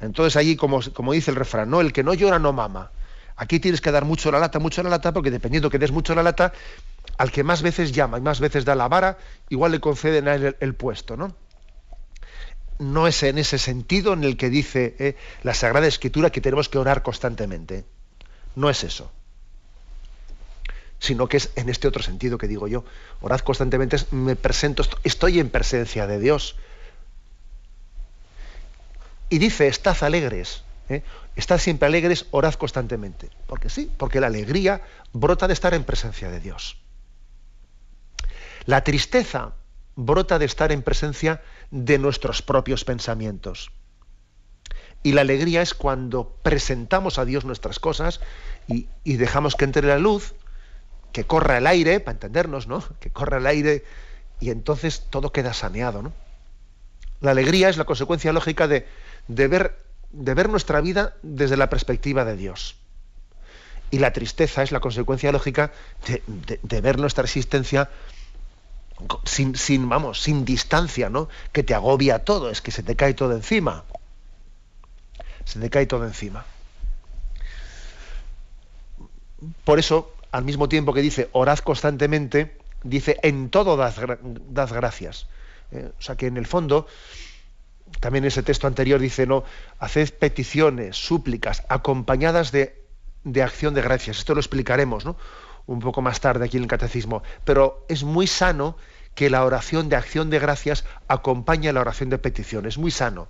Entonces 0.00 0.36
allí, 0.36 0.56
como, 0.56 0.80
como 0.92 1.12
dice 1.12 1.30
el 1.30 1.36
refrán, 1.36 1.70
¿no? 1.70 1.80
El 1.80 1.92
que 1.92 2.02
no 2.02 2.14
llora 2.14 2.40
no 2.40 2.52
mama. 2.52 2.90
Aquí 3.36 3.60
tienes 3.60 3.80
que 3.80 3.92
dar 3.92 4.04
mucho 4.04 4.32
la 4.32 4.40
lata, 4.40 4.58
mucho 4.58 4.82
la 4.82 4.90
lata, 4.90 5.12
porque 5.12 5.30
dependiendo 5.30 5.70
que 5.70 5.78
des 5.78 5.92
mucho 5.92 6.16
la 6.16 6.24
lata, 6.24 6.52
al 7.16 7.30
que 7.30 7.44
más 7.44 7.62
veces 7.62 7.92
llama 7.92 8.18
y 8.18 8.20
más 8.20 8.40
veces 8.40 8.64
da 8.64 8.74
la 8.74 8.88
vara, 8.88 9.18
igual 9.48 9.70
le 9.70 9.80
conceden 9.80 10.26
a 10.26 10.34
él 10.34 10.56
el, 10.58 10.74
puesto, 10.74 11.16
¿no? 11.16 11.36
No 12.80 13.06
es 13.06 13.22
en 13.22 13.38
ese 13.38 13.58
sentido 13.58 14.14
en 14.14 14.24
el 14.24 14.36
que 14.36 14.50
dice 14.50 14.96
eh, 14.98 15.16
la 15.44 15.54
Sagrada 15.54 15.86
Escritura 15.86 16.30
que 16.30 16.40
tenemos 16.40 16.68
que 16.68 16.78
orar 16.78 17.02
constantemente. 17.04 17.84
No 18.56 18.68
es 18.68 18.82
eso 18.82 19.12
sino 21.04 21.28
que 21.28 21.36
es 21.36 21.50
en 21.56 21.68
este 21.68 21.86
otro 21.86 22.02
sentido 22.02 22.38
que 22.38 22.48
digo 22.48 22.66
yo. 22.66 22.84
Orad 23.20 23.40
constantemente, 23.40 23.98
me 24.10 24.36
presento, 24.36 24.84
estoy 25.02 25.38
en 25.38 25.50
presencia 25.50 26.06
de 26.06 26.18
Dios. 26.18 26.56
Y 29.28 29.38
dice, 29.38 29.68
estad 29.68 30.02
alegres, 30.02 30.64
¿eh? 30.88 31.02
estad 31.36 31.58
siempre 31.58 31.88
alegres, 31.88 32.26
orad 32.30 32.54
constantemente. 32.54 33.28
Porque 33.46 33.68
sí, 33.68 33.90
porque 33.98 34.18
la 34.20 34.28
alegría 34.28 34.80
brota 35.12 35.46
de 35.46 35.52
estar 35.52 35.74
en 35.74 35.84
presencia 35.84 36.30
de 36.30 36.40
Dios. 36.40 36.78
La 38.64 38.82
tristeza 38.82 39.52
brota 39.96 40.38
de 40.38 40.46
estar 40.46 40.72
en 40.72 40.82
presencia 40.82 41.42
de 41.70 41.98
nuestros 41.98 42.40
propios 42.40 42.84
pensamientos. 42.84 43.70
Y 45.02 45.12
la 45.12 45.20
alegría 45.20 45.60
es 45.60 45.74
cuando 45.74 46.34
presentamos 46.42 47.18
a 47.18 47.26
Dios 47.26 47.44
nuestras 47.44 47.78
cosas 47.78 48.20
y, 48.66 48.88
y 49.04 49.16
dejamos 49.16 49.54
que 49.54 49.66
entre 49.66 49.86
la 49.86 49.98
luz 49.98 50.34
que 51.14 51.24
corra 51.24 51.58
el 51.58 51.68
aire, 51.68 52.00
para 52.00 52.16
entendernos, 52.16 52.66
¿no? 52.66 52.82
Que 52.98 53.08
corra 53.08 53.38
el 53.38 53.46
aire 53.46 53.84
y 54.40 54.50
entonces 54.50 55.04
todo 55.10 55.30
queda 55.30 55.54
saneado, 55.54 56.02
¿no? 56.02 56.12
La 57.20 57.30
alegría 57.30 57.68
es 57.68 57.76
la 57.76 57.84
consecuencia 57.84 58.32
lógica 58.32 58.66
de, 58.66 58.84
ver, 59.28 59.78
de 60.10 60.34
ver 60.34 60.48
nuestra 60.48 60.80
vida 60.80 61.14
desde 61.22 61.56
la 61.56 61.70
perspectiva 61.70 62.24
de 62.24 62.36
Dios. 62.36 62.74
Y 63.92 64.00
la 64.00 64.12
tristeza 64.12 64.64
es 64.64 64.72
la 64.72 64.80
consecuencia 64.80 65.30
lógica 65.30 65.70
de, 66.04 66.80
ver 66.80 66.98
nuestra 66.98 67.22
existencia 67.22 67.90
sin, 69.22 69.54
sin, 69.54 69.88
vamos, 69.88 70.20
sin 70.20 70.44
distancia, 70.44 71.10
¿no? 71.10 71.28
Que 71.52 71.62
te 71.62 71.74
agobia 71.74 72.24
todo, 72.24 72.50
es 72.50 72.60
que 72.60 72.72
se 72.72 72.82
te 72.82 72.96
cae 72.96 73.14
todo 73.14 73.34
encima. 73.34 73.84
Se 75.44 75.60
te 75.60 75.70
cae 75.70 75.86
todo 75.86 76.04
encima. 76.04 76.44
Por 79.62 79.78
eso 79.78 80.13
al 80.34 80.44
mismo 80.44 80.68
tiempo 80.68 80.92
que 80.92 81.00
dice 81.00 81.28
orad 81.30 81.60
constantemente, 81.60 82.56
dice 82.82 83.20
en 83.22 83.50
todo 83.50 83.76
dad, 83.76 83.94
gracias. 84.72 85.28
Eh, 85.70 85.92
o 85.96 86.02
sea 86.02 86.16
que 86.16 86.26
en 86.26 86.36
el 86.36 86.48
fondo, 86.48 86.88
también 88.00 88.24
ese 88.24 88.42
texto 88.42 88.66
anterior 88.66 88.98
dice, 88.98 89.28
no, 89.28 89.44
haced 89.78 90.12
peticiones, 90.14 90.96
súplicas, 90.96 91.62
acompañadas 91.68 92.50
de, 92.50 92.82
de 93.22 93.44
acción 93.44 93.74
de 93.74 93.82
gracias. 93.82 94.18
Esto 94.18 94.34
lo 94.34 94.40
explicaremos, 94.40 95.04
¿no? 95.04 95.16
Un 95.66 95.78
poco 95.78 96.02
más 96.02 96.18
tarde 96.18 96.46
aquí 96.46 96.56
en 96.56 96.64
el 96.64 96.68
catecismo. 96.68 97.22
Pero 97.44 97.86
es 97.88 98.02
muy 98.02 98.26
sano 98.26 98.76
que 99.14 99.30
la 99.30 99.44
oración 99.44 99.88
de 99.88 99.94
acción 99.94 100.30
de 100.30 100.40
gracias 100.40 100.84
acompañe 101.06 101.68
a 101.68 101.72
la 101.72 101.80
oración 101.80 102.10
de 102.10 102.18
petición. 102.18 102.66
Es 102.66 102.76
muy 102.76 102.90
sano 102.90 103.28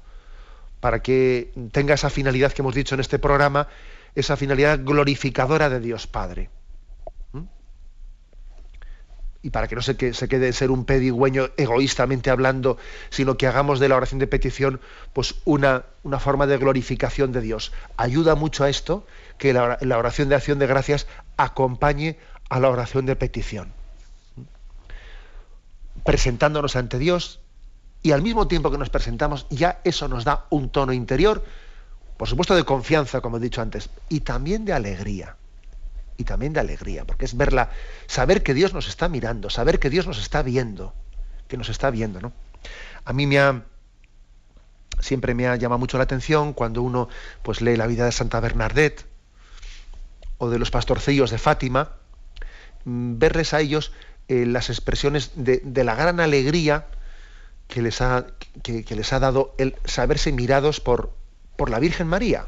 para 0.80 1.02
que 1.02 1.52
tenga 1.70 1.92
esa 1.92 2.08
finalidad 2.08 2.52
que 2.52 2.62
hemos 2.62 2.74
dicho 2.74 2.94
en 2.94 3.02
este 3.02 3.18
programa, 3.18 3.68
esa 4.14 4.38
finalidad 4.38 4.80
glorificadora 4.82 5.68
de 5.68 5.80
Dios 5.80 6.06
Padre. 6.06 6.48
Y 9.44 9.50
para 9.50 9.68
que 9.68 9.76
no 9.76 9.82
se, 9.82 9.96
que, 9.96 10.12
se 10.14 10.26
quede 10.26 10.52
ser 10.52 10.72
un 10.72 10.84
pedigüeño 10.84 11.50
egoístamente 11.56 12.30
hablando, 12.30 12.78
sino 13.10 13.36
que 13.36 13.46
hagamos 13.46 13.78
de 13.78 13.88
la 13.88 13.96
oración 13.96 14.18
de 14.18 14.26
petición 14.26 14.80
pues 15.12 15.36
una, 15.44 15.84
una 16.02 16.18
forma 16.18 16.48
de 16.48 16.56
glorificación 16.56 17.30
de 17.30 17.42
Dios. 17.42 17.70
Ayuda 17.96 18.34
mucho 18.34 18.64
a 18.64 18.70
esto 18.70 19.06
que 19.38 19.52
la 19.52 19.98
oración 19.98 20.28
de 20.28 20.34
acción 20.34 20.58
de 20.58 20.66
gracias 20.66 21.06
acompañe 21.36 22.18
a 22.48 22.58
la 22.58 22.70
oración 22.70 23.06
de 23.06 23.14
petición 23.14 23.72
presentándonos 26.04 26.76
ante 26.76 26.98
Dios 26.98 27.40
y 28.02 28.12
al 28.12 28.22
mismo 28.22 28.46
tiempo 28.46 28.70
que 28.70 28.78
nos 28.78 28.90
presentamos, 28.90 29.46
ya 29.48 29.80
eso 29.84 30.06
nos 30.08 30.24
da 30.24 30.44
un 30.50 30.68
tono 30.68 30.92
interior, 30.92 31.42
por 32.18 32.28
supuesto 32.28 32.54
de 32.54 32.64
confianza, 32.64 33.22
como 33.22 33.38
he 33.38 33.40
dicho 33.40 33.62
antes, 33.62 33.88
y 34.10 34.20
también 34.20 34.66
de 34.66 34.74
alegría. 34.74 35.36
Y 36.16 36.24
también 36.24 36.52
de 36.52 36.60
alegría, 36.60 37.04
porque 37.04 37.24
es 37.24 37.36
verla, 37.36 37.70
saber 38.06 38.42
que 38.42 38.54
Dios 38.54 38.72
nos 38.72 38.88
está 38.88 39.08
mirando, 39.08 39.50
saber 39.50 39.78
que 39.78 39.90
Dios 39.90 40.06
nos 40.06 40.18
está 40.18 40.42
viendo, 40.42 40.94
que 41.48 41.56
nos 41.56 41.68
está 41.68 41.90
viendo, 41.90 42.20
¿no? 42.20 42.32
A 43.04 43.12
mí 43.12 43.26
me 43.26 43.38
ha 43.38 43.64
siempre 45.00 45.34
me 45.34 45.48
ha 45.48 45.56
llamado 45.56 45.78
mucho 45.78 45.98
la 45.98 46.04
atención 46.04 46.52
cuando 46.52 46.82
uno 46.82 47.08
pues 47.42 47.60
lee 47.60 47.76
la 47.76 47.86
vida 47.86 48.04
de 48.04 48.12
Santa 48.12 48.40
Bernadette 48.40 49.04
o 50.38 50.50
de 50.50 50.58
los 50.58 50.70
pastorcillos 50.70 51.30
de 51.30 51.38
Fátima, 51.38 51.92
mm, 52.84 53.18
verles 53.18 53.54
a 53.54 53.60
ellos 53.60 53.92
eh, 54.28 54.46
las 54.46 54.70
expresiones 54.70 55.32
de, 55.34 55.84
la 55.84 55.94
gran 55.94 56.20
alegría 56.20 56.86
que 57.68 57.82
les 57.82 58.00
ha, 58.00 58.26
que, 58.62 58.84
les 58.88 59.12
ha 59.12 59.18
dado 59.18 59.54
el 59.58 59.74
saberse 59.84 60.32
mirados 60.32 60.80
por, 60.80 61.12
por 61.56 61.70
la 61.70 61.78
Virgen 61.78 62.06
María. 62.06 62.46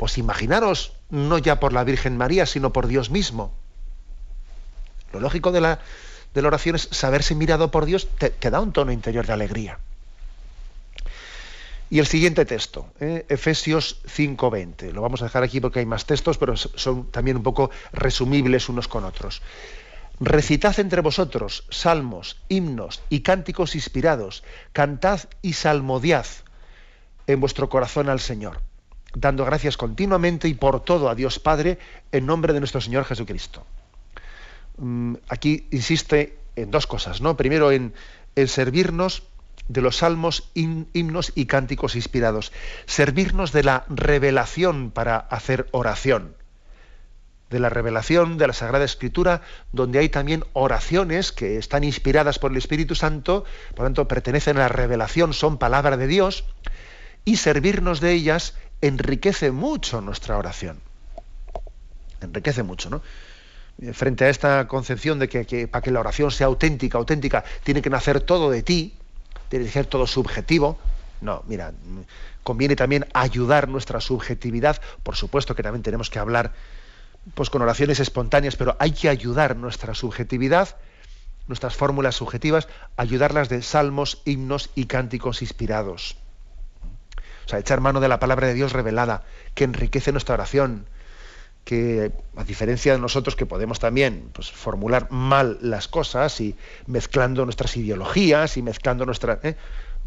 Pues 0.00 0.16
imaginaros, 0.16 0.94
no 1.10 1.36
ya 1.36 1.60
por 1.60 1.74
la 1.74 1.84
Virgen 1.84 2.16
María, 2.16 2.46
sino 2.46 2.72
por 2.72 2.86
Dios 2.86 3.10
mismo. 3.10 3.52
Lo 5.12 5.20
lógico 5.20 5.52
de 5.52 5.60
la, 5.60 5.78
de 6.32 6.40
la 6.40 6.48
oración 6.48 6.74
es 6.74 6.88
saberse 6.90 7.34
mirado 7.34 7.70
por 7.70 7.84
Dios, 7.84 8.08
te, 8.16 8.50
da 8.50 8.60
un 8.60 8.72
tono 8.72 8.92
interior 8.92 9.26
de 9.26 9.34
alegría. 9.34 9.78
Y 11.90 11.98
el 11.98 12.06
siguiente 12.06 12.46
texto, 12.46 12.86
eh, 12.98 13.26
Efesios 13.28 14.00
5:20. 14.06 14.90
Lo 14.92 15.02
vamos 15.02 15.20
a 15.20 15.26
dejar 15.26 15.42
aquí 15.42 15.60
porque 15.60 15.80
hay 15.80 15.86
más 15.86 16.06
textos, 16.06 16.38
pero 16.38 16.56
son 16.56 17.10
también 17.10 17.36
un 17.36 17.42
poco 17.42 17.70
resumibles 17.92 18.70
unos 18.70 18.88
con 18.88 19.04
otros. 19.04 19.42
Recitad 20.18 20.80
entre 20.80 21.02
vosotros 21.02 21.64
salmos, 21.68 22.38
himnos 22.48 23.02
y 23.10 23.20
cánticos 23.20 23.74
inspirados, 23.74 24.44
cantad 24.72 25.20
y 25.42 25.52
salmodiad 25.52 26.24
en 27.26 27.38
vuestro 27.38 27.68
corazón 27.68 28.08
al 28.08 28.20
Señor, 28.20 28.62
dando 29.14 29.44
gracias 29.44 29.76
continuamente 29.76 30.48
y 30.48 30.54
por 30.54 30.80
todo 30.84 31.08
a 31.08 31.14
Dios 31.14 31.38
Padre 31.38 31.78
en 32.12 32.26
nombre 32.26 32.52
de 32.52 32.60
nuestro 32.60 32.80
Señor 32.80 33.04
Jesucristo. 33.04 33.64
Mm, 34.78 35.14
aquí 35.28 35.66
insiste 35.70 36.38
en 36.56 36.70
dos 36.70 36.86
cosas, 36.86 37.20
¿no? 37.20 37.36
Primero 37.36 37.72
en, 37.72 37.94
servirnos 38.46 39.24
de 39.68 39.82
los 39.82 39.98
salmos, 39.98 40.50
himnos 40.54 41.32
y 41.34 41.46
cánticos 41.46 41.94
inspirados, 41.94 42.52
servirnos 42.86 43.52
de 43.52 43.64
la 43.64 43.84
revelación 43.88 44.90
para 44.90 45.16
hacer 45.16 45.68
oración 45.72 46.34
de 47.50 47.58
la 47.58 47.68
revelación 47.68 48.38
de 48.38 48.46
la 48.46 48.52
Sagrada 48.52 48.84
Escritura, 48.84 49.42
donde 49.72 49.98
hay 49.98 50.08
también 50.08 50.44
oraciones 50.52 51.32
que 51.32 51.58
están 51.58 51.82
inspiradas 51.82 52.38
por 52.38 52.52
el 52.52 52.56
Espíritu 52.56 52.94
Santo, 52.94 53.44
por 53.70 53.80
lo 53.80 53.84
tanto 53.86 54.08
pertenecen 54.08 54.56
a 54.56 54.60
la 54.60 54.68
revelación, 54.68 55.34
son 55.34 55.58
palabra 55.58 55.96
de 55.96 56.06
Dios, 56.06 56.44
y 57.24 57.36
servirnos 57.36 58.00
de 58.00 58.12
ellas 58.12 58.54
enriquece 58.80 59.50
mucho 59.50 60.00
nuestra 60.00 60.36
oración. 60.36 60.80
Enriquece 62.20 62.62
mucho, 62.62 62.90
¿no? 62.90 63.02
Frente 63.94 64.26
a 64.26 64.28
esta 64.28 64.68
concepción 64.68 65.18
de 65.18 65.28
que, 65.28 65.66
para 65.68 65.82
que 65.82 65.90
la 65.90 66.00
oración 66.00 66.30
sea 66.30 66.46
auténtica, 66.48 66.98
auténtica, 66.98 67.44
tiene 67.64 67.80
que 67.80 67.88
nacer 67.88 68.20
todo 68.20 68.50
de 68.50 68.62
ti, 68.62 68.94
tiene 69.48 69.64
que 69.64 69.70
ser 69.70 69.86
todo 69.86 70.06
subjetivo. 70.06 70.78
No, 71.22 71.42
mira, 71.46 71.72
conviene 72.42 72.76
también 72.76 73.06
ayudar 73.14 73.68
nuestra 73.68 74.00
subjetividad. 74.00 74.80
Por 75.02 75.16
supuesto 75.16 75.54
que 75.54 75.62
también 75.62 75.82
tenemos 75.82 76.10
que 76.10 76.18
hablar 76.18 76.52
pues 77.34 77.50
con 77.50 77.62
oraciones 77.62 78.00
espontáneas, 78.00 78.56
pero 78.56 78.76
hay 78.78 78.92
que 78.92 79.08
ayudar 79.08 79.56
nuestra 79.56 79.94
subjetividad, 79.94 80.76
nuestras 81.48 81.74
fórmulas 81.74 82.16
subjetivas, 82.16 82.68
ayudarlas 82.96 83.48
de 83.48 83.62
salmos, 83.62 84.22
himnos 84.24 84.70
y 84.74 84.86
cánticos 84.86 85.42
inspirados. 85.42 86.16
O 87.46 87.48
sea, 87.48 87.58
echar 87.58 87.80
mano 87.80 88.00
de 88.00 88.08
la 88.08 88.20
palabra 88.20 88.46
de 88.46 88.54
Dios 88.54 88.72
revelada, 88.72 89.24
que 89.54 89.64
enriquece 89.64 90.12
nuestra 90.12 90.34
oración, 90.34 90.86
que 91.64 92.12
a 92.36 92.44
diferencia 92.44 92.92
de 92.92 92.98
nosotros 92.98 93.36
que 93.36 93.46
podemos 93.46 93.78
también 93.78 94.30
pues, 94.32 94.50
formular 94.50 95.10
mal 95.10 95.58
las 95.60 95.88
cosas 95.88 96.40
y 96.40 96.56
mezclando 96.86 97.44
nuestras 97.44 97.76
ideologías 97.76 98.56
y 98.56 98.62
mezclando 98.62 99.06
nuestras... 99.06 99.44
¿eh? 99.44 99.56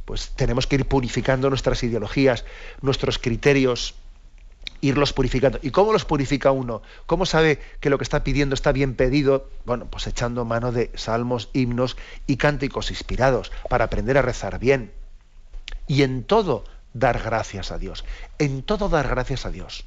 pues 0.05 0.31
tenemos 0.35 0.67
que 0.67 0.75
ir 0.75 0.85
purificando 0.85 1.49
nuestras 1.49 1.81
ideologías, 1.83 2.45
nuestros 2.81 3.19
criterios 3.19 3.95
irlos 4.81 5.13
purificando. 5.13 5.59
¿Y 5.61 5.71
cómo 5.71 5.93
los 5.93 6.03
purifica 6.03 6.51
uno? 6.51 6.81
¿Cómo 7.05 7.25
sabe 7.25 7.59
que 7.79 7.89
lo 7.89 7.97
que 7.97 8.03
está 8.03 8.23
pidiendo 8.23 8.53
está 8.53 8.73
bien 8.73 8.95
pedido? 8.95 9.49
Bueno, 9.65 9.85
pues 9.85 10.07
echando 10.07 10.43
mano 10.43 10.73
de 10.73 10.91
salmos, 10.95 11.49
himnos 11.53 11.95
y 12.27 12.35
cánticos 12.35 12.91
inspirados 12.91 13.51
para 13.69 13.85
aprender 13.85 14.17
a 14.17 14.21
rezar 14.21 14.59
bien. 14.59 14.91
Y 15.87 16.03
en 16.03 16.23
todo 16.23 16.65
dar 16.93 17.21
gracias 17.21 17.71
a 17.71 17.77
Dios. 17.77 18.03
En 18.39 18.63
todo 18.63 18.89
dar 18.89 19.07
gracias 19.07 19.45
a 19.45 19.51
Dios. 19.51 19.85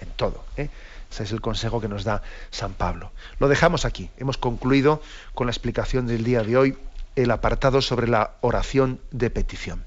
En 0.00 0.08
todo. 0.10 0.44
¿eh? 0.56 0.70
Ese 1.10 1.24
es 1.24 1.32
el 1.32 1.40
consejo 1.40 1.80
que 1.80 1.88
nos 1.88 2.04
da 2.04 2.22
San 2.50 2.74
Pablo. 2.74 3.12
Lo 3.38 3.48
dejamos 3.48 3.84
aquí. 3.84 4.10
Hemos 4.18 4.38
concluido 4.38 5.02
con 5.34 5.46
la 5.46 5.52
explicación 5.52 6.06
del 6.06 6.24
día 6.24 6.42
de 6.42 6.56
hoy 6.56 6.78
el 7.16 7.30
apartado 7.30 7.82
sobre 7.82 8.08
la 8.08 8.36
oración 8.40 9.00
de 9.10 9.30
petición. 9.30 9.84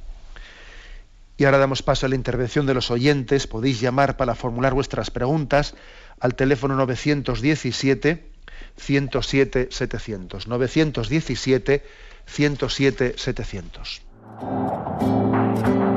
Y 1.38 1.46
ahora 1.46 1.58
damos 1.58 1.82
paso 1.82 2.06
a 2.06 2.10
la 2.10 2.16
intervención 2.16 2.66
de 2.66 2.74
los 2.74 2.92
oyentes. 2.92 3.48
Podéis 3.48 3.80
llamar 3.80 4.18
para 4.18 4.36
formular 4.36 4.74
vuestras 4.74 5.10
preguntas 5.10 5.76
al 6.20 6.36
teléfono 6.36 6.76
917 6.76 8.30
107 8.78 9.68
700. 9.72 10.48
917 10.48 11.84
107 12.28 13.16
700. 13.18 15.41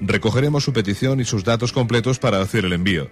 Recogeremos 0.00 0.64
su 0.64 0.72
petición 0.72 1.20
y 1.20 1.24
sus 1.24 1.44
datos 1.44 1.72
completos 1.72 2.18
para 2.18 2.40
hacer 2.40 2.64
el 2.64 2.72
envío. 2.72 3.08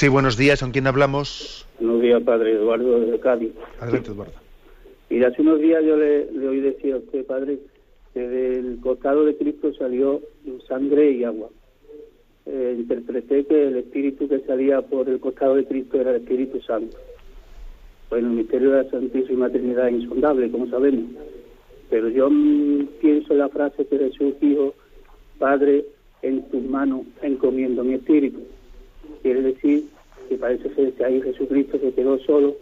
Sí, 0.00 0.08
buenos 0.08 0.38
días. 0.38 0.60
¿Con 0.60 0.70
quién 0.70 0.86
hablamos? 0.86 1.66
Buenos 1.78 2.00
días, 2.00 2.22
padre 2.22 2.52
Eduardo 2.52 3.00
de 3.00 3.20
Cádiz. 3.20 3.52
Adelante, 3.78 4.12
Eduardo. 4.12 4.32
Y 5.10 5.22
hace 5.22 5.42
unos 5.42 5.60
días 5.60 5.84
yo 5.84 5.94
le, 5.94 6.48
oí 6.48 6.60
decir 6.60 6.94
a 6.94 6.96
usted, 6.96 7.26
padre, 7.26 7.58
que 8.14 8.26
del 8.26 8.80
costado 8.80 9.26
de 9.26 9.36
Cristo 9.36 9.74
salió 9.74 10.22
sangre 10.66 11.10
y 11.10 11.24
agua. 11.24 11.50
Eh, 12.46 12.76
interpreté 12.78 13.44
que 13.44 13.68
el 13.68 13.76
espíritu 13.76 14.26
que 14.26 14.40
salía 14.46 14.80
por 14.80 15.06
el 15.06 15.20
costado 15.20 15.56
de 15.56 15.66
Cristo 15.66 16.00
era 16.00 16.12
el 16.12 16.22
Espíritu 16.22 16.62
Santo. 16.62 16.96
Bueno, 18.08 18.28
el 18.28 18.36
misterio 18.36 18.70
de 18.70 18.84
la 18.84 18.90
Santísima 18.90 19.50
Trinidad 19.50 19.88
es 19.88 19.96
insondable, 19.96 20.50
como 20.50 20.66
sabemos. 20.70 21.10
Pero 21.90 22.08
yo 22.08 22.30
pienso 23.02 23.34
en 23.34 23.38
la 23.38 23.50
frase 23.50 23.84
que 23.84 23.98
Jesús 23.98 24.32
dijo, 24.40 24.72
Padre, 25.38 25.84
en 26.22 26.48
tus 26.48 26.62
manos 26.62 27.02
encomiendo 27.20 27.84
mi 27.84 27.96
espíritu 27.96 28.40
quiere 29.22 29.42
decir 29.42 29.84
que 30.28 30.36
parece 30.36 30.72
ser 30.74 30.92
que 30.92 31.04
ahí 31.04 31.20
Jesucristo 31.22 31.78
se 31.78 31.92
quedó 31.92 32.18
solo 32.20 32.56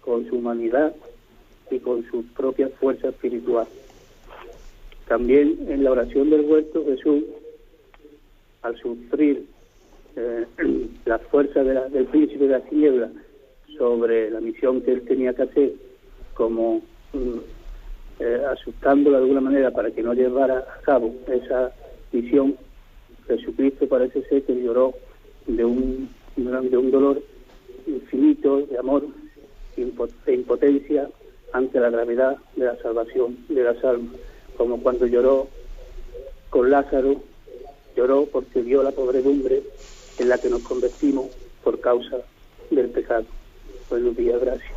con 0.00 0.26
su 0.28 0.36
humanidad 0.36 0.94
y 1.70 1.78
con 1.78 2.04
su 2.10 2.24
propia 2.26 2.68
fuerza 2.68 3.08
espiritual. 3.08 3.66
También 5.08 5.58
en 5.68 5.84
la 5.84 5.92
oración 5.92 6.30
del 6.30 6.42
huerto 6.42 6.84
Jesús, 6.84 7.24
al 8.62 8.76
sufrir 8.76 9.46
eh, 10.16 10.46
la 11.04 11.18
fuerza 11.18 11.62
del 11.62 12.06
príncipe 12.06 12.44
de 12.44 12.50
la 12.50 12.60
tiniebla 12.60 13.10
sobre 13.76 14.30
la 14.30 14.40
misión 14.40 14.80
que 14.80 14.92
él 14.92 15.02
tenía 15.02 15.34
que 15.34 15.42
hacer, 15.42 15.72
como 16.34 16.82
mm, 17.12 17.38
eh, 18.20 18.42
asustándolo 18.50 19.16
de 19.16 19.22
alguna 19.22 19.40
manera 19.40 19.70
para 19.70 19.90
que 19.90 20.02
no 20.02 20.14
llevara 20.14 20.58
a 20.58 20.80
cabo 20.82 21.14
esa 21.28 21.72
misión, 22.12 22.56
Jesucristo 23.26 23.88
parece 23.88 24.22
ser 24.28 24.42
que 24.42 24.54
lloró 24.54 24.94
de 25.46 25.64
un, 25.64 26.08
de 26.36 26.76
un 26.76 26.90
dolor 26.90 27.22
infinito 27.86 28.58
de 28.66 28.78
amor 28.78 29.06
e 29.76 30.32
impotencia 30.32 31.08
ante 31.52 31.80
la 31.80 31.90
gravedad 31.90 32.36
de 32.56 32.64
la 32.66 32.76
salvación 32.82 33.38
de 33.48 33.62
las 33.62 33.82
almas, 33.84 34.14
como 34.56 34.82
cuando 34.82 35.06
lloró 35.06 35.48
con 36.50 36.70
Lázaro, 36.70 37.20
lloró 37.96 38.26
porque 38.26 38.62
vio 38.62 38.82
la 38.82 38.92
pobredumbre 38.92 39.62
en 40.18 40.28
la 40.28 40.38
que 40.38 40.48
nos 40.48 40.62
convertimos 40.62 41.26
por 41.62 41.80
causa 41.80 42.18
del 42.70 42.88
pecado. 42.90 43.26
Buenos 43.88 44.16
días, 44.16 44.40
gracias. 44.40 44.75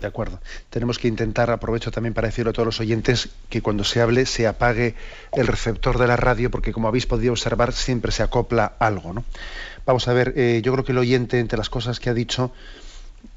De 0.00 0.06
acuerdo. 0.06 0.40
Tenemos 0.70 0.98
que 0.98 1.08
intentar, 1.08 1.50
aprovecho 1.50 1.90
también 1.90 2.14
para 2.14 2.28
decirlo 2.28 2.50
a 2.50 2.52
todos 2.52 2.66
los 2.66 2.80
oyentes, 2.80 3.30
que 3.48 3.62
cuando 3.62 3.84
se 3.84 4.00
hable 4.00 4.26
se 4.26 4.46
apague 4.46 4.94
el 5.32 5.46
receptor 5.46 5.98
de 5.98 6.06
la 6.06 6.16
radio, 6.16 6.50
porque 6.50 6.72
como 6.72 6.88
habéis 6.88 7.06
podido 7.06 7.32
observar, 7.32 7.72
siempre 7.72 8.12
se 8.12 8.22
acopla 8.22 8.74
algo. 8.78 9.12
¿no? 9.12 9.24
Vamos 9.86 10.06
a 10.06 10.12
ver, 10.12 10.34
eh, 10.36 10.60
yo 10.62 10.72
creo 10.72 10.84
que 10.84 10.92
el 10.92 10.98
oyente, 10.98 11.40
entre 11.40 11.58
las 11.58 11.68
cosas 11.68 11.98
que 11.98 12.10
ha 12.10 12.14
dicho, 12.14 12.52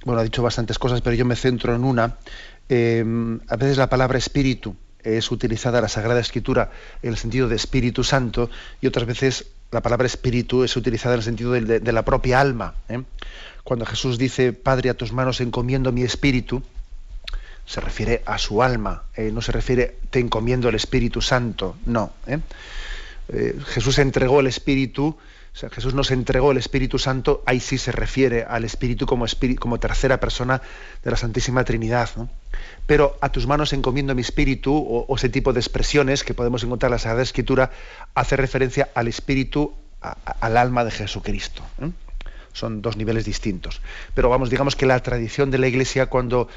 bueno, 0.05 0.21
ha 0.21 0.23
dicho 0.23 0.43
bastantes 0.43 0.77
cosas, 0.77 1.01
pero 1.01 1.15
yo 1.15 1.25
me 1.25 1.35
centro 1.35 1.73
en 1.75 1.83
una. 1.83 2.17
Eh, 2.69 3.03
a 3.47 3.55
veces 3.55 3.77
la 3.77 3.89
palabra 3.89 4.17
espíritu 4.17 4.75
es 5.03 5.31
utilizada 5.31 5.79
en 5.79 5.83
la 5.83 5.89
Sagrada 5.89 6.19
Escritura 6.19 6.71
en 7.01 7.09
el 7.09 7.17
sentido 7.17 7.47
de 7.47 7.55
Espíritu 7.55 8.03
Santo 8.03 8.49
y 8.81 8.87
otras 8.87 9.05
veces 9.05 9.47
la 9.71 9.81
palabra 9.81 10.05
espíritu 10.05 10.63
es 10.63 10.75
utilizada 10.75 11.15
en 11.15 11.19
el 11.19 11.23
sentido 11.23 11.53
de, 11.53 11.91
la 11.93 12.03
propia 12.03 12.41
alma. 12.41 12.75
¿eh? 12.89 13.01
Cuando 13.63 13.85
Jesús 13.85 14.17
dice, 14.17 14.53
Padre, 14.53 14.89
a 14.89 14.93
tus 14.93 15.13
manos 15.13 15.41
encomiendo 15.41 15.91
mi 15.91 16.03
espíritu, 16.03 16.63
se 17.65 17.79
refiere 17.79 18.21
a 18.25 18.37
su 18.37 18.63
alma, 18.63 19.03
no 19.17 19.41
se 19.41 19.51
refiere, 19.51 19.97
te 20.09 20.19
encomiendo 20.19 20.67
el 20.67 20.75
Espíritu 20.75 21.21
Santo, 21.21 21.77
no. 21.85 22.11
Jesús 23.67 23.99
entregó 23.99 24.39
el 24.39 24.47
espíritu 24.47 25.15
o 25.53 25.57
sea, 25.57 25.69
Jesús 25.69 25.93
nos 25.93 26.11
entregó 26.11 26.51
el 26.51 26.57
Espíritu 26.57 26.97
Santo, 26.97 27.43
ahí 27.45 27.59
sí 27.59 27.77
se 27.77 27.91
refiere 27.91 28.45
al 28.47 28.63
Espíritu 28.63 29.05
como 29.05 29.79
tercera 29.79 30.19
persona 30.19 30.61
de 31.03 31.11
la 31.11 31.17
Santísima 31.17 31.65
Trinidad. 31.65 32.09
Pero 32.87 33.17
a 33.19 33.29
tus 33.29 33.47
manos 33.47 33.73
encomiendo 33.73 34.15
mi 34.15 34.21
Espíritu, 34.21 34.73
o, 34.73 35.13
ese 35.15 35.27
tipo 35.27 35.51
de 35.51 35.59
expresiones 35.59 36.23
que 36.23 36.33
podemos 36.33 36.63
encontrar 36.63 36.89
en 36.89 36.93
la 36.93 36.99
Sagrada 36.99 37.23
Escritura, 37.23 37.71
hace 38.15 38.37
referencia 38.37 38.89
al 38.95 39.09
Espíritu, 39.09 39.73
al 39.99 40.55
alma 40.55 40.85
de 40.85 40.91
Jesucristo. 40.91 41.63
Son 42.53 42.81
dos 42.81 42.97
niveles 42.97 43.25
distintos. 43.25 43.81
Pero 44.13 44.29
vamos, 44.29 44.49
digamos 44.49 44.75
que 44.75 44.85
la 44.85 44.99
tradición 44.99 45.51
de 45.51 45.57
la 45.57 45.67
Iglesia, 45.67 46.07
cuando, 46.07 46.47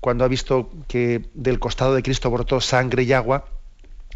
cuando 0.00 0.24
ha 0.24 0.28
visto 0.28 0.70
que 0.88 1.26
del 1.34 1.58
costado 1.58 1.94
de 1.94 2.02
Cristo 2.02 2.30
brotó 2.30 2.60
sangre 2.60 3.02
y 3.02 3.12
agua, 3.12 3.46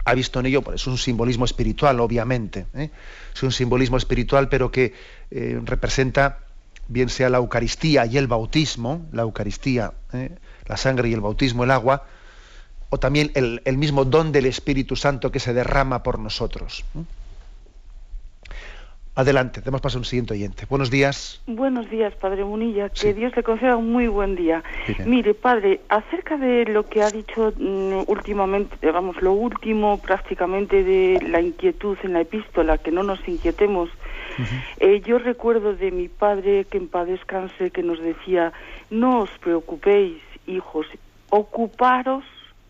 ha 0.07 0.15
visto 0.15 0.39
en 0.39 0.47
ello, 0.47 0.63
pues 0.63 0.83
es 0.83 0.87
un 0.87 0.99
simbolismo 0.99 1.45
espiritual, 1.45 1.99
obviamente. 2.01 2.67
¿eh? 2.75 2.91
Es 3.35 3.43
un 3.43 3.51
simbolismo 3.51 3.97
espiritual, 3.97 4.49
pero 4.49 4.71
que 4.71 4.95
eh, 5.33 5.61
representa, 5.65 6.39
bien 6.87 7.09
sea 7.09 7.29
la 7.29 7.39
Eucaristía 7.39 8.07
y 8.07 8.17
el 8.17 8.29
bautismo, 8.29 9.05
la 9.11 9.23
Eucaristía, 9.23 9.95
¿eh? 10.13 10.31
la 10.67 10.77
sangre 10.77 11.09
y 11.09 11.13
el 11.13 11.21
bautismo, 11.21 11.65
el 11.65 11.73
agua, 11.73 12.05
o 12.89 12.99
también 12.99 13.33
el, 13.35 13.79
mismo 13.79 14.05
don 14.05 14.31
del 14.31 14.47
Espíritu 14.47 14.95
Santo 14.95 15.33
que 15.33 15.41
se 15.41 15.53
derrama 15.53 16.05
por 16.05 16.21
nosotros. 16.21 16.85
Adelante, 19.17 19.63
demos 19.63 19.81
paso 19.81 19.97
a 19.97 20.01
un 20.01 20.05
siguiente 20.05 20.35
oyente. 20.35 20.67
Buenos 20.69 20.91
días. 20.91 21.41
Buenos 21.47 21.89
días, 21.89 22.15
Padre 22.17 22.45
Munilla. 22.45 22.91
Que 22.91 23.15
Dios 23.15 23.35
le 23.35 23.43
conceda 23.43 23.75
un 23.75 23.91
muy 23.91 24.09
buen 24.09 24.37
día. 24.37 24.63
Mire, 25.07 25.33
Padre, 25.33 25.81
acerca 25.89 26.37
de 26.37 26.67
lo 26.67 26.87
que 26.87 27.03
ha 27.03 27.11
dicho 27.11 27.51
mm, 27.57 28.03
últimamente, 28.09 28.91
vamos, 28.91 29.23
lo 29.23 29.33
último 29.33 29.97
prácticamente 30.03 30.85
de 30.85 31.19
la 31.31 31.41
inquietud 31.41 31.97
en 32.03 32.13
la 32.13 32.21
epístola, 32.21 32.77
que 32.77 32.91
no 32.91 33.03
nos 33.03 33.27
inquietemos. 33.27 33.89
Eh, 34.81 35.01
yo 35.01 35.19
recuerdo 35.19 35.75
de 35.75 35.91
mi 35.91 36.09
padre, 36.09 36.67
que 36.67 36.77
en 36.77 36.89
paz 36.89 37.07
descanse, 37.07 37.71
que 37.71 37.83
nos 37.83 37.99
decía, 37.99 38.53
no 38.91 39.21
os 39.21 39.31
preocupéis, 39.41 40.21
hijos, 40.47 40.87
ocuparos, 41.31 42.23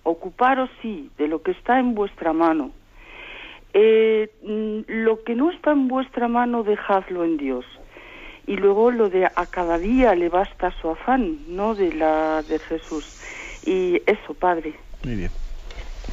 ocuparos 0.04 0.70
sí, 0.80 1.10
de 1.18 1.26
lo 1.26 1.42
que 1.42 1.50
está 1.50 1.80
en 1.80 1.96
vuestra 1.96 2.32
mano 2.32 2.70
eh, 3.78 4.30
mm, 4.42 4.90
lo 5.04 5.22
que 5.22 5.34
no 5.34 5.50
está 5.50 5.72
en 5.72 5.86
vuestra 5.86 6.28
mano, 6.28 6.62
dejadlo 6.62 7.24
en 7.24 7.36
Dios. 7.36 7.66
Y 8.46 8.56
luego 8.56 8.90
lo 8.90 9.10
de 9.10 9.26
a 9.26 9.46
cada 9.50 9.76
día 9.76 10.14
le 10.14 10.30
basta 10.30 10.72
su 10.80 10.88
afán, 10.88 11.40
¿no? 11.46 11.74
De 11.74 11.92
la 11.92 12.42
de 12.48 12.58
Jesús. 12.58 13.20
Y 13.66 14.00
eso, 14.06 14.32
Padre. 14.32 14.74
Muy 15.04 15.16
bien. 15.16 15.30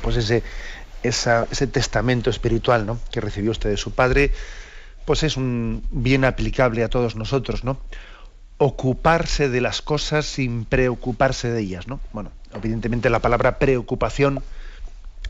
Pues 0.02 0.18
ese, 0.18 0.44
ese 1.04 1.68
testamento 1.68 2.30
espiritual, 2.30 2.86
¿no? 2.86 3.00
Que 3.12 3.22
recibió 3.22 3.52
usted 3.52 3.70
de 3.70 3.78
su 3.78 3.94
padre, 3.94 4.32
pues 5.06 5.24
es 5.24 5.38
un 5.38 5.84
bien 5.90 6.26
aplicable 6.26 6.84
a 6.84 6.90
todos 6.90 7.16
nosotros, 7.16 7.64
¿no? 7.64 7.78
Ocuparse 8.58 9.48
de 9.48 9.62
las 9.62 9.82
cosas 9.82 10.26
sin 10.26 10.66
preocuparse 10.66 11.50
de 11.50 11.62
ellas, 11.62 11.88
¿no? 11.88 12.02
Bueno, 12.12 12.32
evidentemente 12.54 13.10
la 13.10 13.20
palabra 13.20 13.58
preocupación 13.58 14.44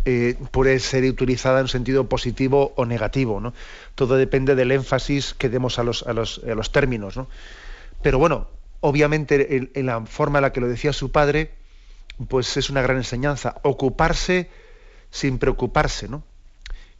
eh, 0.05 0.35
puede 0.51 0.79
ser 0.79 1.05
utilizada 1.05 1.61
en 1.61 1.67
sentido 1.67 2.09
positivo 2.09 2.73
o 2.75 2.85
negativo. 2.85 3.39
¿no? 3.39 3.53
Todo 3.95 4.15
depende 4.15 4.55
del 4.55 4.71
énfasis 4.71 5.33
que 5.33 5.49
demos 5.49 5.79
a 5.79 5.83
los, 5.83 6.03
a 6.03 6.13
los, 6.13 6.41
a 6.43 6.55
los 6.55 6.71
términos. 6.71 7.17
¿no? 7.17 7.27
Pero 8.01 8.19
bueno, 8.19 8.47
obviamente 8.81 9.69
en, 9.73 9.85
la 9.85 10.05
forma 10.05 10.39
en 10.39 10.43
la 10.43 10.51
que 10.51 10.59
lo 10.59 10.67
decía 10.67 10.91
su 10.91 11.11
padre, 11.11 11.51
pues 12.27 12.57
es 12.57 12.69
una 12.69 12.81
gran 12.81 12.97
enseñanza. 12.97 13.55
Ocuparse 13.63 14.49
sin 15.09 15.39
preocuparse, 15.39 16.09
¿no? 16.09 16.23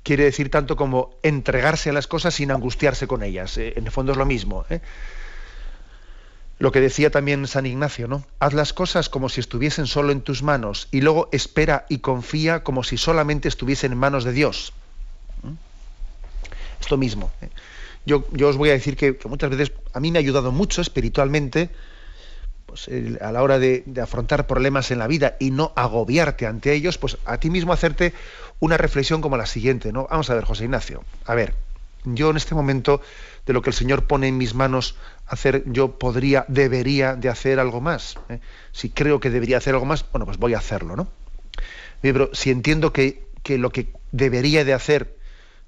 Quiere 0.02 0.24
decir 0.24 0.50
tanto 0.50 0.76
como 0.76 1.16
entregarse 1.24 1.90
a 1.90 1.94
las 1.94 2.08
cosas 2.08 2.34
sin 2.34 2.52
angustiarse 2.52 3.08
con 3.08 3.24
ellas. 3.24 3.58
Eh, 3.58 3.74
en 3.76 3.86
el 3.86 3.92
fondo 3.92 4.14
es 4.14 4.18
lo 4.18 4.26
mismo. 4.26 4.66
¿eh? 4.70 4.80
Lo 6.60 6.72
que 6.72 6.82
decía 6.82 7.10
también 7.10 7.48
San 7.48 7.66
Ignacio, 7.66 8.08
¿no? 8.08 8.24
Haz 8.40 8.54
las 8.54 8.74
cosas 8.74 9.10
como 9.10 9.30
si 9.30 9.40
estuviesen 9.40 9.88
solo 9.88 10.12
en 10.12 10.22
tus 10.22 10.44
manos 10.44 10.88
y 10.92 11.02
luego 11.02 11.30
espera 11.32 11.86
y 11.90 12.00
confía 12.00 12.64
como 12.64 12.84
si 12.84 12.98
solamente 12.98 13.48
estuviesen 13.48 13.92
en 13.92 13.98
manos 13.98 14.24
de 14.24 14.34
Dios. 14.34 14.74
¿Mm? 15.42 15.54
Esto 16.80 16.98
mismo. 16.98 17.32
¿eh? 17.42 17.50
Yo, 18.06 18.26
yo, 18.32 18.50
os 18.50 18.58
voy 18.58 18.70
a 18.70 18.74
decir 18.74 18.96
que, 18.96 19.18
muchas 19.26 19.50
veces 19.50 19.72
a 19.94 20.00
mí 20.00 20.12
me 20.12 20.20
ha 20.20 20.22
ayudado 20.22 20.52
mucho 20.52 20.82
espiritualmente 20.82 21.70
pues, 22.66 22.90
a 23.22 23.32
la 23.32 23.42
hora 23.42 23.60
de, 23.60 23.84
de, 23.86 24.02
afrontar 24.02 24.46
problemas 24.46 24.92
en 24.92 25.00
la 25.00 25.08
vida 25.08 25.36
y 25.40 25.52
no 25.52 25.74
agobiarte 25.76 26.46
ante 26.46 26.74
ellos, 26.74 26.98
pues 26.98 27.18
a 27.26 27.38
ti 27.40 27.50
mismo 27.50 27.74
hacerte 27.74 28.14
una 28.60 28.78
reflexión 28.78 29.22
como 29.22 29.38
la 29.38 29.46
siguiente, 29.46 29.92
¿no? 29.92 30.08
Vamos 30.10 30.30
a 30.30 30.36
ver, 30.36 30.44
José 30.44 30.66
Ignacio. 30.66 31.04
A 31.26 31.36
ver, 31.36 31.56
yo 32.06 32.30
en 32.30 32.38
este 32.38 32.56
momento, 32.56 33.02
de 33.46 33.54
lo 33.54 33.62
que 33.62 33.70
el 33.70 33.76
Señor 33.76 34.06
pone 34.06 34.28
en 34.28 34.38
mis 34.38 34.54
manos 34.54 34.96
hacer, 35.28 35.64
yo 35.66 35.98
podría, 35.98 36.46
debería 36.48 37.16
de 37.16 37.30
hacer 37.30 37.60
algo 37.60 37.82
más. 37.82 38.16
¿eh? 38.30 38.40
Si 38.72 38.90
creo 38.90 39.20
que 39.20 39.30
debería 39.30 39.58
hacer 39.58 39.74
algo 39.74 39.86
más, 39.86 40.06
bueno, 40.12 40.26
pues 40.26 40.38
voy 40.38 40.54
a 40.54 40.58
hacerlo, 40.58 40.96
¿no? 40.96 41.08
Pero 42.02 42.30
si 42.34 42.52
entiendo 42.52 42.92
que, 42.92 43.28
lo 43.48 43.72
que 43.72 43.94
debería 44.12 44.66
de 44.66 44.74
hacer 44.74 45.18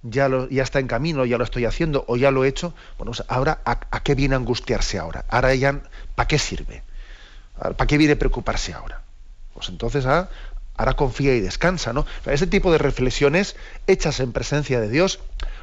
ya, 0.03 0.27
lo, 0.27 0.49
ya 0.49 0.63
está 0.63 0.79
en 0.79 0.87
camino, 0.87 1.25
ya 1.25 1.37
lo 1.37 1.43
estoy 1.43 1.65
haciendo 1.65 2.03
o 2.07 2.17
ya 2.17 2.31
lo 2.31 2.43
he 2.43 2.47
hecho, 2.47 2.73
bueno, 2.97 3.11
pues 3.11 3.23
ahora, 3.29 3.61
¿a, 3.65 4.03
qué 4.03 4.15
viene 4.15 4.35
angustiarse 4.35 4.99
ahora? 4.99 5.25
Ahora 5.29 5.55
ya, 5.55 5.81
¿para 6.15 6.27
qué 6.27 6.37
sirve? 6.37 6.83
¿Para 7.57 7.87
qué 7.87 7.97
viene 7.97 8.15
preocuparse 8.17 8.73
ahora? 8.73 9.01
Pues 9.53 9.69
entonces 9.69 10.05
ah, 10.05 10.29
ahora 10.77 10.93
confía 10.93 11.33
y 11.35 11.39
descansa, 11.39 11.93
¿no? 11.93 12.05
ese 12.25 12.47
tipo 12.47 12.71
de 12.71 12.77
reflexiones 12.77 13.55
hechas 13.87 14.19
en 14.19 14.33
presencia 14.33 14.79
de 14.79 14.89
Dios 14.89 15.19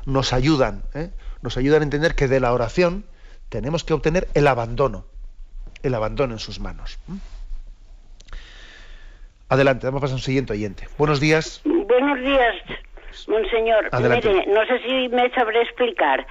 nos 0.06 0.32
ayudan, 0.32 0.82
¿eh? 0.94 1.10
nos 1.42 1.56
ayudan 1.56 1.82
a 1.82 1.84
entender 1.84 2.14
que 2.14 2.28
de 2.28 2.40
la 2.40 2.52
oración 2.52 3.04
tenemos 3.48 3.84
que 3.84 3.92
obtener 3.92 4.28
el 4.34 4.46
abandono, 4.46 5.04
el 5.82 5.94
abandono 5.94 6.32
en 6.32 6.38
sus 6.38 6.60
manos. 6.60 6.98
Adelante, 9.48 9.86
vamos 9.86 10.00
a 10.00 10.02
pasar 10.02 10.14
a 10.14 10.16
un 10.16 10.22
siguiente 10.22 10.54
oyente. 10.54 10.88
Buenos 10.96 11.20
días. 11.20 11.60
Buenos 11.64 12.20
días, 12.20 12.56
monseñor. 13.28 13.90
Mire, 14.00 14.46
no 14.46 14.64
sé 14.64 14.78
si 14.78 15.08
me 15.10 15.28
sabré 15.30 15.60
explicar. 15.60 16.26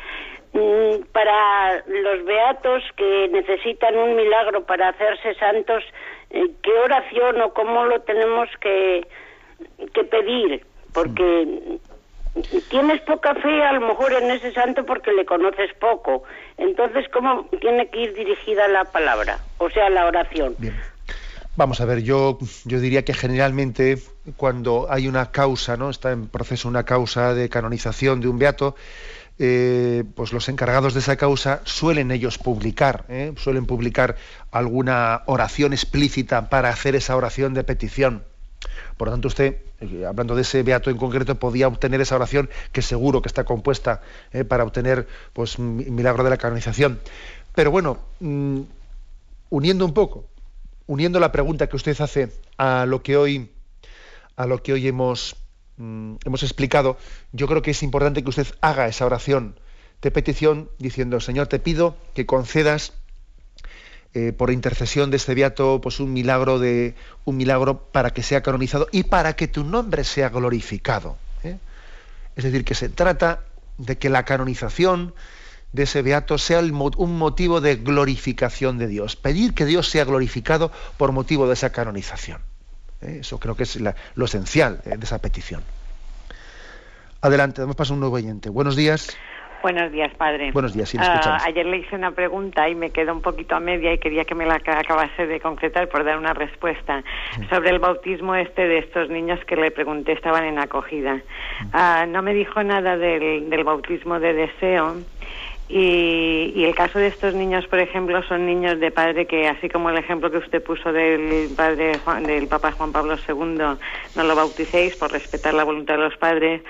Mm, 0.54 1.04
para 1.14 1.84
los 1.88 2.26
beatos 2.26 2.84
que 2.98 3.30
necesitan 3.32 3.96
un 3.96 4.16
milagro 4.16 4.66
para 4.66 4.90
hacerse 4.90 5.36
santos, 5.36 5.84
¿qué 6.32 6.72
oración 6.84 7.42
o 7.42 7.54
cómo 7.54 7.86
lo 7.86 8.02
tenemos 8.02 8.50
que, 8.60 9.08
que 9.94 10.04
pedir? 10.04 10.66
Porque 10.94 11.80
tienes 12.70 13.02
poca 13.02 13.36
fe 13.36 13.64
a 13.64 13.74
lo 13.74 13.82
mejor 13.82 14.14
en 14.14 14.32
ese 14.32 14.54
santo 14.54 14.86
porque 14.86 15.12
le 15.12 15.26
conoces 15.26 15.74
poco. 15.80 16.24
Entonces, 16.58 17.08
¿cómo 17.10 17.48
tiene 17.60 17.88
que 17.90 18.02
ir 18.02 18.14
dirigida 18.14 18.68
la 18.68 18.86
palabra? 18.86 19.40
O 19.58 19.70
sea, 19.70 19.90
la 19.90 20.06
oración. 20.06 20.56
Vamos 21.58 21.82
a 21.82 21.86
ver, 21.86 22.02
yo, 22.02 22.38
yo 22.64 22.80
diría 22.80 23.04
que 23.04 23.14
generalmente 23.14 23.98
cuando 24.38 24.88
hay 24.90 25.08
una 25.08 25.32
causa, 25.32 25.76
¿no? 25.76 25.90
Está 25.90 26.12
en 26.12 26.28
proceso 26.28 26.70
una 26.70 26.86
causa 26.86 27.34
de 27.34 27.50
canonización 27.50 28.22
de 28.22 28.30
un 28.30 28.40
beato, 28.40 28.76
eh, 29.44 30.04
pues 30.14 30.34
los 30.34 30.50
encargados 30.50 30.94
de 30.94 31.00
esa 31.00 31.16
causa 31.16 31.62
suelen 31.64 32.12
ellos 32.12 32.38
publicar, 32.38 33.06
¿eh? 33.10 33.34
suelen 33.38 33.66
publicar 33.66 34.16
alguna 34.52 35.24
oración 35.26 35.74
explícita 35.74 36.48
para 36.48 36.70
hacer 36.70 36.96
esa 36.96 37.16
oración 37.16 37.56
de 37.56 37.64
petición. 37.64 38.24
Por 38.98 39.08
lo 39.08 39.14
tanto, 39.14 39.30
usted, 39.30 39.58
eh, 39.80 40.06
hablando 40.06 40.36
de 40.36 40.44
ese 40.44 40.62
beato 40.62 40.92
en 40.92 40.98
concreto, 40.98 41.40
podía 41.40 41.68
obtener 41.68 42.02
esa 42.02 42.18
oración 42.18 42.52
que 42.72 42.84
seguro 42.84 43.24
que 43.24 43.30
está 43.30 43.44
compuesta 43.44 44.02
para 44.48 44.64
obtener 44.64 45.08
pues, 45.34 45.58
milagro 45.58 46.24
de 46.24 46.30
la 46.30 46.38
canonización. 46.38 47.00
Pero 47.56 47.72
bueno, 47.72 47.98
mm, 48.20 48.62
uniendo 49.50 49.86
un 49.86 49.96
poco, 49.96 50.28
uniendo 50.86 51.20
la 51.20 51.32
pregunta 51.32 51.66
que 51.66 51.78
usted 51.78 52.00
hace 52.00 52.32
a 52.58 52.86
lo 52.86 53.02
que 53.02 53.18
hoy, 53.18 53.50
a 54.36 54.46
lo 54.46 54.62
que 54.62 54.74
hoy 54.74 54.88
hemos, 54.88 55.36
mm, 55.82 56.16
hemos 56.26 56.44
explicado, 56.44 56.98
yo 57.32 57.48
creo 57.48 57.62
que 57.62 57.72
es 57.72 57.84
importante 57.84 58.24
que 58.24 58.30
usted 58.30 58.48
haga 58.62 58.88
esa 58.88 59.06
oración 59.06 59.60
de 60.02 60.12
petición 60.12 60.70
diciendo, 60.80 61.20
Señor, 61.20 61.48
te 61.48 61.60
pido 61.60 61.96
que 62.14 62.26
concedas 62.26 62.94
eh, 64.14 64.34
por 64.34 64.52
intercesión 64.52 65.10
de 65.10 65.18
este 65.18 65.36
beato, 65.36 65.80
pues 65.82 66.00
un 66.00 66.12
milagro 66.12 66.60
de 66.60 66.96
un 67.24 67.38
milagro 67.38 67.86
para 67.92 68.12
que 68.12 68.24
sea 68.24 68.42
canonizado 68.42 68.88
y 68.92 69.04
para 69.04 69.36
que 69.36 69.48
tu 69.48 69.64
nombre 69.64 70.04
sea 70.04 70.30
glorificado. 70.30 71.18
¿eh? 71.44 71.58
Es 72.36 72.44
decir, 72.44 72.66
que 72.66 72.76
se 72.76 72.90
trata 72.90 73.46
de 73.78 73.98
que 73.98 74.10
la 74.10 74.26
canonización 74.26 75.14
de 75.72 75.84
ese 75.84 76.02
beato 76.02 76.38
sea 76.38 76.60
un 76.60 77.18
motivo 77.18 77.62
de 77.62 77.78
glorificación 77.78 78.78
de 78.78 78.88
Dios. 78.88 79.16
Pedir 79.16 79.54
que 79.54 79.66
Dios 79.66 79.90
sea 79.90 80.04
glorificado 80.04 80.72
por 80.98 81.14
motivo 81.14 81.48
de 81.48 81.54
esa 81.54 81.72
canonización. 81.72 82.42
¿Eh? 83.02 83.18
Eso 83.22 83.40
creo 83.40 83.56
que 83.56 83.64
es 83.64 83.80
lo 84.16 84.26
esencial 84.26 84.82
de 84.84 85.04
esa 85.04 85.20
petición. 85.20 85.62
Adelante, 87.22 87.62
damos 87.62 87.76
paso 87.76 87.94
a 87.94 87.96
un 87.96 88.00
nuevo 88.00 88.16
oyente. 88.16 88.50
Buenos 88.50 88.76
días. 88.76 89.16
Buenos 89.62 89.92
días, 89.92 90.12
padre. 90.16 90.52
Buenos 90.52 90.74
días, 90.74 90.90
sí, 90.90 90.98
uh, 90.98 91.02
Ayer 91.46 91.68
le 91.68 91.78
hice 91.78 91.96
una 91.96 92.12
pregunta 92.12 92.68
y 92.68 92.74
me 92.74 92.90
quedó 92.90 93.14
un 93.14 93.22
poquito 93.22 93.56
a 93.56 93.60
media 93.60 93.94
y 93.94 94.00
quería 94.00 94.26
que 94.26 94.34
me 94.34 94.46
la 94.48 94.56
acabase 94.56 95.28
de 95.28 95.40
concretar 95.40 95.88
por 95.88 96.04
dar 96.04 96.18
una 96.18 96.34
respuesta 96.34 97.04
sobre 97.50 97.70
el 97.70 97.78
bautismo 97.78 98.34
este 98.34 98.68
de 98.68 98.80
estos 98.80 99.10
niños 99.10 99.40
que 99.46 99.56
le 99.56 99.70
pregunté 99.70 100.14
estaban 100.14 100.46
en 100.46 100.58
acogida. 100.58 101.22
Uh, 101.74 102.08
no 102.08 102.24
me 102.24 102.34
dijo 102.34 102.64
nada 102.64 102.98
del, 102.98 103.52
del 103.52 103.64
bautismo 103.64 104.20
de 104.20 104.34
deseo. 104.34 104.96
Y, 105.74 106.52
y, 106.54 106.66
el 106.66 106.76
caso 106.76 107.00
de 107.00 107.08
estos 107.08 107.34
niños, 107.34 107.66
por 107.68 107.80
ejemplo, 107.80 108.22
son 108.24 108.46
niños 108.46 108.78
de 108.82 108.92
padre 108.92 109.26
que, 109.26 109.48
así 109.48 109.70
como 109.70 109.90
el 109.90 109.98
ejemplo 109.98 110.30
que 110.30 110.40
usted 110.40 110.62
puso 110.62 110.92
del 110.92 111.50
padre 111.56 111.94
del 112.24 112.48
Papa 112.48 112.74
Juan 112.74 112.92
Pablo 112.92 113.16
II, 113.16 113.78
no 114.16 114.24
lo 114.24 114.36
bauticéis 114.36 114.98
por 114.98 115.14
respetar 115.14 115.54
la 115.54 115.64
voluntad 115.64 115.96
de 115.96 116.02
los 116.02 116.18
padres, 116.18 116.62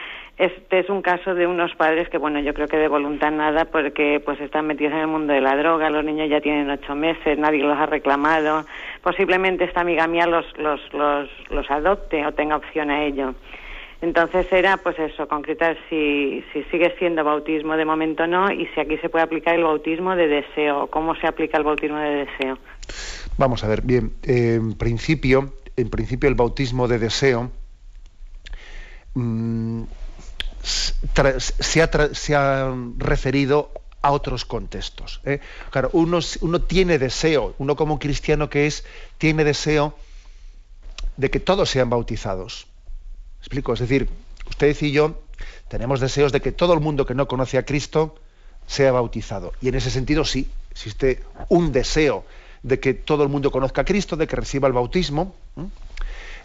este 0.42 0.80
es 0.80 0.90
un 0.90 1.04
caso 1.04 1.36
de 1.36 1.46
unos 1.46 1.76
padres 1.76 2.10
que, 2.10 2.18
bueno, 2.18 2.40
yo 2.40 2.56
creo 2.56 2.68
que 2.68 2.78
de 2.78 2.88
voluntad 2.88 3.30
nada, 3.30 3.66
porque 3.66 4.20
pues 4.26 4.42
están 4.42 4.66
metidos 4.66 4.94
en 4.94 5.00
el 5.02 5.08
mundo 5.08 5.34
de 5.34 5.40
la 5.40 5.56
droga, 5.56 5.92
los 5.92 6.04
niños 6.04 6.30
ya 6.30 6.42
tienen 6.42 6.68
ocho 6.70 6.96
meses, 6.96 7.38
nadie 7.38 7.62
los 7.62 7.78
ha 7.78 7.86
reclamado. 7.86 8.66
Posiblemente 9.04 9.66
esta 9.66 9.82
amiga 9.82 10.08
mía 10.08 10.26
los, 10.26 10.46
los, 10.58 10.82
los, 10.94 11.30
los 11.52 11.70
adopte 11.70 12.26
o 12.26 12.32
tenga 12.32 12.56
opción 12.56 12.90
a 12.90 13.04
ello. 13.04 13.36
Entonces 14.02 14.48
era, 14.52 14.78
pues 14.78 14.98
eso, 14.98 15.28
concretar 15.28 15.78
si, 15.90 16.44
si 16.52 16.64
sigue 16.66 16.96
siendo 16.98 17.24
bautismo 17.24 17.78
de 17.78 17.86
momento 17.86 18.26
no 18.26 18.52
y 18.52 18.66
si 18.68 18.80
aquí 18.80 18.98
se 18.98 19.10
puede 19.10 19.24
aplicar 19.24 19.56
el 19.56 19.64
bautismo 19.64 20.16
de 20.16 20.28
deseo, 20.28 20.88
cómo 20.88 21.16
se 21.16 21.28
aplica 21.28 21.58
el 21.58 21.64
bautismo 21.64 22.00
de 22.00 22.26
deseo. 22.26 22.58
Vamos 23.38 23.64
a 23.64 23.68
ver, 23.68 23.84
bien, 23.84 24.14
en 24.24 24.74
principio, 24.74 25.54
en 25.78 25.90
principio 25.90 26.28
el 26.30 26.36
bautismo 26.36 26.88
de 26.88 26.98
deseo 26.98 27.52
mmm, 29.14 29.84
se 30.64 32.36
ha, 32.36 32.76
referido 32.98 33.72
a 34.02 34.12
otros 34.12 34.46
contextos. 34.46 35.22
¿eh? 35.26 35.40
Claro, 35.70 35.90
uno, 35.94 36.20
tiene 36.68 36.98
deseo, 36.98 37.56
uno 37.58 37.76
como 37.76 38.00
cristiano 38.00 38.50
que 38.50 38.68
es, 38.68 38.84
tiene 39.18 39.44
deseo 39.44 39.96
de 41.18 41.30
que 41.30 41.40
todos 41.40 41.70
sean 41.70 41.90
bautizados. 41.90 42.68
Explico? 43.42 43.74
Es 43.74 43.80
decir, 43.80 44.08
usted 44.48 44.76
y 44.82 44.92
yo 44.92 45.22
tenemos 45.68 46.00
deseos 46.00 46.32
de 46.32 46.42
que 46.42 46.52
todo 46.52 46.74
el 46.74 46.80
mundo 46.80 47.06
que 47.06 47.16
no 47.16 47.28
conoce 47.28 47.58
a 47.58 47.66
Cristo 47.66 48.16
sea 48.68 48.92
bautizado. 48.92 49.54
Y 49.62 49.70
en 49.70 49.76
ese 49.76 49.90
sentido 49.92 50.24
sí, 50.24 50.50
existe 50.72 51.24
un 51.50 51.72
deseo 51.72 52.26
de 52.64 52.80
que 52.80 52.94
todo 52.94 53.24
el 53.24 53.30
mundo 53.30 53.52
conozca 53.52 53.82
a 53.82 53.86
Cristo, 53.86 54.16
de 54.16 54.28
que 54.28 54.36
reciba 54.36 54.68
el 54.68 54.74
bautismo. 54.74 55.36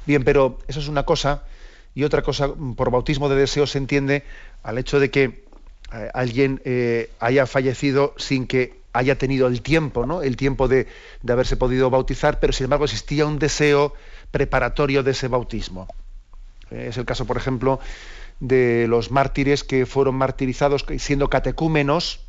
Bien, 0.06 0.24
pero 0.24 0.58
eso 0.68 0.80
es 0.80 0.88
una 0.88 1.04
cosa 1.04 1.44
y 1.94 2.04
otra 2.04 2.22
cosa, 2.22 2.50
por 2.76 2.90
bautismo 2.90 3.28
de 3.28 3.36
deseo 3.36 3.66
se 3.66 3.78
entiende 3.78 4.22
al 4.62 4.76
hecho 4.76 5.00
de 5.00 5.10
que 5.10 5.44
eh, 5.92 6.10
alguien 6.12 6.60
eh, 6.64 7.10
haya 7.20 7.46
fallecido 7.46 8.14
sin 8.18 8.46
que 8.46 8.80
haya 8.92 9.16
tenido 9.16 9.46
el 9.46 9.62
tiempo, 9.62 10.04
¿no? 10.04 10.22
El 10.22 10.36
tiempo 10.36 10.68
de, 10.68 10.88
haberse 11.26 11.56
podido 11.56 11.88
bautizar, 11.88 12.38
pero 12.38 12.52
sin 12.52 12.64
embargo 12.64 12.84
existía 12.84 13.26
un 13.26 13.38
deseo 13.38 13.94
preparatorio 14.30 15.02
de 15.02 15.12
ese 15.12 15.28
bautismo. 15.28 15.88
Eh, 16.70 16.86
es 16.88 16.96
el 16.96 17.04
caso, 17.04 17.24
por 17.24 17.36
ejemplo, 17.36 17.80
de 18.40 18.86
los 18.88 19.10
mártires 19.10 19.64
que 19.64 19.86
fueron 19.86 20.14
martirizados 20.16 20.84
siendo 20.98 21.28
catecúmenos, 21.28 22.20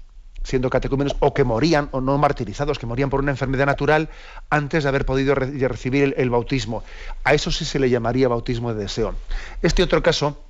siendo 0.44 0.70
catecúmenos 0.70 1.16
o 1.20 1.34
que 1.34 1.44
morían, 1.44 1.90
o 1.92 2.00
no 2.00 2.18
martirizados, 2.18 2.80
que 2.80 2.86
morían 2.86 3.10
por 3.10 3.20
una 3.20 3.32
enfermedad 3.32 3.66
natural 3.66 4.10
antes 4.50 4.84
de 4.84 4.90
haber 4.90 5.06
podido 5.06 5.36
recibir 5.36 6.16
el, 6.18 6.30
bautismo. 6.30 6.84
A 7.26 7.34
eso 7.34 7.52
sí 7.52 7.66
se 7.66 7.80
le 7.80 7.90
llamaría 7.90 8.30
bautismo 8.30 8.74
de 8.74 8.82
deseo. 8.82 9.16
Este 9.62 9.84
otro 9.84 10.02
caso, 10.02 10.42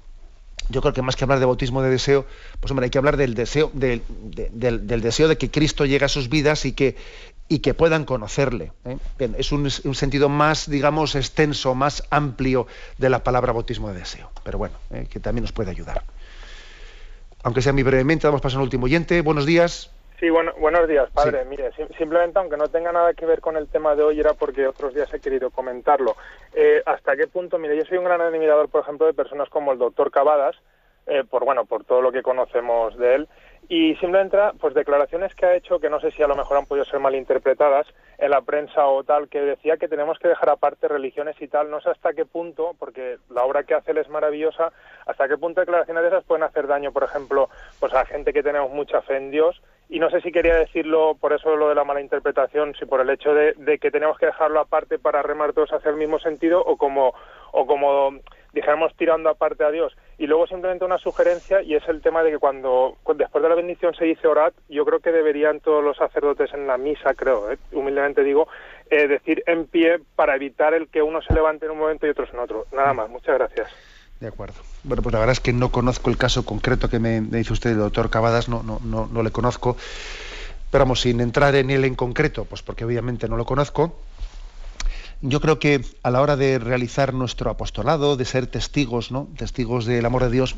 yo 0.70 0.82
creo 0.82 0.94
que 0.94 1.02
más 1.02 1.16
que 1.16 1.24
hablar 1.24 1.40
de 1.40 1.46
bautismo 1.46 1.82
de 1.82 1.90
deseo, 1.90 2.28
pues 2.60 2.70
hombre, 2.70 2.86
hay 2.86 2.90
que 2.92 3.00
hablar 3.00 3.18
del 3.18 3.34
deseo, 3.34 3.72
del, 3.74 4.04
deseo 4.54 5.28
de 5.28 5.38
que 5.38 5.50
Cristo 5.50 5.86
llegue 5.86 6.06
a 6.06 6.10
sus 6.10 6.30
vidas 6.30 6.66
y 6.66 6.74
que, 6.74 6.96
y 7.48 7.60
que 7.60 7.74
puedan 7.74 8.06
conocerle. 8.06 8.72
¿eh? 8.86 8.98
es 9.38 9.52
un, 9.52 9.70
sentido 9.70 10.30
más, 10.30 10.70
digamos, 10.70 11.16
extenso, 11.16 11.76
más 11.76 12.04
amplio 12.10 12.68
de 12.98 13.10
la 13.10 13.24
palabra 13.24 13.54
bautismo 13.54 13.90
de 13.90 14.00
deseo. 14.00 14.30
Pero 14.44 14.58
bueno, 14.58 14.76
¿eh? 14.92 15.08
que 15.10 15.20
también 15.20 15.44
nos 15.44 15.52
puede 15.52 15.72
ayudar 15.72 16.04
aunque 17.48 17.62
sea 17.62 17.72
muy 17.72 17.84
brevemente, 17.84 18.28
vamos 18.28 18.42
a 18.42 18.44
pasar 18.44 18.58
al 18.58 18.64
último 18.64 18.86
oyente. 18.86 19.22
Buenos 19.22 19.46
días. 19.46 19.90
Sí, 20.20 20.30
bueno, 20.30 20.52
buenos 20.60 20.86
días, 20.88 21.10
padre. 21.12 21.46
Mire, 21.46 21.72
simplemente, 21.98 22.40
aunque 22.40 22.58
no 22.58 22.68
tenga 22.68 22.92
nada 22.92 23.14
que 23.14 23.26
ver 23.26 23.40
con 23.40 23.56
el 23.56 23.68
tema 23.68 23.96
de 23.96 24.04
hoy, 24.04 24.20
era 24.20 24.34
porque 24.34 24.68
otros 24.68 24.94
días 24.94 25.14
he 25.14 25.22
querido 25.22 25.50
comentarlo. 25.52 26.18
Eh, 26.54 26.82
¿Hasta 26.86 27.16
qué 27.16 27.28
punto? 27.28 27.58
Mire, 27.58 27.78
yo 27.78 27.86
soy 27.86 28.00
un 28.00 28.04
gran 28.04 28.20
admirador, 28.20 28.68
por 28.68 28.82
ejemplo, 28.82 29.06
de 29.06 29.14
personas 29.14 29.48
como 29.50 29.72
el 29.72 29.78
doctor 29.78 30.12
Cavadas, 30.12 30.58
eh, 31.06 31.24
por 31.24 31.46
bueno, 31.46 31.64
por 31.64 31.86
todo 31.86 32.02
lo 32.02 32.12
que 32.12 32.22
conocemos 32.22 32.98
de 32.98 33.16
él. 33.16 33.30
Y 33.70 33.96
simplemente 33.96 34.38
pues 34.60 34.74
declaraciones 34.74 35.36
que 35.36 35.46
ha 35.46 35.56
hecho 35.56 35.80
que 35.80 35.90
no 35.90 36.00
sé 36.00 36.12
si 36.12 36.24
a 36.24 36.28
lo 36.28 36.36
mejor 36.36 36.58
han 36.58 36.66
podido 36.66 36.86
ser 36.86 37.00
malinterpretadas 37.00 37.86
en 38.18 38.32
la 38.32 38.42
prensa 38.42 38.88
o 38.88 39.04
tal 39.04 39.28
que 39.28 39.42
decía 39.42 39.76
que 39.76 39.90
tenemos 39.90 40.18
que 40.20 40.30
dejar 40.30 40.50
aparte 40.50 40.88
religiones 40.88 41.36
y 41.42 41.48
tal. 41.50 41.70
No 41.70 41.82
sé 41.82 41.90
hasta 41.90 42.14
qué 42.14 42.26
punto 42.26 42.76
porque 42.80 43.18
la 43.30 43.44
obra 43.44 43.64
que 43.64 43.74
hace 43.74 43.92
él 43.92 43.98
es 43.98 44.10
maravillosa 44.10 44.72
hasta 45.06 45.28
qué 45.28 45.38
punto 45.38 45.60
declaraciones 45.60 46.04
de 46.04 46.10
esas 46.10 46.24
pueden 46.24 46.44
hacer 46.44 46.68
daño 46.68 46.94
por 46.94 47.04
ejemplo 47.04 47.50
pues 47.80 47.94
a 47.94 48.06
gente 48.06 48.32
que 48.32 48.44
tenemos 48.44 48.72
mucha 48.72 49.02
fe 49.02 49.18
en 49.18 49.32
Dios. 49.32 49.62
Y 49.90 50.00
no 50.00 50.10
sé 50.10 50.22
si 50.22 50.32
quería 50.32 50.56
decirlo 50.56 51.16
por 51.20 51.34
eso 51.34 51.56
lo 51.56 51.70
de 51.70 51.76
la 51.76 51.84
mala 51.84 52.02
interpretación 52.02 52.74
si 52.76 52.86
por 52.86 53.02
el 53.02 53.10
hecho 53.10 53.34
de, 53.34 53.54
de 53.54 53.80
que 53.80 53.92
tenemos 53.92 54.18
que 54.18 54.28
dejarlo 54.28 54.62
aparte 54.62 54.98
para 54.98 55.22
remar 55.22 55.52
todos 55.52 55.74
hacia 55.74 55.92
el 55.92 55.98
mismo 55.98 56.20
sentido 56.20 56.64
o 56.64 56.78
como 56.78 57.14
o 57.52 57.66
como 57.66 58.20
dijéramos 58.58 58.94
tirando 58.96 59.30
aparte 59.30 59.64
a 59.64 59.72
Dios. 59.72 59.96
Y 60.18 60.28
luego 60.28 60.48
simplemente 60.48 60.86
una 60.86 60.98
sugerencia 60.98 61.62
y 61.62 61.76
es 61.76 61.88
el 61.88 62.02
tema 62.02 62.24
de 62.24 62.32
que 62.32 62.38
cuando 62.38 62.98
después 63.16 63.42
de 63.42 63.50
la 63.50 63.56
bendición 63.56 63.94
se 63.96 64.06
dice 64.06 64.28
orad, 64.28 64.54
yo 64.70 64.86
creo 64.86 65.00
que 65.00 65.12
deberían 65.12 65.60
todos 65.60 65.84
los 65.84 65.98
sacerdotes 65.98 66.54
en 66.54 66.68
la 66.68 66.78
misa, 66.78 67.14
creo, 67.14 67.52
¿eh? 67.52 67.58
humildemente 67.72 68.24
digo, 68.24 68.48
eh, 68.90 69.08
decir 69.08 69.44
en 69.48 69.68
pie 69.68 70.00
para 70.16 70.36
evitar 70.36 70.74
el 70.74 70.88
que 70.88 71.02
uno 71.02 71.22
se 71.22 71.34
levante 71.34 71.66
en 71.66 71.72
un 71.72 71.80
momento 71.80 72.08
y 72.08 72.10
otros 72.10 72.30
en 72.34 72.40
otro. 72.40 72.66
Nada 72.72 72.94
más, 72.94 73.10
muchas 73.10 73.36
gracias. 73.36 73.70
De 74.20 74.28
acuerdo. 74.28 74.56
Bueno, 74.84 75.04
pues 75.04 75.14
la 75.14 75.20
verdad 75.20 75.34
es 75.34 75.40
que 75.40 75.54
no 75.54 75.72
conozco 75.72 76.10
el 76.10 76.18
caso 76.18 76.44
concreto 76.44 76.90
que 76.90 77.00
me, 77.00 77.22
dice 77.22 77.54
usted, 77.54 77.72
el 77.72 77.78
doctor 77.78 78.10
Cavadas, 78.10 78.50
no, 78.50 78.64
no, 78.64 78.80
no, 78.84 79.08
no 79.12 79.22
le 79.22 79.32
conozco. 79.32 79.78
Pero 80.72 80.84
vamos, 80.84 81.02
sin 81.02 81.22
entrar 81.22 81.56
en 81.56 81.70
él 81.70 81.86
en 81.86 81.96
concreto, 81.96 82.46
pues 82.46 82.62
porque 82.64 82.84
obviamente 82.84 83.30
no 83.30 83.38
lo 83.38 83.46
conozco, 83.46 84.00
yo 85.22 85.42
creo 85.42 85.60
que 85.60 85.82
a 86.04 86.12
la 86.12 86.22
hora 86.22 86.36
de 86.36 86.60
realizar 86.60 87.14
nuestro 87.14 87.50
apostolado, 87.50 88.18
de 88.18 88.26
ser 88.26 88.48
testigos, 88.48 89.12
¿no? 89.12 89.28
testigos 89.38 89.86
del 89.86 90.06
amor 90.06 90.24
de 90.24 90.32
Dios, 90.32 90.56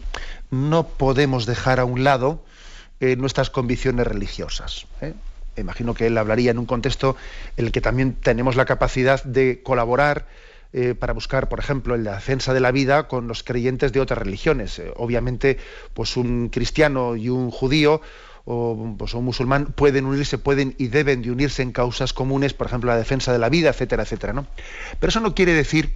no 0.51 0.87
podemos 0.87 1.45
dejar 1.45 1.79
a 1.79 1.85
un 1.85 2.03
lado 2.03 2.43
eh, 2.99 3.15
nuestras 3.15 3.49
convicciones 3.49 4.05
religiosas. 4.05 4.85
¿eh? 5.01 5.13
Imagino 5.55 5.93
que 5.93 6.07
él 6.07 6.17
hablaría 6.17 6.51
en 6.51 6.59
un 6.59 6.65
contexto 6.65 7.15
en 7.57 7.67
el 7.67 7.71
que 7.71 7.81
también 7.81 8.13
tenemos 8.13 8.55
la 8.55 8.65
capacidad 8.65 9.23
de 9.23 9.63
colaborar 9.63 10.27
eh, 10.71 10.93
para 10.93 11.13
buscar, 11.13 11.49
por 11.49 11.59
ejemplo, 11.59 11.97
la 11.97 12.15
defensa 12.15 12.53
de 12.53 12.59
la 12.59 12.71
vida 12.71 13.07
con 13.07 13.27
los 13.27 13.43
creyentes 13.43 13.91
de 13.91 14.01
otras 14.01 14.19
religiones. 14.19 14.81
obviamente, 14.97 15.57
pues 15.93 16.15
un 16.17 16.49
cristiano 16.49 17.15
y 17.15 17.29
un 17.29 17.49
judío 17.49 18.01
o, 18.51 18.95
pues, 18.97 19.13
un 19.13 19.25
musulmán 19.25 19.67
pueden 19.67 20.05
unirse, 20.05 20.39
pueden 20.39 20.73
y 20.79 20.87
deben 20.87 21.21
de 21.21 21.29
unirse 21.29 21.61
en 21.61 21.71
causas 21.71 22.13
comunes, 22.13 22.55
por 22.55 22.65
ejemplo, 22.65 22.89
la 22.89 22.97
defensa 22.97 23.31
de 23.31 23.37
la 23.37 23.47
vida, 23.47 23.69
etcétera, 23.69 24.01
etcétera. 24.01 24.33
¿no? 24.33 24.47
Pero 24.99 25.09
eso 25.09 25.19
no 25.19 25.35
quiere 25.35 25.53
decir, 25.53 25.93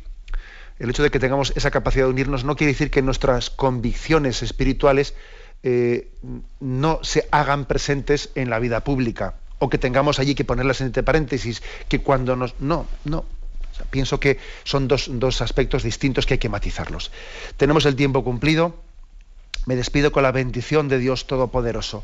el 0.77 0.87
hecho 0.91 1.01
de 1.01 1.09
que 1.09 1.19
tengamos 1.19 1.51
esa 1.55 1.71
capacidad 1.71 2.05
de 2.05 2.11
unirnos, 2.11 2.43
no 2.43 2.55
quiere 2.55 2.73
decir 2.73 2.91
que 2.91 3.01
nuestras 3.01 3.49
convicciones 3.49 4.43
espirituales 4.43 5.15
eh, 5.63 6.11
no 6.59 6.99
se 7.01 7.27
hagan 7.31 7.65
presentes 7.65 8.29
en 8.35 8.51
la 8.51 8.59
vida 8.59 8.83
pública 8.83 9.33
o 9.57 9.67
que 9.67 9.79
tengamos 9.79 10.19
allí 10.19 10.35
que 10.35 10.45
ponerlas 10.45 10.81
entre 10.81 11.01
paréntesis, 11.01 11.63
que 11.87 12.01
cuando 12.01 12.35
nos... 12.35 12.53
No, 12.59 12.85
no. 13.03 13.25
pienso 13.89 14.19
que 14.19 14.37
son 14.63 14.87
dos, 14.87 15.09
dos 15.09 15.41
aspectos 15.41 15.81
distintos 15.81 16.27
que 16.27 16.35
hay 16.35 16.37
que 16.37 16.49
matizarlos. 16.49 17.09
Tenemos 17.57 17.87
el 17.87 17.95
tiempo 17.95 18.23
cumplido. 18.23 18.75
Me 19.65 19.75
despido 19.75 20.11
con 20.11 20.21
la 20.21 20.31
bendición 20.31 20.87
de 20.87 20.99
Dios 20.99 21.25
Todopoderoso. 21.25 22.03